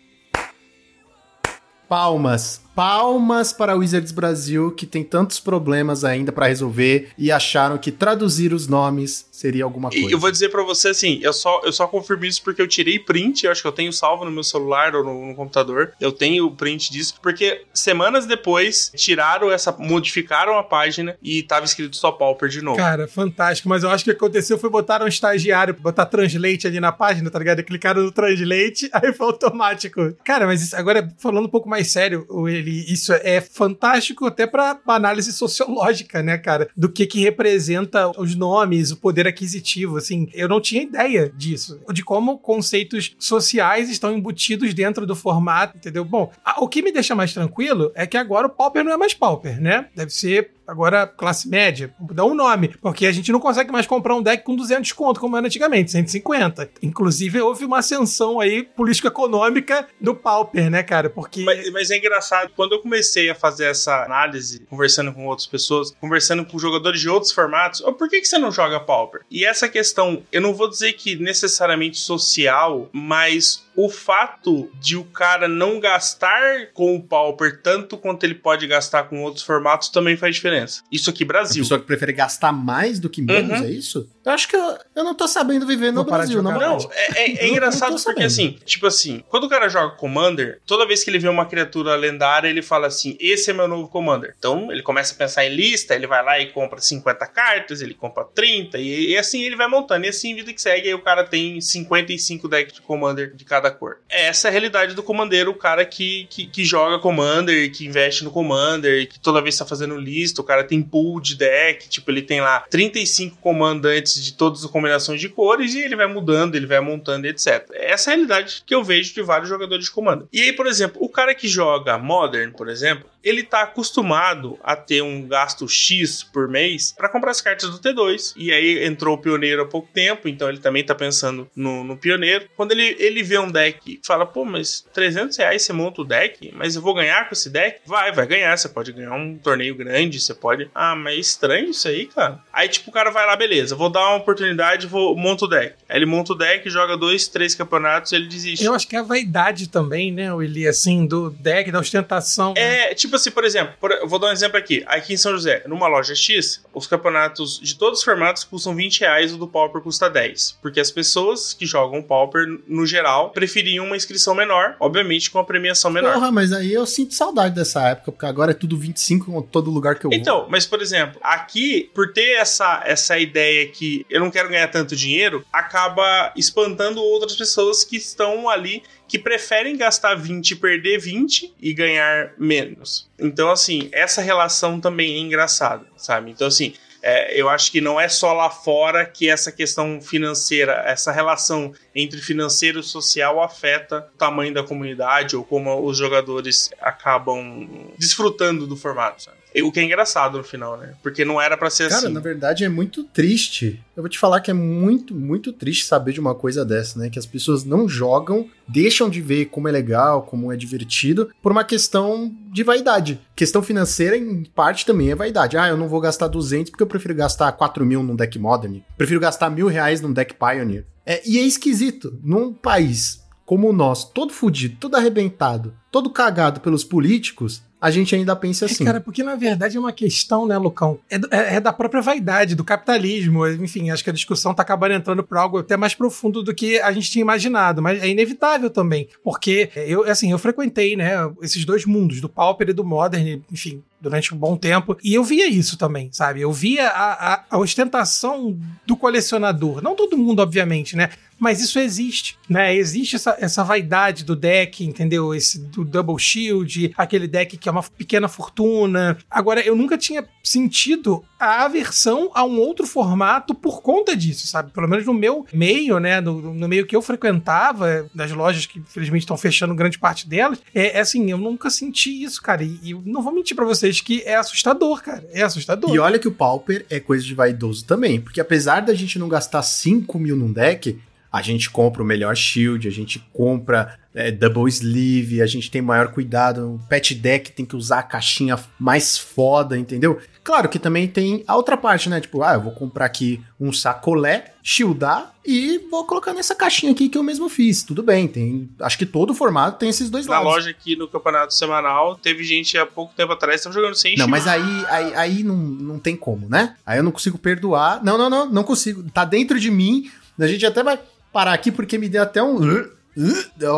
[1.87, 2.66] Palmas.
[2.81, 8.53] Palmas para Wizards Brasil, que tem tantos problemas ainda pra resolver e acharam que traduzir
[8.53, 10.15] os nomes seria alguma E coisa.
[10.15, 12.99] eu vou dizer pra você assim, eu só, eu só confirmo isso porque eu tirei
[12.99, 15.91] print, eu acho que eu tenho salvo no meu celular ou no, no computador.
[15.99, 21.65] Eu tenho o print disso, porque semanas depois tiraram essa, modificaram a página e tava
[21.65, 22.77] escrito só Pauper de novo.
[22.77, 23.67] Cara, fantástico.
[23.69, 26.91] Mas eu acho que o que aconteceu foi botar um estagiário, botar translate ali na
[26.91, 27.63] página, tá ligado?
[27.63, 30.13] Clicaram no translate, aí foi automático.
[30.23, 34.45] Cara, mas isso- agora, falando um pouco mais sério, o- ele, isso é fantástico até
[34.45, 36.69] pra análise sociológica, né, cara?
[36.75, 40.27] Do que que representa os nomes, o poder aquisitivo, assim.
[40.33, 41.79] Eu não tinha ideia disso.
[41.91, 46.03] De como conceitos sociais estão embutidos dentro do formato, entendeu?
[46.05, 48.97] Bom, a- o que me deixa mais tranquilo é que agora o Pauper não é
[48.97, 49.87] mais Pauper, né?
[49.95, 53.87] Deve ser agora classe média, vamos dar um nome, porque a gente não consegue mais
[53.87, 56.69] comprar um deck com 200 conto, como era antigamente, 150.
[56.81, 61.09] Inclusive, houve uma ascensão aí político-econômica do Pauper, né, cara?
[61.09, 61.43] Porque...
[61.43, 65.91] Mas, mas é engraçado, quando eu comecei a fazer essa análise, conversando com outras pessoas,
[65.99, 69.21] conversando com jogadores de outros formatos, "Oh, por que, que você não joga Pauper?
[69.31, 75.03] E essa questão, eu não vou dizer que necessariamente social, mas o fato de o
[75.03, 80.17] cara não gastar com o Pauper tanto quanto ele pode gastar com outros formatos também
[80.17, 80.81] faz diferença.
[80.91, 81.63] Isso aqui, A Brasil.
[81.63, 83.65] pessoa que prefere gastar mais do que menos, Uhum.
[83.65, 84.09] é isso?
[84.27, 86.77] Eu acho que eu, eu não tô sabendo viver no Brasil, moral.
[86.77, 88.25] Não, é, é- é Não- engraçado não porque sabendo.
[88.25, 91.95] assim, tipo assim, quando o cara joga Commander, toda vez que ele vê uma criatura
[91.95, 94.35] lendária, ele fala assim: esse é meu novo Commander.
[94.37, 97.93] Então ele começa a pensar em lista, ele vai lá e compra 50 cartas, ele
[97.93, 100.05] compra 30, e, e assim ele vai montando.
[100.05, 103.71] E assim, vida que segue, aí o cara tem 55 decks de Commander de cada
[103.71, 103.99] cor.
[104.09, 108.23] Essa é a realidade do Commander, o cara que, que, que joga Commander, que investe
[108.23, 112.11] no Commander, que toda vez tá fazendo lista, o cara tem pool de deck, tipo,
[112.11, 116.55] ele tem lá 35 comandantes de todas as combinações de cores e ele vai mudando,
[116.55, 117.69] ele vai montando, etc.
[117.73, 120.27] Essa é a realidade que eu vejo de vários jogadores de Commander.
[120.31, 124.75] E aí, por exemplo, o cara que joga Modern, por exemplo, ele tá acostumado a
[124.75, 128.33] ter um gasto X por mês para comprar as cartas do T2.
[128.35, 131.97] E aí entrou o Pioneiro há pouco tempo, então ele também tá pensando no, no
[131.97, 132.47] Pioneiro.
[132.55, 136.51] Quando ele, ele vê um deck fala, pô, mas 300 reais você monta o deck,
[136.55, 137.79] mas eu vou ganhar com esse deck?
[137.85, 138.57] Vai, vai ganhar.
[138.57, 140.69] Você pode ganhar um torneio grande, você pode.
[140.73, 142.39] Ah, mas é estranho isso aí, cara.
[142.53, 145.75] Aí, tipo, o cara vai lá, beleza, vou dar uma oportunidade, vou monta o deck.
[145.89, 148.65] Aí ele monta o deck, joga dois, três campeonatos, ele desiste.
[148.65, 152.53] Eu acho que é a vaidade também, né, Willi, assim, do deck, da ostentação.
[152.53, 152.91] né?
[152.91, 154.83] É, tipo assim, por exemplo, por- eu vou dar um exemplo aqui.
[154.87, 159.01] Aqui em São José, numa loja X, os campeonatos de todos os formatos custam 20
[159.01, 160.57] reais, o do Pauper custa 10.
[160.61, 165.43] Porque as pessoas que jogam Pauper, no geral, preferiam uma inscrição menor, obviamente com a
[165.43, 166.13] premiação menor.
[166.13, 169.69] Porra, mas aí eu sinto saudade dessa época, porque agora é tudo 25 em todo
[169.69, 170.17] lugar que eu vou.
[170.19, 174.67] Então, mas por exemplo, aqui, por ter essa, essa ideia que eu não quero ganhar
[174.67, 180.99] tanto dinheiro, acaba espantando outras pessoas que estão ali que preferem gastar 20 e perder
[180.99, 183.09] 20 e ganhar menos.
[183.17, 186.31] Então, assim, essa relação também é engraçada, sabe?
[186.31, 190.83] Então, assim, é, eu acho que não é só lá fora que essa questão financeira,
[190.85, 196.69] essa relação entre financeiro e social afeta o tamanho da comunidade ou como os jogadores
[196.81, 199.36] acabam desfrutando do formato, sabe?
[199.63, 200.93] O que é engraçado no final, né?
[201.01, 202.13] Porque não era pra ser Cara, assim.
[202.13, 203.83] na verdade é muito triste.
[203.95, 207.09] Eu vou te falar que é muito, muito triste saber de uma coisa dessa, né?
[207.09, 211.51] Que as pessoas não jogam, deixam de ver como é legal, como é divertido, por
[211.51, 213.19] uma questão de vaidade.
[213.35, 215.57] Questão financeira, em parte, também é vaidade.
[215.57, 218.81] Ah, eu não vou gastar 200 porque eu prefiro gastar 4 mil num deck Modern.
[218.97, 220.85] Prefiro gastar mil reais num deck Pioneer.
[221.05, 222.19] É, e é esquisito.
[222.21, 228.15] Num país como o nosso, todo fudido, todo arrebentado, todo cagado pelos políticos, a gente
[228.15, 228.83] ainda pensa assim.
[228.83, 230.99] É, cara, porque na verdade é uma questão, né, Lucão?
[231.09, 233.47] É, é- é da própria vaidade, do capitalismo.
[233.47, 236.79] Enfim, acho que a discussão tá acabando entrando por algo até mais profundo do que
[236.79, 239.07] a gente tinha imaginado, mas é inevitável também.
[239.23, 243.83] Porque eu, assim, eu frequentei, né, esses dois mundos, do Pauper e do Modern, enfim,
[244.01, 244.97] durante um bom tempo.
[245.03, 246.41] E eu via isso também, sabe?
[246.41, 249.81] Eu via a, a- a ostentação do colecionador.
[249.81, 251.09] Não todo mundo, obviamente, né?
[251.39, 252.75] Mas isso existe, né?
[252.75, 255.33] Existe essa, essa vaidade do deck, entendeu?
[255.33, 259.17] Esse do Double Shield, aquele deck que é uma pequena fortuna.
[259.29, 264.71] Agora, eu nunca tinha sentido a aversão a um outro formato por conta disso, sabe?
[264.71, 266.19] Pelo menos no meu meio, né?
[266.19, 270.59] No, no meio que eu frequentava, das lojas que infelizmente estão fechando grande parte delas,
[270.73, 272.63] é, é assim, eu nunca senti isso, cara.
[272.63, 275.27] E, e não vou mentir pra vocês que é assustador, cara.
[275.31, 275.93] É assustador.
[275.93, 279.27] E olha que o Pauper é coisa de vaidoso também, porque apesar da gente não
[279.27, 280.99] gastar 5 mil num deck,
[281.31, 285.81] a gente compra o melhor shield, a gente compra é, double sleeve, a gente tem
[285.81, 286.75] maior cuidado.
[286.75, 290.19] O pet deck tem que usar a caixinha mais foda, entendeu?
[290.43, 292.21] Claro que também tem a outra parte, né?
[292.21, 297.09] Tipo, ah, eu vou comprar aqui um sacolé, shieldar e vou colocar nessa caixinha aqui
[297.09, 297.83] que eu mesmo fiz.
[297.83, 298.69] Tudo bem, tem.
[298.79, 300.51] Acho que todo formato tem esses dois Na lados.
[300.53, 304.25] loja aqui no campeonato semanal, teve gente há pouco tempo atrás que jogando sem Não,
[304.25, 304.31] shield.
[304.31, 306.75] mas aí, aí, aí não, não tem como, né?
[306.85, 308.01] Aí eu não consigo perdoar.
[308.03, 309.03] Não, não, não, não consigo.
[309.11, 310.09] Tá dentro de mim.
[310.39, 310.99] A gente até vai
[311.31, 312.59] parar aqui porque me deu até um.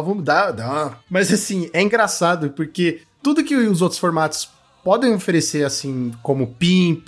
[0.04, 4.50] vamos dar, uma- Mas assim, é engraçado porque tudo que os outros formatos
[4.84, 7.08] podem oferecer, assim, como pimp,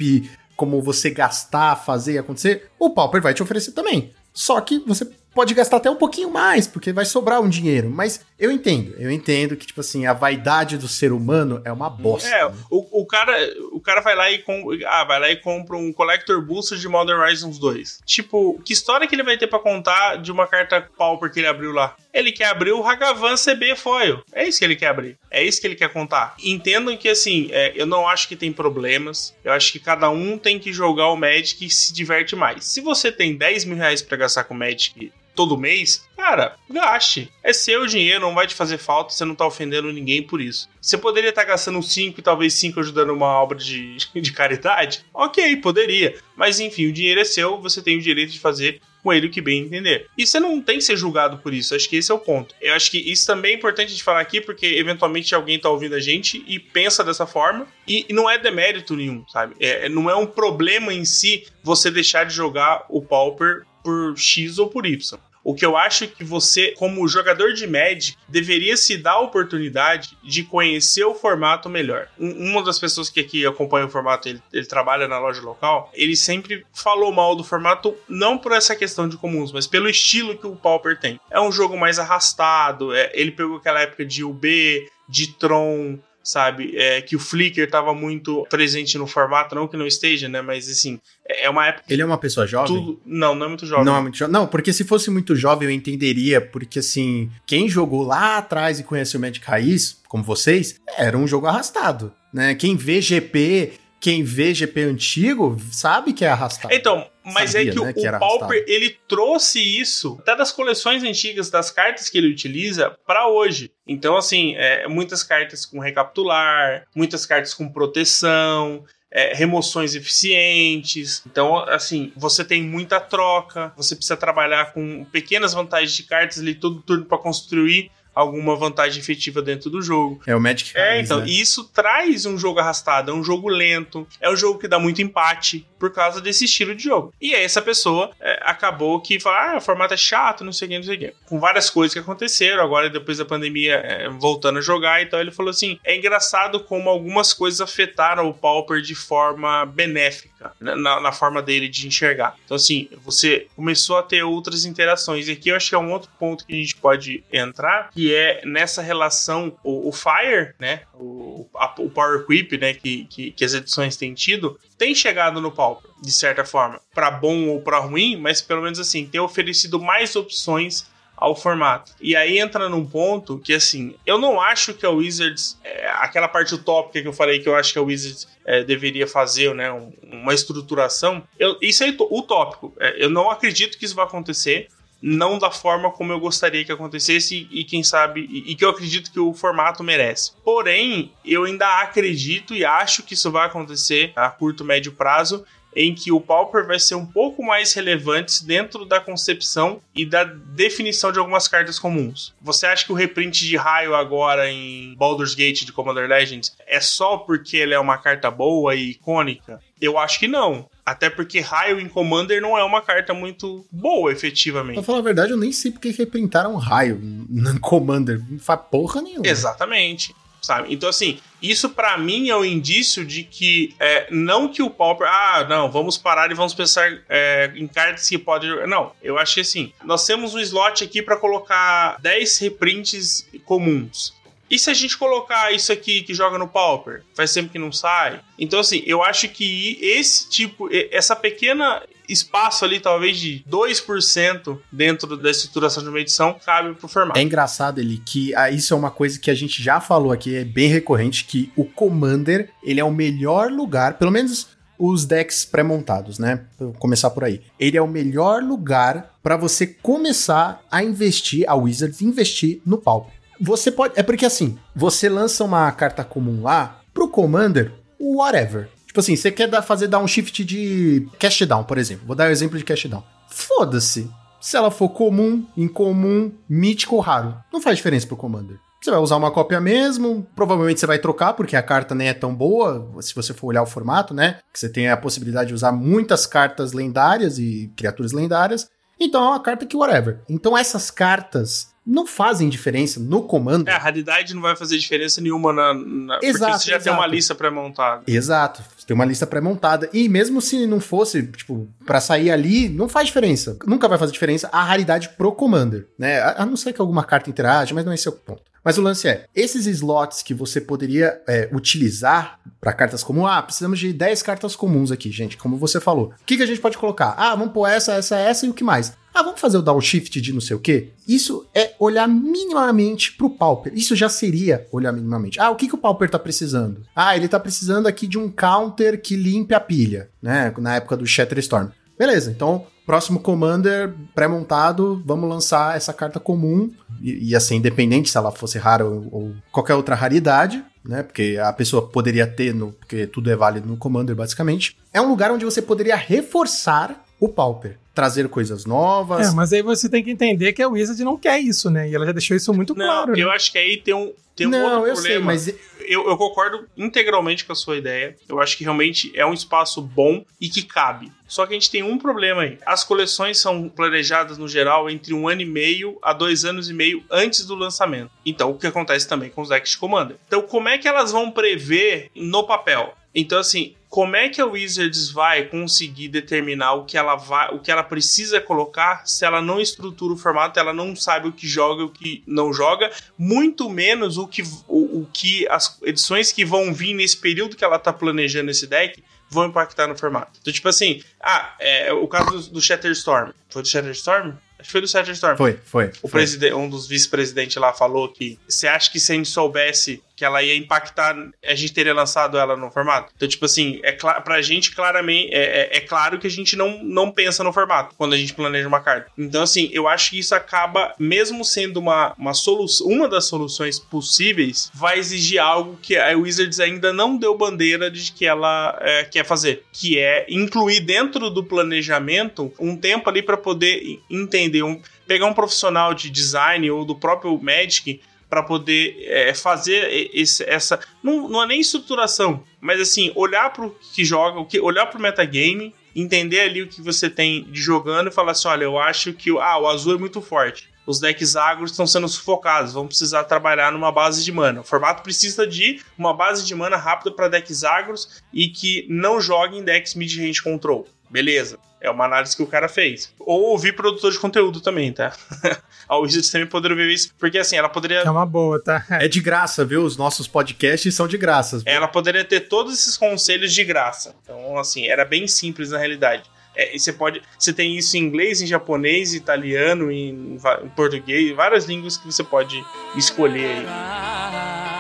[0.56, 4.12] como você gastar, fazer acontecer, o Pauper vai te oferecer também.
[4.34, 7.90] Só que você pode gastar até um pouquinho mais, porque vai sobrar um dinheiro.
[7.90, 11.90] Mas eu entendo, eu entendo que, tipo assim, a vaidade do ser humano é uma
[11.90, 12.28] bosta.
[12.30, 12.56] É, né?
[12.70, 13.34] o, o, cara,
[13.72, 16.88] o cara vai lá e com, ah, vai lá e compra um Collector Booster de
[16.88, 18.00] Modern Horizons 2.
[18.06, 21.48] Tipo, que história que ele vai ter pra contar de uma carta Pauper que ele
[21.48, 21.96] abriu lá?
[22.14, 24.22] Ele quer abrir o Hagavan CB Foil.
[24.34, 25.18] É isso que ele quer abrir.
[25.30, 26.36] É isso que ele quer contar.
[26.44, 29.34] Entendam que, assim, é, eu não acho que tem problemas.
[29.44, 32.66] Eu acho que cada um tem que jogar o Magic e se diverte mais.
[32.66, 37.32] Se você tem 10 mil reais pra gastar com Magic todo mês, cara, gaste.
[37.44, 40.70] É seu dinheiro, não vai te fazer falta, você não tá ofendendo ninguém por isso.
[40.80, 45.06] Você poderia estar gastando 5 e talvez 5 ajudando uma obra de, de caridade?
[45.14, 46.16] Ok, poderia.
[46.36, 49.32] Mas enfim, o dinheiro é seu, você tem o direito de fazer com ele o
[49.32, 50.08] que bem entender.
[50.18, 52.56] E você não tem que ser julgado por isso, acho que esse é o ponto.
[52.62, 55.96] Eu acho que isso também é importante de falar aqui, porque eventualmente alguém tá ouvindo
[55.96, 59.56] a gente e pensa dessa forma, e, não é demérito nenhum, sabe?
[59.60, 64.58] É, não é um problema em si você deixar de jogar o Pauper por X
[64.60, 65.20] ou por Y.
[65.44, 70.16] O que eu acho que você, como jogador de Magic, deveria se dar a oportunidade
[70.24, 72.08] de conhecer o formato melhor.
[72.20, 75.90] Um- uma das pessoas que aqui acompanha o formato, ele, ele trabalha na loja local,
[75.96, 80.38] ele sempre falou mal do formato, não por essa questão de comuns, mas pelo estilo
[80.38, 81.20] que o Pauper tem.
[81.32, 86.76] É um jogo mais arrastado, é- ele pegou aquela época de UB, de Tron, sabe?
[86.76, 90.42] É, que o Flickr tava muito presente no formato, não que não esteja, né?
[90.42, 92.74] Mas assim, é é uma época Ele é uma pessoa jovem?
[92.74, 93.02] tudo.
[93.06, 93.86] Não, não é muito jovem.
[93.86, 94.34] Não é muito jovem.
[94.34, 98.84] Não, porque se fosse muito jovem eu entenderia, porque assim, quem jogou lá atrás e
[98.84, 102.56] conheceu o Magic Raiz, como vocês, era um jogo arrastado, né?
[102.56, 106.74] Quem vê GP, quem vê GP antigo, sabe que é arrastado.
[106.74, 108.64] Então, mas Sabia, é que né, o, que o Pauper, arrastado.
[108.68, 113.72] ele trouxe isso até das coleções antigas, das cartas que ele utiliza pra hoje.
[113.88, 121.22] Então, assim, é, muitas cartas com recapitular, muitas cartas com proteção, é, remoções eficientes.
[121.30, 126.56] Então, assim, você tem muita troca, você precisa trabalhar com pequenas vantagens de cartas ali
[126.56, 130.22] todo turno pra construir alguma vantagem efetiva dentro do jogo.
[130.28, 131.28] É o Magic É, Raiz, então, né?
[131.28, 134.78] e isso traz um jogo arrastado, é um jogo lento, é um jogo que dá
[134.78, 137.12] muito empate por causa desse estilo de jogo.
[137.20, 140.68] E aí essa pessoa é, acabou que fala, ah, o formato é chato, não sei
[140.68, 141.14] o que, não sei o que.
[141.26, 145.32] Com várias coisas que aconteceram, agora depois da pandemia é, voltando a jogar, então ele
[145.32, 151.00] falou assim, é engraçado como algumas coisas afetaram o Pauper de forma benéfica, né, na,
[151.02, 152.36] na forma dele de enxergar.
[152.46, 155.92] Então assim, você começou a ter outras interações, e aqui eu acho que é um
[155.92, 160.82] outro ponto que a gente pode entrar, que é nessa relação, o, o Fire, né,
[160.94, 165.40] o, a- o Power Creep, né, que, que, que as edições têm tido, tem chegado
[165.40, 165.71] no Pauper,
[166.02, 170.16] de certa forma, para bom ou para ruim, mas pelo menos assim, tem oferecido mais
[170.16, 171.92] opções ao formato.
[172.02, 176.28] E aí entra num ponto que, assim, eu não acho que a Wizards, é, aquela
[176.28, 179.72] parte utópica que eu falei que eu acho que a Wizards é, deveria fazer, né,
[179.72, 182.74] um- uma estruturação, eu- isso é utópico.
[182.80, 184.68] É, eu não acredito que isso vai acontecer,
[185.00, 188.66] não da forma como eu gostaria que acontecesse e, e quem sabe, e, e que
[188.66, 190.32] eu acredito que o formato merece.
[190.44, 195.46] Porém, eu ainda acredito e acho que isso vai acontecer a curto, médio prazo,
[195.76, 200.24] em que o Pauper vai ser um pouco mais relevante dentro da concepção e da
[200.24, 202.34] definição de algumas cartas comuns.
[202.42, 206.80] Você acha que o reprint de raio agora em Baldur's Gate de Commander Legends é
[206.80, 209.62] só porque ele é uma carta boa e icônica?
[209.80, 210.70] Eu acho que não.
[210.86, 214.76] Até porque raio em Commander não é uma carta muito boa, efetivamente.
[214.76, 218.22] Pra falar a verdade, eu nem sei porque reprintaram raio no Commander.
[218.30, 219.26] Não faz porra nenhuma.
[219.26, 220.14] Exatamente.
[220.42, 220.74] Sabe?
[220.74, 225.08] Então, assim, isso pra mim é um indício de que é, não que o Pauper,
[225.08, 228.68] ah, não, vamos parar e vamos pensar é, em cartas que podem jogar.
[228.68, 234.14] Não, eu que assim, nós temos um slot aqui pra colocar 10 reprints comuns.
[234.52, 237.04] E se a gente colocar isso aqui que joga no Pauper?
[237.16, 238.20] Faz tempo que não sai.
[238.38, 241.82] Então, assim, eu acho que esse tipo, essa pequena
[242.12, 247.20] espaço ali, talvez de 2% dentro da estruturação de uma edição, cabe pro formato.
[247.20, 250.36] É engraçado ele que ah, isso é uma coisa que a gente já falou aqui,
[250.36, 255.46] é bem recorrente, que o Commander, ele é o melhor lugar, pelo menos os decks
[255.46, 256.46] pré-montados, né?
[256.58, 257.42] Vou começar por aí.
[257.60, 263.14] Ele é o melhor lugar para você começar a investir, a Wizards investir no Pauper.
[263.40, 268.70] Você pode, é porque assim, você lança uma carta comum lá pro Commander, whatever.
[268.92, 272.06] Tipo assim, você quer dar, fazer downshift de cast down, por exemplo.
[272.06, 273.02] Vou dar o exemplo de cast down.
[273.30, 274.12] Foda-se.
[274.42, 278.60] Se ela for comum, incomum, mítico ou raro, não faz diferença pro Commander.
[278.82, 282.14] Você vai usar uma cópia mesmo, provavelmente você vai trocar, porque a carta nem é
[282.14, 284.40] tão boa, se você for olhar o formato, né?
[284.52, 288.68] Que você tem a possibilidade de usar muitas cartas lendárias e criaturas lendárias.
[289.00, 290.20] Então é uma carta que whatever.
[290.28, 293.74] Então essas cartas não fazem diferença no Commander.
[293.74, 295.74] É, a raridade não vai fazer diferença nenhuma na.
[295.74, 297.16] na Exato, porque você já tem uma exato.
[297.16, 298.04] lista pré-montada.
[298.08, 299.90] Exato, você tem uma lista pré-montada.
[299.92, 303.58] E mesmo se não fosse, tipo, pra sair ali, não faz diferença.
[303.66, 306.20] Nunca vai fazer diferença a raridade pro Commander, né?
[306.20, 308.44] A, a não ser que alguma carta interage, mas não é esse o ponto.
[308.64, 313.42] Mas o lance é, esses slots que você poderia é, utilizar para cartas comuns, ah,
[313.42, 316.14] precisamos de 10 cartas comuns aqui, gente, como você falou.
[316.22, 317.16] O que, que a gente pode colocar?
[317.18, 318.94] Ah, vamos pôr essa, essa, essa e o que mais?
[319.14, 320.90] Ah, vamos fazer o downshift de não sei o quê?
[321.08, 323.74] Isso é olhar minimamente pro Pauper.
[323.76, 325.40] Isso já seria olhar minimamente.
[325.40, 326.84] Ah, o que, que o Pauper tá precisando?
[326.96, 330.54] Ah, ele tá precisando aqui de um counter que limpe a pilha, né?
[330.58, 331.70] Na época do Shatterstorm.
[332.00, 336.72] Beleza, então, próximo Commander pré-montado, vamos lançar essa carta comum.
[337.02, 341.04] E, e assim, independente se ela fosse rara ou, ou qualquer outra raridade, né?
[341.04, 344.78] Porque a pessoa poderia ter, no, porque tudo é válido no Commander, basicamente.
[344.92, 347.78] É um lugar onde você poderia reforçar o Pauper.
[347.94, 349.28] Trazer coisas novas.
[349.28, 351.90] É, mas aí você tem que entender que a Wizard não quer isso, né?
[351.90, 353.20] E ela já deixou isso muito Não, claro.
[353.20, 353.36] eu né?
[353.36, 355.02] acho que aí tem um, tem um não, outro eu problema.
[355.04, 355.48] sei, mas
[355.82, 358.16] eu, eu concordo integralmente com a sua ideia.
[358.30, 361.12] Eu acho que realmente é um espaço bom e que cabe.
[361.28, 362.58] Só que a gente tem um problema aí.
[362.66, 366.74] As coleções são planejadas, no geral, entre um ano e meio a dois anos e
[366.74, 368.10] meio antes do lançamento.
[368.26, 370.16] Então, o que acontece também com os decks de Commander.
[370.28, 372.94] Então, como é que elas vão prever no papel?
[373.14, 377.60] Então, assim, como é que a Wizards vai conseguir determinar o que ela vai, o
[377.60, 381.46] que ela precisa colocar se ela não estrutura o formato, ela não sabe o que
[381.46, 386.32] joga e o que não joga, muito menos o que, o, o que as edições
[386.32, 390.40] que vão vir nesse período que ela tá planejando esse deck vão impactar no formato.
[390.42, 393.32] Então, tipo assim, ah, é, o caso do, do Shatterstorm.
[393.50, 394.36] Foi do Shatterstorm?
[394.58, 395.36] Acho que foi do Shatterstorm.
[395.36, 395.92] foi, foi.
[396.02, 396.54] O foi.
[396.54, 400.44] um dos vice-presidentes lá falou que você acha que se a gente soubesse que ela
[400.44, 403.12] ia impactar, a gente teria lançado ela no formato.
[403.16, 406.84] Então, tipo assim, é pra gente claramente, é, é, é, claro que a gente não,
[406.84, 409.10] não pensa no formato quando a gente planeja uma carta.
[409.18, 413.80] Então, assim, eu acho que isso acaba, mesmo sendo uma, uma solução, uma das soluções
[413.80, 419.04] possíveis, vai exigir algo que a Wizards ainda não deu bandeira de que ela é,
[419.04, 424.80] quer fazer, que é incluir dentro do planejamento um tempo ali para poder entender, um,
[425.08, 428.00] pegar um profissional de design ou do próprio Magic
[428.32, 430.80] para poder é, fazer esse, essa.
[431.04, 434.86] Não, não é nem estruturação, mas assim, olhar para o que joga, o que, olhar
[434.86, 438.64] para o metagame, entender ali o que você tem de jogando e falar assim: olha,
[438.64, 440.72] eu acho que ah, o azul é muito forte.
[440.88, 444.62] Os decks agros estão sendo sufocados, vão precisar trabalhar numa base de mana.
[444.62, 449.20] O formato precisa de uma base de mana rápida para decks agros e que não
[449.20, 450.88] joguem decks mid-range control.
[451.10, 451.60] Beleza.
[451.82, 453.12] É uma análise que o cara fez.
[453.20, 455.12] Ou ouvir produtor de conteúdo também, tá?
[455.90, 458.00] a Wizards também poderia ver isso, porque assim, ela poderia.
[458.02, 458.86] É uma boa, tá?
[458.92, 459.84] É de graça, viu?
[459.84, 461.58] Os nossos podcasts são de graça.
[461.58, 461.64] Viu?
[461.66, 464.16] Ela poderia ter todos esses conselhos de graça.
[464.24, 466.24] Então, assim, era bem simples na realidade.
[466.56, 467.22] É, você pode.
[467.40, 472.24] Você tem isso em inglês, em japonês, italiano, em, em português, várias línguas que você
[472.24, 472.64] pode
[472.96, 474.71] escolher aí.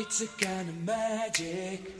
[0.00, 1.94] It's a kind of magic.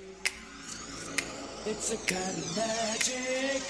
[1.66, 3.62] It's a kind of magic.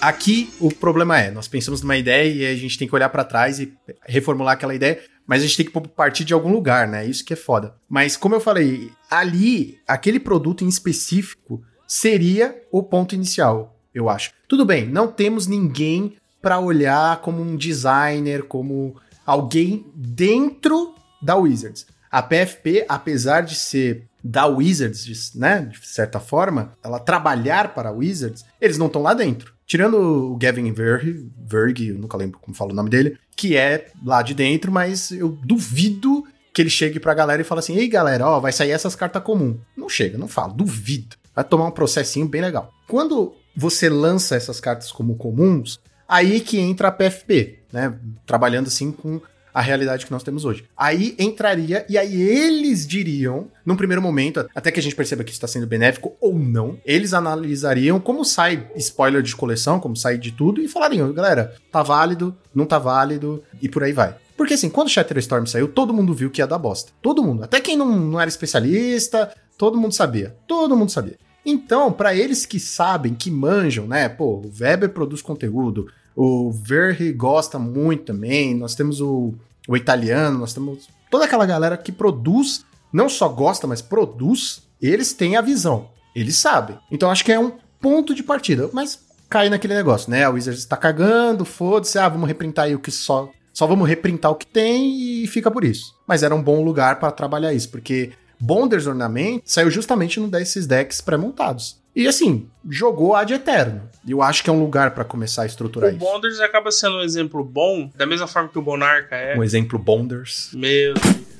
[0.00, 3.24] Aqui o problema é, nós pensamos numa ideia e a gente tem que olhar para
[3.24, 3.76] trás e
[4.06, 7.04] reformular aquela ideia, mas a gente tem que partir de algum lugar, né?
[7.04, 7.74] Isso que é foda.
[7.88, 14.30] Mas como eu falei, ali, aquele produto em específico seria o ponto inicial, eu acho.
[14.46, 18.94] Tudo bem, não temos ninguém para olhar como um designer, como
[19.26, 21.84] alguém dentro da Wizards.
[22.12, 27.92] A PFP, apesar de ser da Wizards, né, de certa forma, ela trabalhar para a
[27.92, 29.54] Wizards, eles não estão lá dentro.
[29.66, 33.90] Tirando o Gavin Verg, Verg, eu nunca lembro como fala o nome dele, que é
[34.04, 37.88] lá de dentro, mas eu duvido que ele chegue pra galera e fale assim: "Ei,
[37.88, 39.58] galera, ó, vai sair essas cartas comum".
[39.74, 41.16] Não chega, não fala, duvido.
[41.34, 42.70] Vai tomar um processinho bem legal.
[42.86, 47.98] Quando você lança essas cartas como comuns, aí que entra a PFP, né?
[48.26, 49.20] Trabalhando assim com
[49.52, 50.64] a realidade que nós temos hoje.
[50.76, 55.30] Aí entraria, e aí eles diriam, num primeiro momento, até que a gente perceba que
[55.30, 60.18] isso está sendo benéfico ou não, eles analisariam como sai spoiler de coleção, como sai
[60.18, 64.14] de tudo, e falariam, galera, tá válido, não tá válido, e por aí vai.
[64.36, 66.90] Porque assim, quando Shatterstorm saiu, todo mundo viu que ia dar bosta.
[67.00, 67.44] Todo mundo.
[67.44, 70.34] Até quem não, não era especialista, todo mundo sabia.
[70.46, 71.16] Todo mundo sabia.
[71.44, 74.08] Então, para eles que sabem, que manjam, né?
[74.08, 78.54] Pô, o Weber produz conteúdo, o Verri gosta muito também.
[78.54, 79.34] Nós temos o,
[79.68, 84.62] o italiano, nós temos toda aquela galera que produz, não só gosta, mas produz.
[84.80, 86.78] Eles têm a visão, eles sabem.
[86.90, 88.68] Então acho que é um ponto de partida.
[88.72, 88.98] Mas
[89.28, 90.24] cai naquele negócio, né?
[90.24, 93.30] A Wizards está cagando, foda-se, ah, vamos reprintar aí o que só.
[93.52, 95.94] Só vamos reprintar o que tem e fica por isso.
[96.06, 98.12] Mas era um bom lugar para trabalhar isso, porque
[98.44, 101.80] Bonders Ornament saiu justamente num desses decks pré-montados.
[101.94, 103.82] E assim, jogou ad eterno.
[104.04, 106.04] E eu acho que é um lugar para começar a estruturar o isso.
[106.04, 109.38] O Bonders acaba sendo um exemplo bom, da mesma forma que o Monarca é.
[109.38, 110.50] Um exemplo Bonders.
[110.52, 110.94] Meu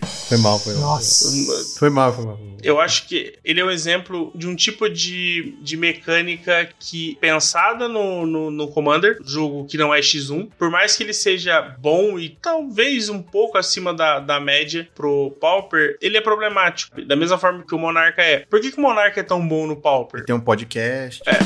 [0.06, 0.82] Foi mal, foi mal.
[0.82, 1.78] Nossa.
[1.78, 2.40] Foi mal, foi mal.
[2.62, 7.88] Eu acho que ele é um exemplo de um tipo de, de mecânica que, pensada
[7.88, 12.18] no, no, no Commander, jogo que não é X1, por mais que ele seja bom
[12.18, 17.04] e talvez um pouco acima da, da média pro Pauper, ele é problemático.
[17.04, 18.40] Da mesma forma que o Monarca é.
[18.48, 20.20] Por que, que o Monarca é tão bom no Pauper?
[20.20, 21.20] Ele tem um podcast.
[21.26, 21.38] É.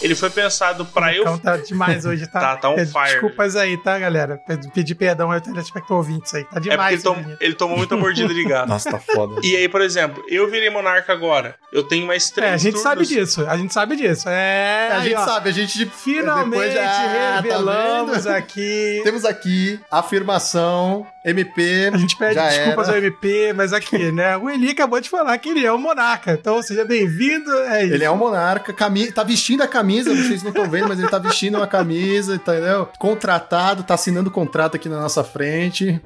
[0.00, 1.38] Ele foi pensado pra eu.
[1.38, 2.40] Tá demais hoje, tá?
[2.40, 3.12] tá, tá um fire.
[3.12, 4.38] Desculpas aí, tá, galera?
[4.74, 6.44] Pedir perdão ao telespectador ouvintes aí.
[6.44, 7.00] Tá demais.
[7.00, 7.36] É porque ele, tom...
[7.40, 8.68] ele tomou muita mordida de gato.
[8.68, 9.40] Nossa, tá foda.
[9.42, 11.54] E aí, por exemplo, eu virei monarca agora.
[11.72, 12.50] Eu tenho mais três.
[12.50, 12.82] É, a gente turnos.
[12.82, 13.46] sabe disso.
[13.48, 14.28] A gente sabe disso.
[14.28, 14.88] É.
[14.92, 15.86] A aí, gente ó, sabe, a gente.
[15.86, 19.00] Finalmente já- revelamos tá aqui.
[19.04, 21.90] Temos aqui afirmação, MP.
[21.92, 22.96] A gente pede já desculpas era.
[22.98, 24.36] ao MP, mas aqui, né?
[24.36, 26.32] O Eli acabou de falar que ele é um monarca.
[26.32, 27.50] Então, seja bem-vindo.
[27.64, 27.94] É isso.
[27.94, 31.08] Ele é um monarca, cami tá vestindo a camisa, vocês não estão vendo, mas ele
[31.08, 32.88] tá vestindo uma camisa, entendeu?
[32.98, 36.00] Contratado, tá assinando contrato aqui na nossa frente.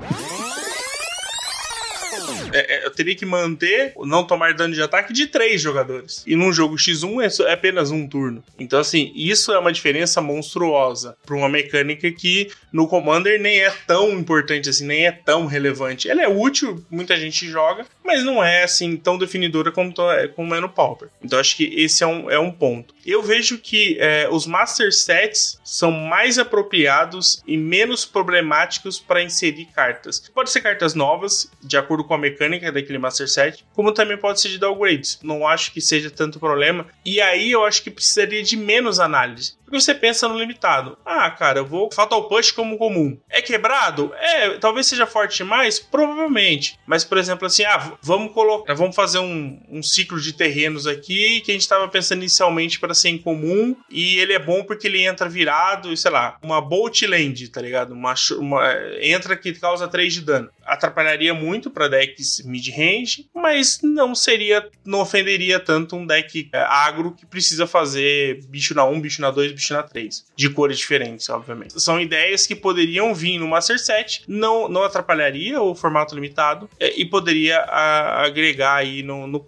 [2.58, 6.22] É, é, eu teria que manter não tomar dano de ataque de três jogadores.
[6.26, 8.42] E num jogo X1 é, é apenas um turno.
[8.58, 13.70] Então, assim, isso é uma diferença monstruosa para uma mecânica que no Commander nem é
[13.86, 16.08] tão importante assim, nem é tão relevante.
[16.10, 20.54] Ela é útil, muita gente joga, mas não é assim tão definidora como, é- como
[20.54, 21.08] é no Pauper.
[21.22, 22.94] Então, acho que esse é um, é um ponto.
[23.06, 29.66] Eu vejo que é, os Master Sets são mais apropriados e menos problemáticos para inserir
[29.74, 30.20] cartas.
[30.34, 34.16] Pode ser cartas novas, de acordo com a a mecânica daquele Master Set, como também
[34.16, 35.18] pode ser de downgrades.
[35.22, 36.86] Não acho que seja tanto problema.
[37.04, 39.58] E aí eu acho que precisaria de menos análise.
[39.68, 40.96] Porque você pensa no limitado.
[41.04, 43.18] Ah, cara, eu vou Fatal Push como comum.
[43.28, 44.14] É quebrado?
[44.18, 45.78] É, talvez seja forte demais?
[45.78, 46.78] Provavelmente.
[46.86, 51.42] Mas, por exemplo, assim, ah, vamos colocar, vamos fazer um, um ciclo de terrenos aqui
[51.42, 55.04] que a gente estava pensando inicialmente para ser incomum e ele é bom porque ele
[55.04, 57.92] entra virado, sei lá, uma Bolt Land, tá ligado?
[57.92, 58.64] Uma, uma
[59.02, 60.48] entra que causa 3 de dano.
[60.64, 67.12] Atrapalharia muito para decks mid-range, mas não seria, não ofenderia tanto um deck é, agro
[67.12, 70.26] que precisa fazer bicho na 1, bicho na 2, bicho na 3.
[70.36, 71.80] De cores diferentes, obviamente.
[71.80, 76.98] São ideias que poderiam vir no Master Set, não, não atrapalharia o formato limitado é,
[76.98, 79.40] e poderia a, agregar aí no, no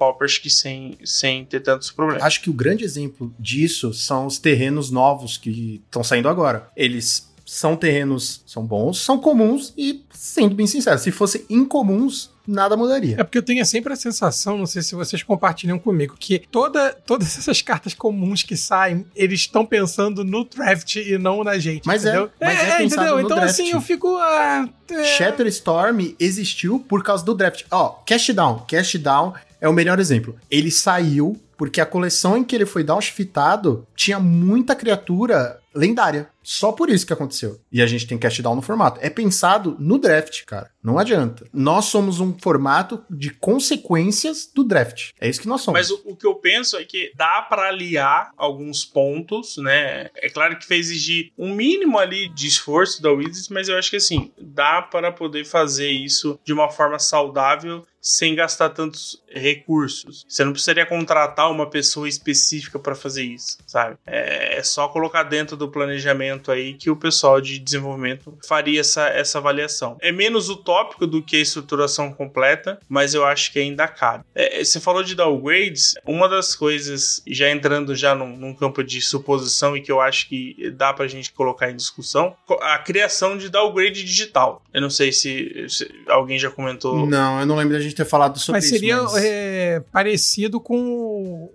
[0.42, 2.22] que sem, sem ter tantos problemas.
[2.22, 6.70] Acho que o grande exemplo disso são os terrenos novos que estão saindo agora.
[6.76, 12.76] Eles são terrenos, são bons, são comuns e, sendo bem sincero, se fossem incomuns, nada
[12.76, 13.16] mudaria.
[13.18, 16.92] É porque eu tenho sempre a sensação, não sei se vocês compartilham comigo, que toda,
[17.06, 21.86] todas essas cartas comuns que saem, eles estão pensando no draft e não na gente.
[21.86, 22.30] Mas entendeu?
[22.40, 23.16] é, mas é, é entendeu?
[23.16, 23.50] no Então draft.
[23.52, 24.16] assim, eu fico.
[24.16, 25.04] Ah, é...
[25.04, 27.64] Shatter Storm existiu por causa do draft.
[27.70, 28.64] Ó, Cash Down.
[28.68, 30.36] Cash Down é o melhor exemplo.
[30.50, 36.30] Ele saiu porque a coleção em que ele foi downshiftado tinha muita criatura lendária.
[36.42, 37.60] Só por isso que aconteceu.
[37.70, 38.98] E a gente tem cash down no formato.
[39.02, 40.70] É pensado no draft, cara.
[40.82, 41.46] Não adianta.
[41.52, 45.10] Nós somos um formato de consequências do draft.
[45.20, 45.78] É isso que nós somos.
[45.78, 50.08] Mas o, o que eu penso é que dá para aliar alguns pontos, né?
[50.16, 53.90] É claro que vai exigir um mínimo ali de esforço da Wizards, mas eu acho
[53.90, 60.24] que assim, dá para poder fazer isso de uma forma saudável sem gastar tantos recursos.
[60.26, 63.96] Você não precisaria contratar uma pessoa específica para fazer isso, sabe?
[64.06, 69.08] É, é só colocar dentro do planejamento aí que o pessoal de desenvolvimento faria essa,
[69.08, 69.96] essa avaliação.
[70.00, 74.24] É menos utópico do que a estruturação completa, mas eu acho que ainda cabe.
[74.34, 79.00] É, você falou de downgrades, uma das coisas, já entrando já num, num, campo de
[79.00, 83.48] suposição e que eu acho que dá pra gente colocar em discussão, a criação de
[83.48, 84.62] downgrade digital.
[84.72, 87.06] Eu não sei se, se alguém já comentou.
[87.06, 89.04] Não, eu não lembro da gente ter falado sobre mas seria, isso.
[89.04, 90.74] Mas seria é, parecido com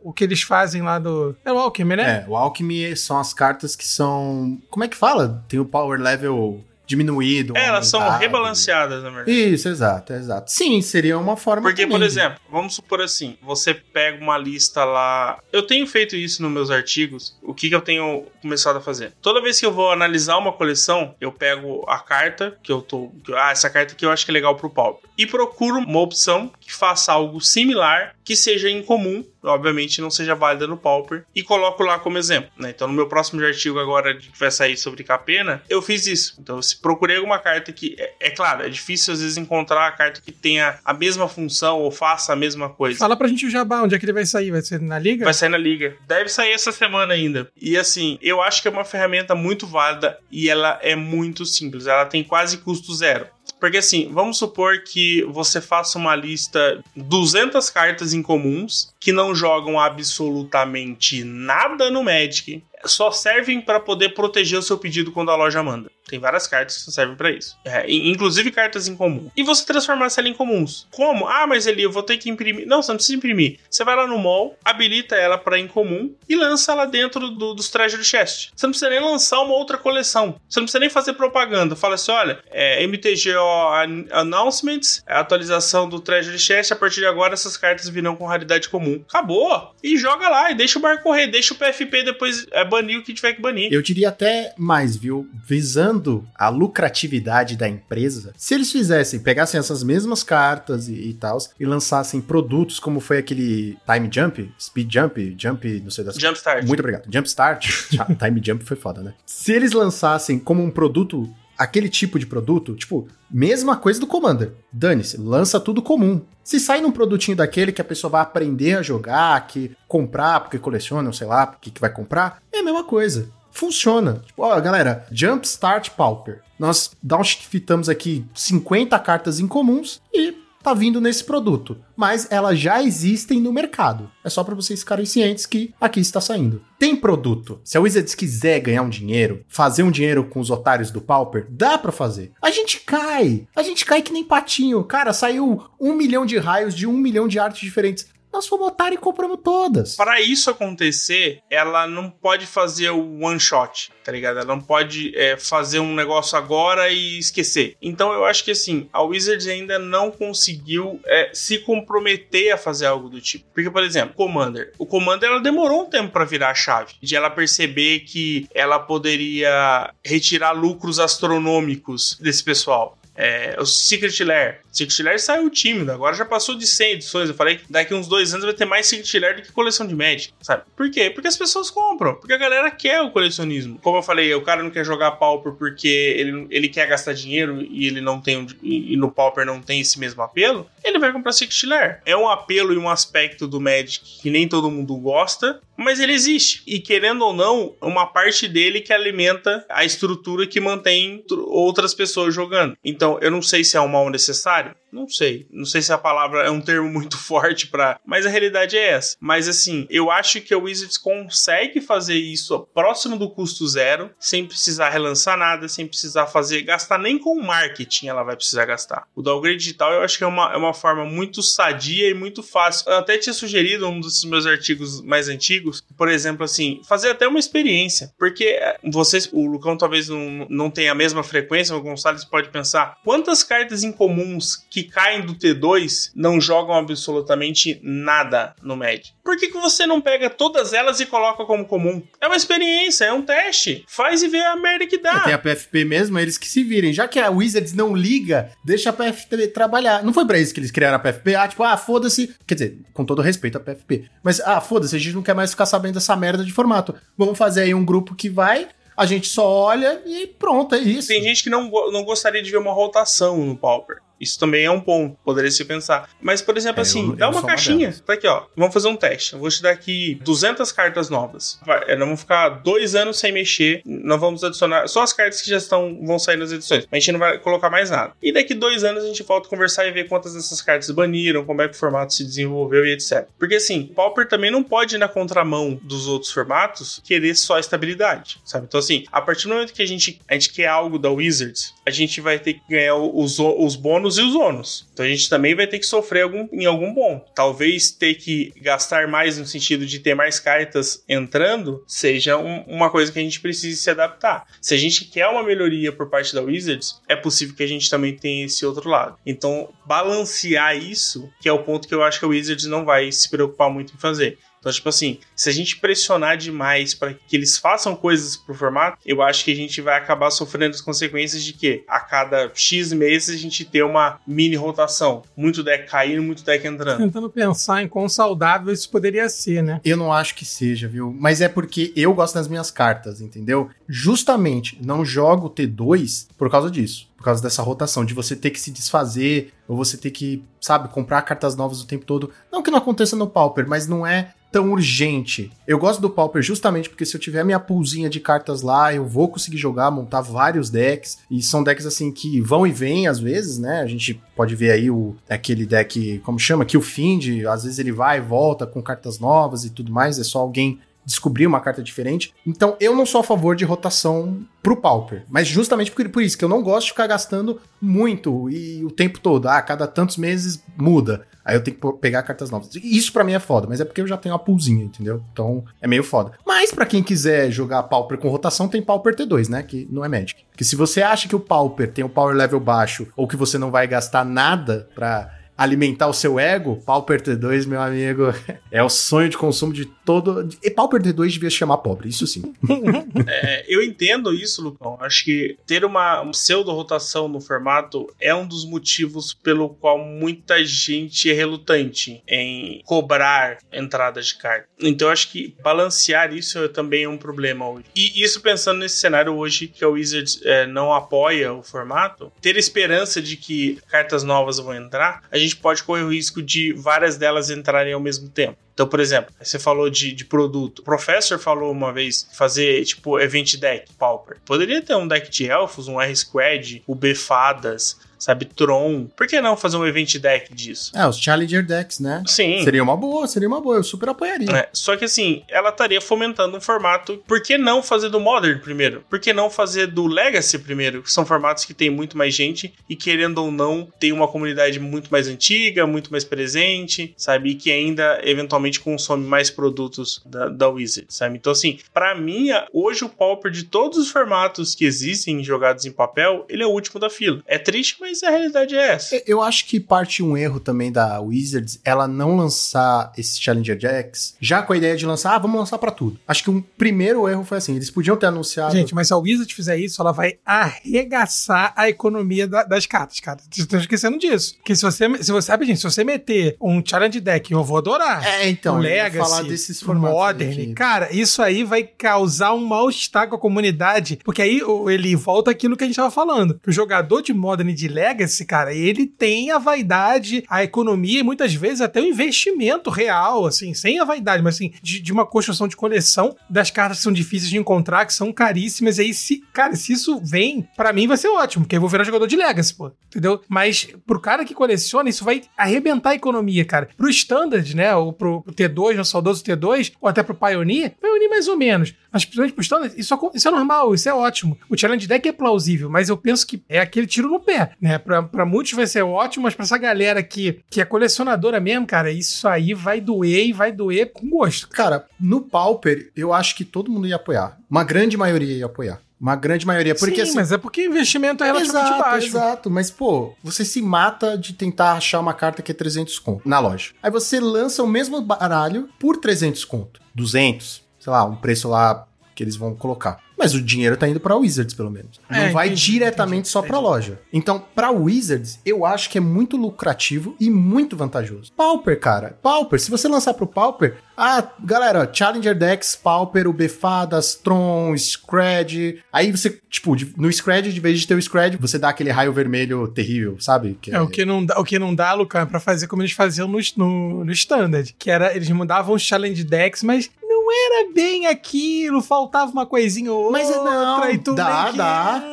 [0.04, 1.36] o que eles fazem lá do.
[1.44, 2.26] É o Alchemy, né?
[2.26, 4.60] É, o Alchemy são as cartas que são.
[4.70, 5.44] Como é que fala?
[5.48, 7.58] Tem o power level diminuído.
[7.58, 9.32] É, elas são rebalanceadas, na verdade.
[9.32, 10.52] Isso, exato, exato.
[10.52, 14.86] Sim, seria uma forma Porque, também por exemplo, vamos supor assim, você pega uma lista
[14.86, 15.40] lá...
[15.52, 17.38] Eu tenho feito isso nos meus artigos.
[17.42, 19.14] O que, que eu tenho começado a fazer?
[19.22, 23.12] Toda vez que eu vou analisar uma coleção, eu pego a carta que eu tô...
[23.34, 25.02] Ah, essa carta aqui eu acho que é legal pro pau.
[25.18, 30.68] E procuro uma opção que faça algo similar, que seja incomum, obviamente não seja válida
[30.68, 32.50] no Pauper, e coloco lá como exemplo.
[32.58, 32.72] Né?
[32.76, 36.36] Então, no meu próximo artigo agora que vai sair sobre Capena, eu fiz isso.
[36.40, 39.92] Então, se procurei alguma carta que, é, é, claro, é difícil às vezes encontrar a
[39.92, 42.98] carta que tenha a mesma função ou faça a mesma coisa.
[42.98, 44.52] Fala pra gente o Jabá, onde é que ele vai sair?
[44.52, 45.26] Vai ser na Liga?
[45.26, 45.96] Vai sair na Liga.
[46.08, 47.50] Deve sair essa semana ainda.
[47.60, 51.88] E assim, eu acho que é uma ferramenta muito válida e ela é muito simples.
[51.88, 53.28] Ela tem quase custo zero.
[53.66, 59.80] Porque assim, vamos supor que você faça uma lista 200 cartas incomuns que não jogam
[59.80, 65.64] absolutamente nada no Magic, só servem para poder proteger o seu pedido quando a loja
[65.64, 65.90] manda.
[66.08, 67.58] Tem várias cartas que servem para isso.
[67.66, 69.30] É, inclusive cartas em comum.
[69.36, 70.88] E você transformar ela em comuns.
[70.92, 71.28] Como?
[71.28, 72.68] Ah, mas ali eu vou ter que imprimir.
[72.68, 73.60] Não, você não precisa imprimir.
[73.70, 77.70] Você vai lá no mall, habilita ela para incomum e lança ela dentro do, dos
[77.70, 78.52] Treasure Chest.
[78.56, 80.40] Você não precisa nem lançar uma outra coleção.
[80.48, 81.76] Você não precisa nem fazer propaganda.
[81.76, 86.72] Fala assim: olha, é, MTGO Announcements, a atualização do Treasure Chest.
[86.72, 89.04] A partir de agora, essas cartas virão com raridade comum.
[89.10, 89.74] Acabou.
[89.84, 91.28] E joga lá e deixa o bar correr.
[91.28, 93.74] Deixa o PFP depois é, banir o que tiver que banir.
[93.74, 95.28] Eu diria até mais, viu?
[95.34, 95.95] Visando
[96.36, 101.66] a lucratividade da empresa, se eles fizessem, pegassem essas mesmas cartas e, e tal, e
[101.66, 106.66] lançassem produtos como foi aquele Time Jump, Speed Jump, Jump, não sei das Jump Start.
[106.66, 107.06] Muito obrigado.
[107.12, 107.66] Jump Start.
[108.20, 109.14] time Jump foi foda, né?
[109.26, 114.52] Se eles lançassem como um produto aquele tipo de produto, tipo, mesma coisa do Commander.
[114.72, 116.22] Dane-se, lança tudo comum.
[116.44, 120.60] Se sai num produtinho daquele que a pessoa vai aprender a jogar, que comprar porque
[120.60, 124.22] coleciona, ou sei lá, porque que vai comprar, é a mesma coisa funciona.
[124.26, 126.42] Tipo, ó, galera, Jumpstart Pauper.
[126.60, 131.78] Nós downshiftamos aqui 50 cartas incomuns e tá vindo nesse produto.
[131.96, 134.10] Mas elas já existem no mercado.
[134.24, 136.62] É só para vocês ficarem cientes que aqui está saindo.
[136.80, 137.62] Tem produto.
[137.64, 141.46] Se a Wizards quiser ganhar um dinheiro, fazer um dinheiro com os otários do Pauper,
[141.50, 142.32] dá para fazer.
[142.42, 143.48] A gente cai.
[143.56, 144.84] A gente cai que nem patinho.
[144.84, 148.08] Cara, saiu um milhão de raios de um milhão de artes diferentes.
[148.36, 149.96] Nós fomos otários e compramos todas.
[149.96, 154.38] Para isso acontecer, ela não pode fazer o one shot, tá ligado?
[154.38, 157.78] Ela não pode é, fazer um negócio agora e esquecer.
[157.82, 162.86] Então eu acho que assim, a Wizards ainda não conseguiu é, se comprometer a fazer
[162.86, 163.46] algo do tipo.
[163.54, 164.74] Porque, por exemplo, Commander.
[164.78, 166.94] O Commander ela demorou um tempo para virar a chave.
[167.02, 172.98] De ela perceber que ela poderia retirar lucros astronômicos desse pessoal.
[173.16, 174.60] É, o Secret Lair.
[174.72, 177.30] Secret Lair saiu tímido, agora já passou de 100 edições.
[177.30, 179.88] Eu falei que daqui uns dois anos vai ter mais Secret Lair do que coleção
[179.88, 180.64] de Magic, sabe?
[180.76, 181.10] Por quê?
[181.10, 183.80] Porque as pessoas compram, porque a galera quer o colecionismo.
[183.82, 187.62] Como eu falei, o cara não quer jogar Pauper porque ele, ele quer gastar dinheiro
[187.62, 191.32] e ele não tem e no Pauper não tem esse mesmo apelo, ele vai comprar
[191.32, 192.02] Secret Lair.
[192.06, 196.14] É um apelo e um aspecto do Magic que nem todo mundo gosta, mas ele
[196.14, 196.64] existe.
[196.66, 202.34] E querendo ou não, uma parte dele que alimenta a estrutura que mantém outras pessoas
[202.34, 202.78] jogando.
[202.84, 204.76] Então, eu não sei se é um mal necessário.
[204.96, 205.46] Não sei.
[205.52, 208.92] Não sei se a palavra é um termo muito forte para, mas a realidade é
[208.92, 209.18] essa.
[209.20, 214.46] Mas assim, eu acho que a Wizards consegue fazer isso próximo do custo zero, sem
[214.46, 219.06] precisar relançar nada, sem precisar fazer gastar nem com marketing ela vai precisar gastar.
[219.14, 222.42] O downgrade digital eu acho que é uma, é uma forma muito sadia e muito
[222.42, 222.90] fácil.
[222.90, 227.28] Eu até tinha sugerido um dos meus artigos mais antigos, por exemplo, assim, fazer até
[227.28, 231.82] uma experiência, porque eh, vocês, o Lucão talvez não, não tenha a mesma frequência, o
[231.82, 238.76] Gonçalves pode pensar quantas cartas incomuns que caem do T2 não jogam absolutamente nada no
[238.76, 239.12] Magic.
[239.24, 242.02] Por que, que você não pega todas elas e coloca como comum?
[242.22, 243.84] É uma experiência, é um teste.
[243.88, 245.14] Faz e vê a merda que dá.
[245.14, 246.94] É, tem a PFP mesmo, eles que se virem.
[246.94, 250.04] Já que a Wizards não liga, deixa a PFP trabalhar.
[250.04, 251.36] Não foi pra isso que eles criaram a PFP?
[251.36, 252.36] Ah, tipo, ah, foda-se.
[252.46, 254.06] Quer dizer, com todo respeito à PFP.
[254.24, 256.96] Mas, ah, foda-se, a gente não quer mais ficar sabendo dessa merda de formato.
[257.18, 261.10] Vamos fazer aí um grupo que vai a gente só olha e pronto, é isso.
[261.10, 263.98] Tem gente que não, não gostaria de ver uma rotação no Pauper.
[264.20, 266.10] Isso também é um ponto, poderia se pensar.
[266.22, 267.90] Mas, por exemplo, é, assim, eu, dá uma caixinha.
[267.90, 268.46] Uma tá aqui, ó.
[268.56, 269.34] Vamos fazer um teste.
[269.34, 271.60] Eu vou te dar aqui 200 cartas novas.
[271.66, 273.82] Vai, é, nós vamos ficar dois anos sem mexer.
[273.86, 276.88] Nós vamos adicionar só as cartas que já estão vão sair nas edições.
[276.92, 278.14] A gente não vai colocar mais nada.
[278.22, 281.46] E daqui dois anos a gente volta a conversar e ver quantas dessas cartas baniram,
[281.46, 283.28] como é que o formato se desenvolveu e etc.
[283.38, 288.40] Porque, assim, Pauper também não pode ir na contramão dos outros formatos querer só estabilidade,
[288.44, 288.66] sabe?
[288.68, 291.74] Então, assim, a partir do momento que a gente, a gente quer algo da Wizards,
[291.86, 294.88] a gente vai ter que ganhar os, os bônus bônus e os ônus.
[294.94, 297.26] Então a gente também vai ter que sofrer algum, em algum bom.
[297.34, 302.90] Talvez ter que gastar mais no sentido de ter mais cartas entrando seja um, uma
[302.90, 304.46] coisa que a gente precise se adaptar.
[304.62, 307.90] Se a gente quer uma melhoria por parte da Wizards, é possível que a gente
[307.90, 309.18] também tenha esse outro lado.
[309.26, 313.12] Então, balancear isso, que é o ponto que eu acho que a Wizards não vai
[313.12, 314.38] se preocupar muito em fazer.
[314.66, 318.98] Então, tipo assim, se a gente pressionar demais para que eles façam coisas pro formato,
[319.06, 322.92] eu acho que a gente vai acabar sofrendo as consequências de que a cada X
[322.92, 325.22] meses a gente ter uma mini rotação.
[325.38, 326.98] Muito deck caindo, muito deck entrando.
[326.98, 329.80] Tentando pensar em quão saudável isso poderia ser, né?
[329.86, 331.16] Eu não acho que seja, viu?
[331.16, 333.70] Mas é porque eu gosto das minhas cartas, entendeu?
[333.88, 338.60] Justamente não jogo T2 por causa disso por causa dessa rotação, de você ter que
[338.60, 342.30] se desfazer, ou você ter que, sabe, comprar cartas novas o tempo todo.
[342.52, 345.52] Não que não aconteça no Pauper, mas não é tão urgente.
[345.68, 349.06] Eu gosto do Pauper justamente porque se eu tiver minha poolzinha de cartas lá, eu
[349.06, 351.18] vou conseguir jogar, montar vários decks.
[351.30, 353.82] E são decks assim que vão e vêm às vezes, né?
[353.82, 357.80] A gente pode ver aí o aquele deck, como chama, que o Find, às vezes
[357.80, 361.60] ele vai e volta com cartas novas e tudo mais, é só alguém descobrir uma
[361.60, 362.34] carta diferente.
[362.46, 366.38] Então eu não sou a favor de rotação pro Pauper, mas justamente por, por isso
[366.38, 369.48] que eu não gosto de ficar gastando muito e o tempo todo.
[369.48, 371.26] Ah, cada tantos meses muda.
[371.46, 372.74] Aí eu tenho que pegar cartas novas.
[372.74, 375.24] Isso para mim é foda, mas é porque eu já tenho uma poolzinha, entendeu?
[375.32, 376.32] Então é meio foda.
[376.44, 379.62] Mas para quem quiser jogar Pauper com rotação, tem Pauper T2, né?
[379.62, 380.44] Que não é Magic.
[380.58, 383.60] Que se você acha que o Pauper tem um power level baixo ou que você
[383.60, 388.34] não vai gastar nada pra alimentar o seu ego, Pauper T2, meu amigo,
[388.72, 390.48] é o sonho de consumo de todo.
[390.62, 392.54] E Pauper T2 devia se chamar pobre, isso sim.
[393.28, 394.98] é, eu entendo isso, Lucão.
[395.02, 401.30] Acho que ter uma pseudo-rotação no formato é um dos motivos pelo qual muita gente
[401.30, 404.68] é relutante em cobrar entradas de carta.
[404.80, 407.86] Então acho que balancear isso é também um problema hoje.
[407.96, 412.58] E isso pensando nesse cenário hoje que a Wizards é, não apoia o formato, ter
[412.58, 416.74] esperança de que cartas novas vão entrar, a gente gente pode correr o risco de
[416.74, 418.58] várias delas entrarem ao mesmo tempo.
[418.74, 420.80] Então, por exemplo, você falou de, de produto.
[420.80, 424.38] O Professor falou uma vez fazer, tipo, event deck, Pauper.
[424.46, 428.46] Poderia ter um deck de elfos, um R-Squad, o B-Fadas, sabe?
[428.46, 429.06] Tron.
[429.16, 430.92] Por que não fazer um event deck disso?
[430.96, 432.24] É, os Challenger Decks, né?
[432.26, 432.64] Sim.
[432.64, 433.76] Seria uma boa, seria uma boa.
[433.76, 434.50] Eu super apoiaria.
[434.50, 437.24] É, só que assim, ela estaria fomentando um formato.
[437.28, 439.06] Por que não fazer do Modern primeiro?
[439.08, 441.04] Por que não fazer do Legacy primeiro?
[441.04, 444.80] Que são formatos que tem muito mais gente e, querendo ou não, tem uma comunidade
[444.80, 447.52] muito mais antiga, muito mais presente, sabe?
[447.52, 451.38] E que ainda eventualmente consome mais produtos da, da Wizard, sabe?
[451.38, 455.92] Então, assim, para mim, hoje o Pauper de todos os formatos que existem jogados em
[455.92, 457.44] papel, ele é o último da fila.
[457.46, 459.22] É triste, mas a realidade é essa.
[459.26, 464.36] Eu acho que parte um erro também da Wizards ela não lançar esse Challenger Jacks
[464.40, 466.20] já com a ideia de lançar, ah, vamos lançar pra tudo.
[466.28, 468.74] Acho que um primeiro erro foi assim, eles podiam ter anunciado.
[468.76, 473.20] Gente, mas se a Wizard fizer isso, ela vai arregaçar a economia da- das cartas,
[473.20, 473.40] cara.
[473.50, 474.56] Vocês estão esquecendo disso.
[474.64, 477.78] Que se você, se você, sabe, gente, se você meter um Challenge Deck, eu vou
[477.78, 478.24] adorar.
[478.26, 480.74] É, então, ia Legacy, falar desses formatos Modern, aqui.
[480.74, 485.76] cara, isso aí vai causar um mal-estar com a comunidade, porque aí ele volta aquilo
[485.76, 489.06] que a gente tava falando, que o jogador de Modern e de Legacy, cara, ele
[489.08, 494.04] tem a vaidade, a economia e muitas vezes até o investimento real, assim, sem a
[494.06, 497.58] vaidade, mas assim, de, de uma construção de coleção das cartas que são difíceis de
[497.58, 501.30] encontrar, que são caríssimas, e aí se, cara, se isso vem, pra mim vai ser
[501.30, 503.42] ótimo, porque eu vou virar jogador de Legacy, pô, entendeu?
[503.48, 506.90] Mas pro cara que coleciona, isso vai arrebentar a economia, cara.
[506.98, 511.30] Pro Standard, né, ou pro, pro T2, no saudoso T2, ou até pro Pioneer, Pioneer
[511.30, 514.58] mais ou menos, mas principalmente pro Standard, isso, acon- isso é normal, isso é ótimo.
[514.70, 518.00] O Challenge Deck é plausível, mas eu penso que é aquele tiro no pé, né?
[518.00, 521.86] Pra, pra muitos vai ser ótimo, mas pra essa galera que, que é colecionadora mesmo,
[521.86, 524.68] cara, isso aí vai doer e vai doer com gosto.
[524.70, 527.58] Cara, no Pauper, eu acho que todo mundo ia apoiar.
[527.70, 529.00] Uma grande maioria ia apoiar.
[529.22, 529.96] Uma grande maioria.
[529.96, 530.36] Porque Sim, assim.
[530.36, 532.28] mas é porque o investimento é relativamente exato, baixo.
[532.28, 532.70] exato.
[532.70, 536.60] Mas, pô, você se mata de tentar achar uma carta que é 300 conto na
[536.60, 536.92] loja.
[537.02, 540.02] Aí você lança o mesmo baralho por 300 conto.
[540.14, 540.84] 200.
[541.00, 542.06] Sei lá, um preço lá
[542.36, 543.20] que eles vão colocar.
[543.38, 545.20] Mas o dinheiro tá indo pra Wizards, pelo menos.
[545.30, 546.84] Não É, vai entendi, diretamente entendi, só pra entendi.
[546.84, 547.20] loja.
[547.34, 551.52] Então, pra Wizards, eu acho que é muito lucrativo e muito vantajoso.
[551.56, 552.38] Pauper, cara.
[552.42, 559.04] Pauper, se você lançar pro Pauper, ah, galera, Challenger Decks, Pauper, Ubefadas, Tron, Scred.
[559.12, 562.34] Aí você, tipo, no Scred, de vez de ter o Scred, você dá aquele raio
[562.34, 563.78] vermelho terrível, sabe?
[563.82, 566.02] Que É, o que não dá, o que não dá, Lucão, é pra fazer como
[566.02, 567.96] eles faziam no, no, no Standard.
[567.98, 573.12] Que era, eles mudavam os challenge decks, mas não era bem aquilo, faltava uma coisinha
[573.12, 573.64] ou Mas outra.
[573.64, 575.24] não, e tu dá, dá.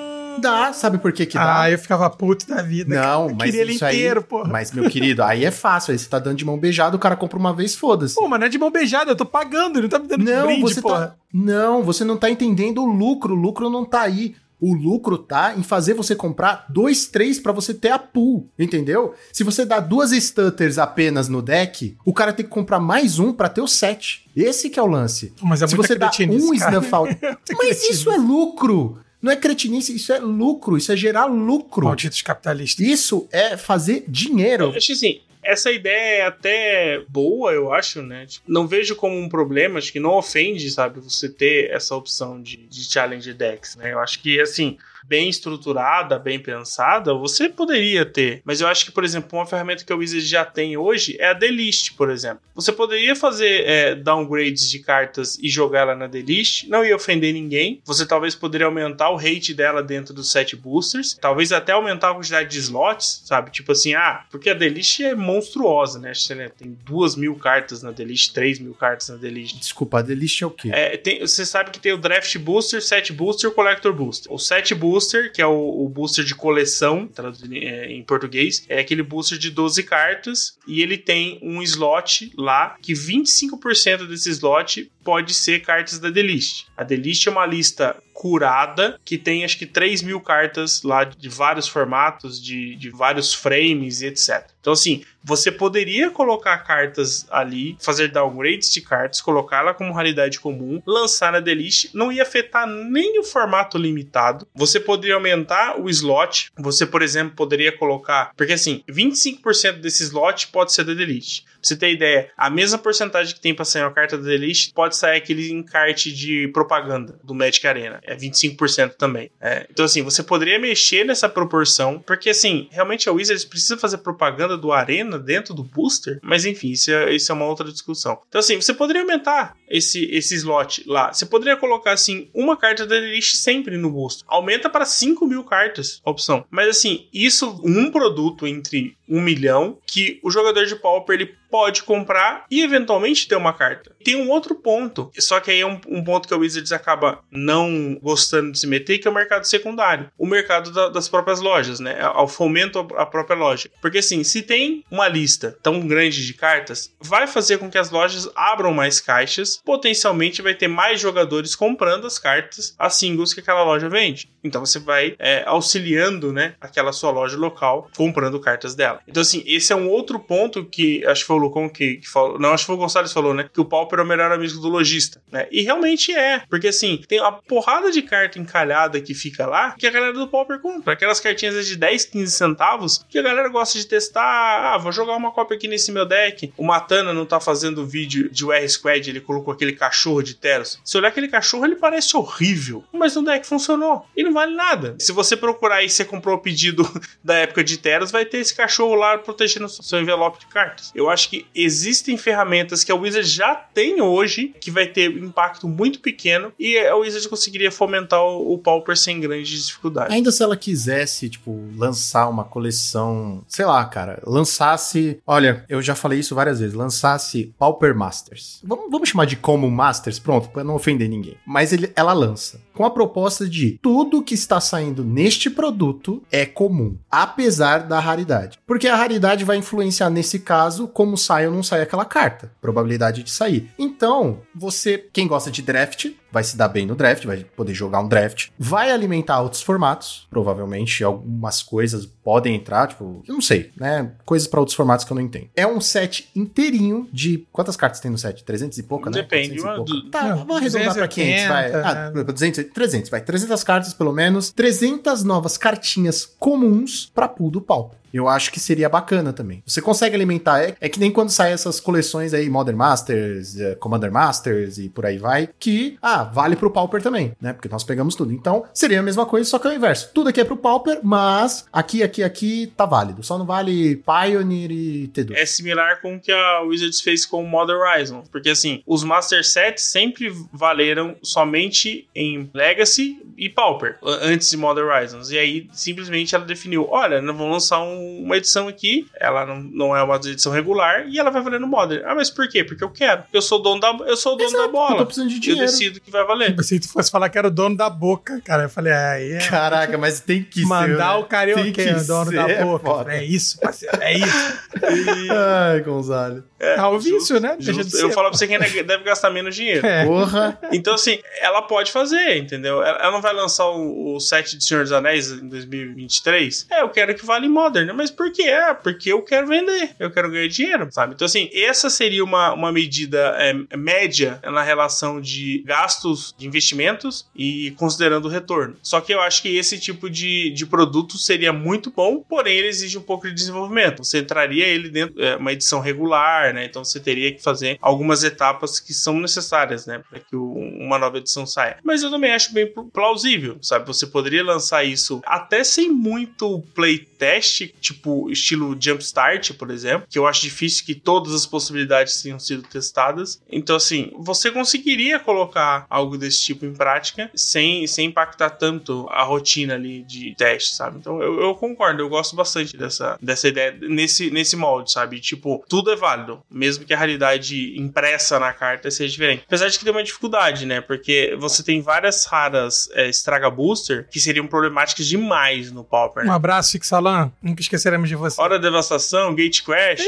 [0.40, 1.62] Dá, sabe por que que dá?
[1.62, 2.94] Ah, eu ficava puto da vida.
[2.94, 4.48] Não, eu mas queria ele inteiro, aí, porra.
[4.50, 5.92] Mas, meu querido, aí é fácil.
[5.92, 8.14] Aí você tá dando de mão beijada, o cara compra uma vez, foda-se.
[8.14, 10.24] Pô, mas não é de mão beijada, eu tô pagando, ele não tá me dando
[10.24, 11.08] de Não, brinde, você porra.
[11.08, 11.14] tá.
[11.32, 13.34] Não, você não tá entendendo o lucro.
[13.34, 14.34] O lucro não tá aí.
[14.64, 19.12] O lucro tá em fazer você comprar dois, três pra você ter a pool, entendeu?
[19.32, 23.32] Se você dá duas stutters apenas no deck, o cara tem que comprar mais um
[23.32, 24.24] pra ter o set.
[24.36, 25.32] Esse que é o lance.
[25.42, 27.18] Mas é Se você dá um snuff out.
[27.58, 29.00] Mas isso é lucro.
[29.22, 30.76] Não é cretinice, isso é lucro.
[30.76, 31.86] Isso é gerar lucro.
[31.86, 32.84] Malditos capitalistas.
[32.84, 34.64] Isso é fazer dinheiro.
[34.64, 38.26] Eu acho que assim, essa ideia é até boa, eu acho, né?
[38.26, 42.40] Tipo, não vejo como um problema, acho que não ofende, sabe, você ter essa opção
[42.40, 43.92] de, de challenge decks, né?
[43.92, 48.42] Eu acho que, assim, bem estruturada, bem pensada, você poderia ter.
[48.44, 51.28] Mas eu acho que, por exemplo, uma ferramenta que o Wizard já tem hoje é
[51.28, 52.40] a Delist, por exemplo.
[52.54, 57.32] Você poderia fazer é, downgrades de cartas e jogar ela na Delist, não ia ofender
[57.32, 57.80] ninguém.
[57.84, 62.14] Você talvez poderia aumentar o rate dela dentro dos set boosters, talvez até aumentar a
[62.14, 63.50] quantidade de slots, sabe?
[63.50, 66.12] Tipo assim, ah, porque a Delist é monstruosa, né?
[66.56, 69.58] Tem duas mil cartas na Delist, três mil cartas na Delist.
[69.58, 70.70] Desculpa, a Delist é o quê?
[70.72, 74.32] É, tem- você sabe que tem o Draft Booster, Set Booster e o Collector Booster.
[74.32, 74.91] O Set Booster,
[75.32, 79.38] que é o, o booster de coleção, traduzido em, é, em português, é aquele booster
[79.38, 85.60] de 12 cartas e ele tem um slot lá que 25% desse slot pode ser
[85.60, 86.66] cartas da Delist.
[86.76, 91.28] A Delist é uma lista curada que tem acho que 3 mil cartas lá de
[91.28, 94.48] vários formatos, de, de vários frames e etc.
[94.60, 100.80] Então, assim, você poderia colocar cartas ali, fazer downgrades de cartas, colocá-la como raridade comum,
[100.86, 104.46] lançar na Delist, não ia afetar nem o formato limitado.
[104.54, 106.52] Você poderia aumentar o slot.
[106.56, 108.32] Você, por exemplo, poderia colocar.
[108.36, 111.44] Porque assim, 25% desse slot pode ser da Delist.
[111.62, 114.96] Você ter ideia, a mesma porcentagem que tem pra sair uma carta da Delist pode
[114.96, 118.00] sair aquele encarte de propaganda do Magic Arena.
[118.04, 119.30] É 25% também.
[119.40, 123.98] É, então, assim, você poderia mexer nessa proporção, porque assim, realmente a Wizards precisa fazer
[123.98, 128.18] propaganda do Arena dentro do booster, mas enfim, isso é, isso é uma outra discussão.
[128.28, 131.12] Então, assim, você poderia aumentar esse, esse slot lá.
[131.12, 134.24] Você poderia colocar, assim, uma carta da Elite sempre no booster.
[134.28, 136.44] Aumenta para 5 mil cartas a opção.
[136.50, 141.82] Mas, assim, isso, um produto entre um milhão, que o jogador de Pauper ele pode
[141.82, 143.94] comprar e eventualmente ter uma carta.
[144.02, 147.22] Tem um outro ponto, só que aí é um, um ponto que a Wizards acaba
[147.30, 150.10] não gostando de se meter, que é o mercado secundário.
[150.16, 152.00] O mercado da, das próprias lojas, né?
[152.00, 153.68] Ao fomento à própria loja.
[153.82, 157.90] Porque assim, se tem uma lista tão grande de cartas, vai fazer com que as
[157.90, 163.40] lojas abram mais caixas, potencialmente vai ter mais jogadores comprando as cartas, as singles que
[163.40, 164.30] aquela loja vende.
[164.42, 169.01] Então você vai é, auxiliando, né, aquela sua loja local comprando cartas dela.
[169.06, 172.08] Então assim, esse é um outro ponto que acho que foi o Lucão que, que
[172.08, 174.30] falou, não, acho que foi o Gonçalves falou, né, que o Pauper é o melhor
[174.32, 175.46] amigo do lojista, né?
[175.50, 179.86] E realmente é, porque assim, tem uma porrada de carta encalhada que fica lá que
[179.86, 180.92] a galera do Pauper compra.
[180.94, 184.74] Aquelas cartinhas de 10, 15 centavos que a galera gosta de testar.
[184.74, 186.52] Ah, vou jogar uma cópia aqui nesse meu deck.
[186.56, 190.80] O Matana não tá fazendo vídeo de UR Squad, ele colocou aquele cachorro de Teros.
[190.84, 194.06] Se olhar aquele cachorro, ele parece horrível, mas no deck funcionou.
[194.16, 194.96] E não vale nada.
[194.98, 196.88] Se você procurar aí, você comprou o pedido
[197.22, 200.92] da época de Teros, vai ter esse cachorro protegendo seu envelope de cartas.
[200.94, 205.68] Eu acho que existem ferramentas que a Wizard já tem hoje que vai ter impacto
[205.68, 210.14] muito pequeno e a Wizard conseguiria fomentar o, Pauper sem grandes dificuldades.
[210.14, 215.94] Ainda se ela quisesse, tipo, lançar uma coleção, sei lá, cara, lançasse, olha, eu já
[215.94, 218.60] falei isso várias vezes, lançasse Pauper Masters.
[218.62, 221.36] Vamos, vamos chamar de Common Masters, pronto, pra não ofender ninguém.
[221.44, 226.46] Mas ele, ela lança com a proposta de tudo que está saindo neste produto é
[226.46, 228.58] comum, apesar da raridade.
[228.72, 233.22] Porque a raridade vai influenciar nesse caso como sai ou não sai aquela carta, probabilidade
[233.22, 233.70] de sair.
[233.78, 238.00] Então, você, quem gosta de draft, vai se dar bem no draft, vai poder jogar
[238.00, 243.70] um draft, vai alimentar outros formatos, provavelmente algumas coisas podem entrar, tipo, eu não sei,
[243.76, 244.12] né?
[244.24, 245.48] Coisas para outros formatos que eu não entendo.
[245.56, 248.44] É um set inteirinho de quantas cartas tem no set?
[248.44, 249.22] 300 e pouca, né?
[249.22, 249.92] Depende, 400 pouca.
[250.06, 251.70] do- Tá, Não, vamos arredondar pra 500, vai.
[251.70, 252.24] 280, Ah, né?
[252.24, 253.20] 200, 300, vai.
[253.20, 257.98] 300 cartas pelo menos, 300 novas cartinhas comuns pra pool do Pauper.
[258.12, 259.62] Eu acho que seria bacana também.
[259.66, 260.62] Você consegue alimentar.
[260.62, 264.90] É, é que nem quando saem essas coleções aí, Modern Masters, eh, Commander Masters e
[264.90, 267.52] por aí vai, que, ah, vale pro Pauper também, né?
[267.52, 268.32] Porque nós pegamos tudo.
[268.32, 270.10] Então, seria a mesma coisa, só que é o inverso.
[270.14, 273.22] Tudo aqui é pro Pauper, mas aqui, aqui, aqui tá válido.
[273.22, 275.34] Só não vale Pioneer e T2.
[275.36, 278.22] É similar com o que a Wizards fez com o Modern Horizon.
[278.30, 284.86] Porque assim, os Master Sets sempre valeram somente em Legacy e Pauper, antes de Modern
[284.88, 285.30] Horizons.
[285.30, 289.60] E aí, simplesmente, ela definiu: olha, nós vamos lançar um- uma edição aqui, ela não,
[289.62, 292.02] não é uma edição regular, e ela vai valer no Modern.
[292.06, 292.62] Ah, mas por quê?
[292.62, 293.24] Porque eu quero.
[293.32, 294.92] Eu sou dono da, eu sou dono Exato, da bola.
[294.94, 295.60] eu tô precisando de Eu dinheiro.
[295.66, 296.54] decido que vai valer.
[296.62, 299.32] Se tu fosse falar que era o dono da boca, cara, eu falei, ah, aí
[299.32, 299.38] é.
[299.48, 300.96] Caraca, mas tem que Mandar ser.
[300.96, 301.10] né?
[301.14, 302.84] o carioca, é o dono ser, da é boca.
[302.86, 303.12] foda.
[303.14, 304.58] É isso, parceiro, é isso.
[305.32, 306.44] Ai, Gonzalo.
[306.62, 307.56] É o vício, né?
[307.58, 307.96] Deixa Justo.
[307.96, 309.84] de Eu falo pra você que ainda deve gastar menos dinheiro.
[309.84, 310.04] É.
[310.06, 310.58] Porra.
[310.70, 312.82] Então, assim, ela pode fazer, entendeu?
[312.82, 316.68] Ela não vai lançar o, o set de Senhor dos Anéis em 2023.
[316.70, 317.92] É, eu quero que vale Modern.
[317.94, 318.42] Mas por quê?
[318.42, 319.90] É, porque eu quero vender.
[319.98, 321.14] Eu quero ganhar dinheiro, sabe?
[321.14, 327.26] Então, assim, essa seria uma, uma medida é, média na relação de gastos de investimentos
[327.34, 328.76] e considerando o retorno.
[328.82, 332.68] Só que eu acho que esse tipo de, de produto seria muito bom, porém ele
[332.68, 334.04] exige um pouco de desenvolvimento.
[334.04, 336.64] Você entraria ele dentro de uma edição regular, né?
[336.64, 340.02] Então você teria que fazer algumas etapas que são necessárias, né?
[340.08, 341.78] Para que o- uma nova edição saia.
[341.84, 343.86] Mas eu também acho bem pl- plausível, sabe?
[343.86, 350.26] Você poderia lançar isso até sem muito playtest, tipo estilo Jumpstart, por exemplo, que eu
[350.26, 353.40] acho difícil que todas as possibilidades tenham sido testadas.
[353.50, 359.22] Então, assim, você conseguiria colocar algo desse tipo em prática sem, sem impactar tanto a
[359.22, 360.98] rotina ali de teste, sabe?
[360.98, 365.20] Então, eu, eu concordo, eu gosto bastante dessa, dessa ideia nesse, nesse molde, sabe?
[365.20, 369.42] Tipo, tudo é válido, mesmo que a realidade impressa na carta seja diferente.
[369.46, 370.80] Apesar de que tem uma dificuldade, né?
[370.80, 376.28] Porque você tem várias raras é, estraga booster que seriam problemáticas demais no Pauper, Um
[376.28, 376.32] né?
[376.32, 377.32] abraço, Fixalan.
[377.42, 378.40] Nunca esqueceremos de você.
[378.40, 380.02] Hora Devastação, Gate Crash.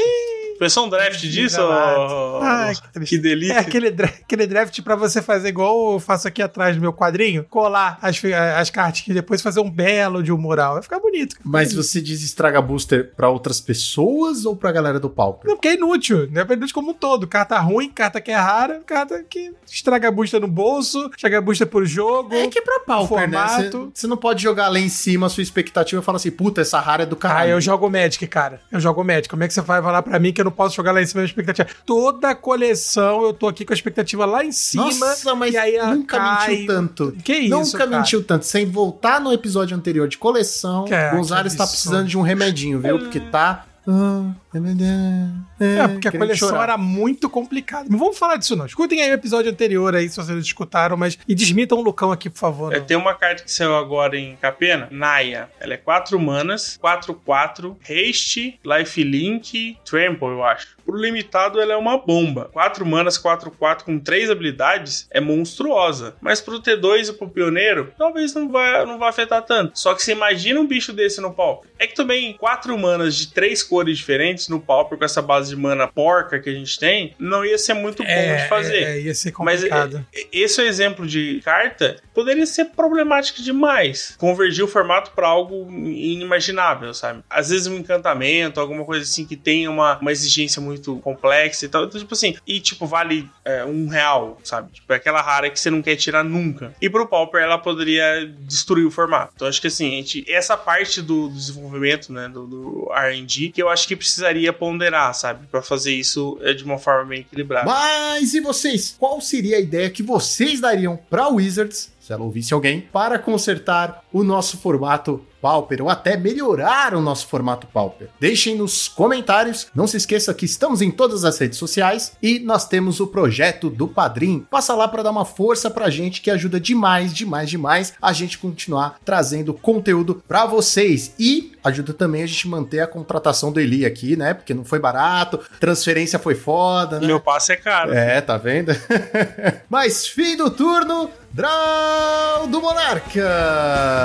[0.57, 1.59] Pensou um draft disso?
[1.61, 3.55] ô- Ai, que que delícia.
[3.55, 6.93] É aquele, dra- aquele draft pra você fazer igual eu faço aqui atrás do meu
[6.93, 10.75] quadrinho, colar as, fi- as cartas e depois fazer um belo de um mural.
[10.75, 11.35] Vai ficar bonito.
[11.35, 11.41] cara.
[11.45, 15.47] Mas você diz estraga booster pra outras pessoas ou pra galera do Pauper?
[15.49, 16.45] Não, porque é inútil, né?
[16.47, 17.27] É inútil como um todo.
[17.27, 21.41] Carta ruim, carta que é rara, carta que estraga a busta no bolso, estraga a
[21.41, 22.33] busta por jogo.
[22.33, 23.47] É que é pra Pauper, né?
[23.47, 23.91] formato.
[23.93, 26.79] Você- não pode jogar lá em cima a sua expectativa e falar assim, puta, essa
[26.79, 27.51] rara é do Ah, caralho.
[27.51, 28.61] eu jogo Magic, cara.
[28.71, 29.27] Eu jogo Magic.
[29.29, 31.05] Como é que você vai falar pra mim que eu não posso jogar lá em
[31.05, 31.67] cima da expectativa?
[31.85, 34.85] Toda coleção eu tô aqui com a expectativa lá em cima.
[34.85, 36.49] Nossa, mas e aí nunca cai.
[36.49, 37.11] mentiu tanto.
[37.23, 37.89] Que isso, Nunca cara?
[37.89, 38.45] mentiu tanto.
[38.45, 41.81] Sem voltar no episódio anterior de coleção, Que- Gonzalez que tá absurdo.
[41.89, 42.99] precisando de um remedinho, viu?
[42.99, 46.63] Porque tá Ah, é, É, porque a coleção chorar.
[46.63, 47.87] era muito complicada.
[47.89, 48.65] Não vamos falar disso, não.
[48.65, 51.17] Escutem aí o episódio anterior aí, se vocês escutaram, mas.
[51.27, 52.73] E desmitam o Lucão aqui, por favor.
[52.73, 55.49] É, tem uma carta que saiu agora em Capena, Naya.
[55.59, 60.75] Ela é 4 manas, 4-4, haste, lifelink, trample, eu acho.
[60.85, 62.49] Pro limitado, ela é uma bomba.
[62.53, 66.15] 4 manas, 4-4 com 3 habilidades é monstruosa.
[66.21, 69.77] Mas pro T2 e pro pioneiro, talvez não vá, não vá afetar tanto.
[69.77, 71.69] Só que você imagina um bicho desse no Pauper.
[71.79, 75.55] É que também 4 manas de 3 cores diferentes no Pauper com essa base de
[75.55, 78.83] mana porca que a gente tem, não ia ser muito bom de fazer.
[78.83, 80.05] É, ia ser Mas é, complicado.
[80.31, 84.15] esse é o exemplo de carta poderia ser problemático demais.
[84.17, 87.21] Convergir o formato para algo inimaginável, sabe?
[87.29, 91.69] Às vezes um encantamento, alguma coisa assim que tenha uma, uma exigência muito complexa e
[91.69, 91.83] tal.
[91.83, 94.71] Então, tipo assim, e tipo, vale é, um real, sabe?
[94.71, 96.73] Tipo, é aquela rara que você não quer tirar nunca.
[96.81, 99.33] E pro Pauper ela poderia destruir o formato.
[99.35, 103.49] Então acho que assim, a gente, essa parte do, do desenvolvimento, né, do, do R&D,
[103.49, 105.47] que eu acho que precisaria ponderar, sabe?
[105.47, 107.65] Pra fazer isso é, de uma forma bem equilibrada.
[107.65, 108.95] Mas e vocês?
[108.97, 114.04] Qual seria a ideia que vocês dariam pra Wizards, se ela ouvisse alguém, para consertar
[114.15, 118.07] o nosso formato Pauper ou até melhorar o nosso formato Pauper?
[118.17, 119.67] Deixem nos comentários.
[119.75, 123.69] Não se esqueça que estamos em todas as redes sociais e nós temos o projeto
[123.69, 124.47] do Padrim.
[124.49, 128.37] Passa lá para dar uma força pra gente que ajuda demais, demais, demais a gente
[128.37, 133.85] continuar trazendo conteúdo pra vocês e ajuda também a gente manter a contratação do Eli
[133.85, 134.33] aqui, né?
[134.33, 137.07] Porque não foi barato, transferência foi foda, né?
[137.07, 137.93] Meu passe é caro.
[137.93, 138.71] É, tá vendo?
[139.69, 144.04] Mas fim do turno, Draw do Monarca!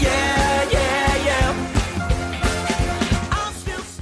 [0.00, 1.54] Yeah, yeah, yeah.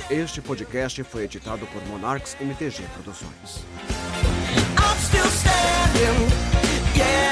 [0.09, 3.64] Este podcast foi editado por Monarchs MTG Produções.
[4.78, 6.31] I'm still standing.
[6.94, 7.24] Yeah,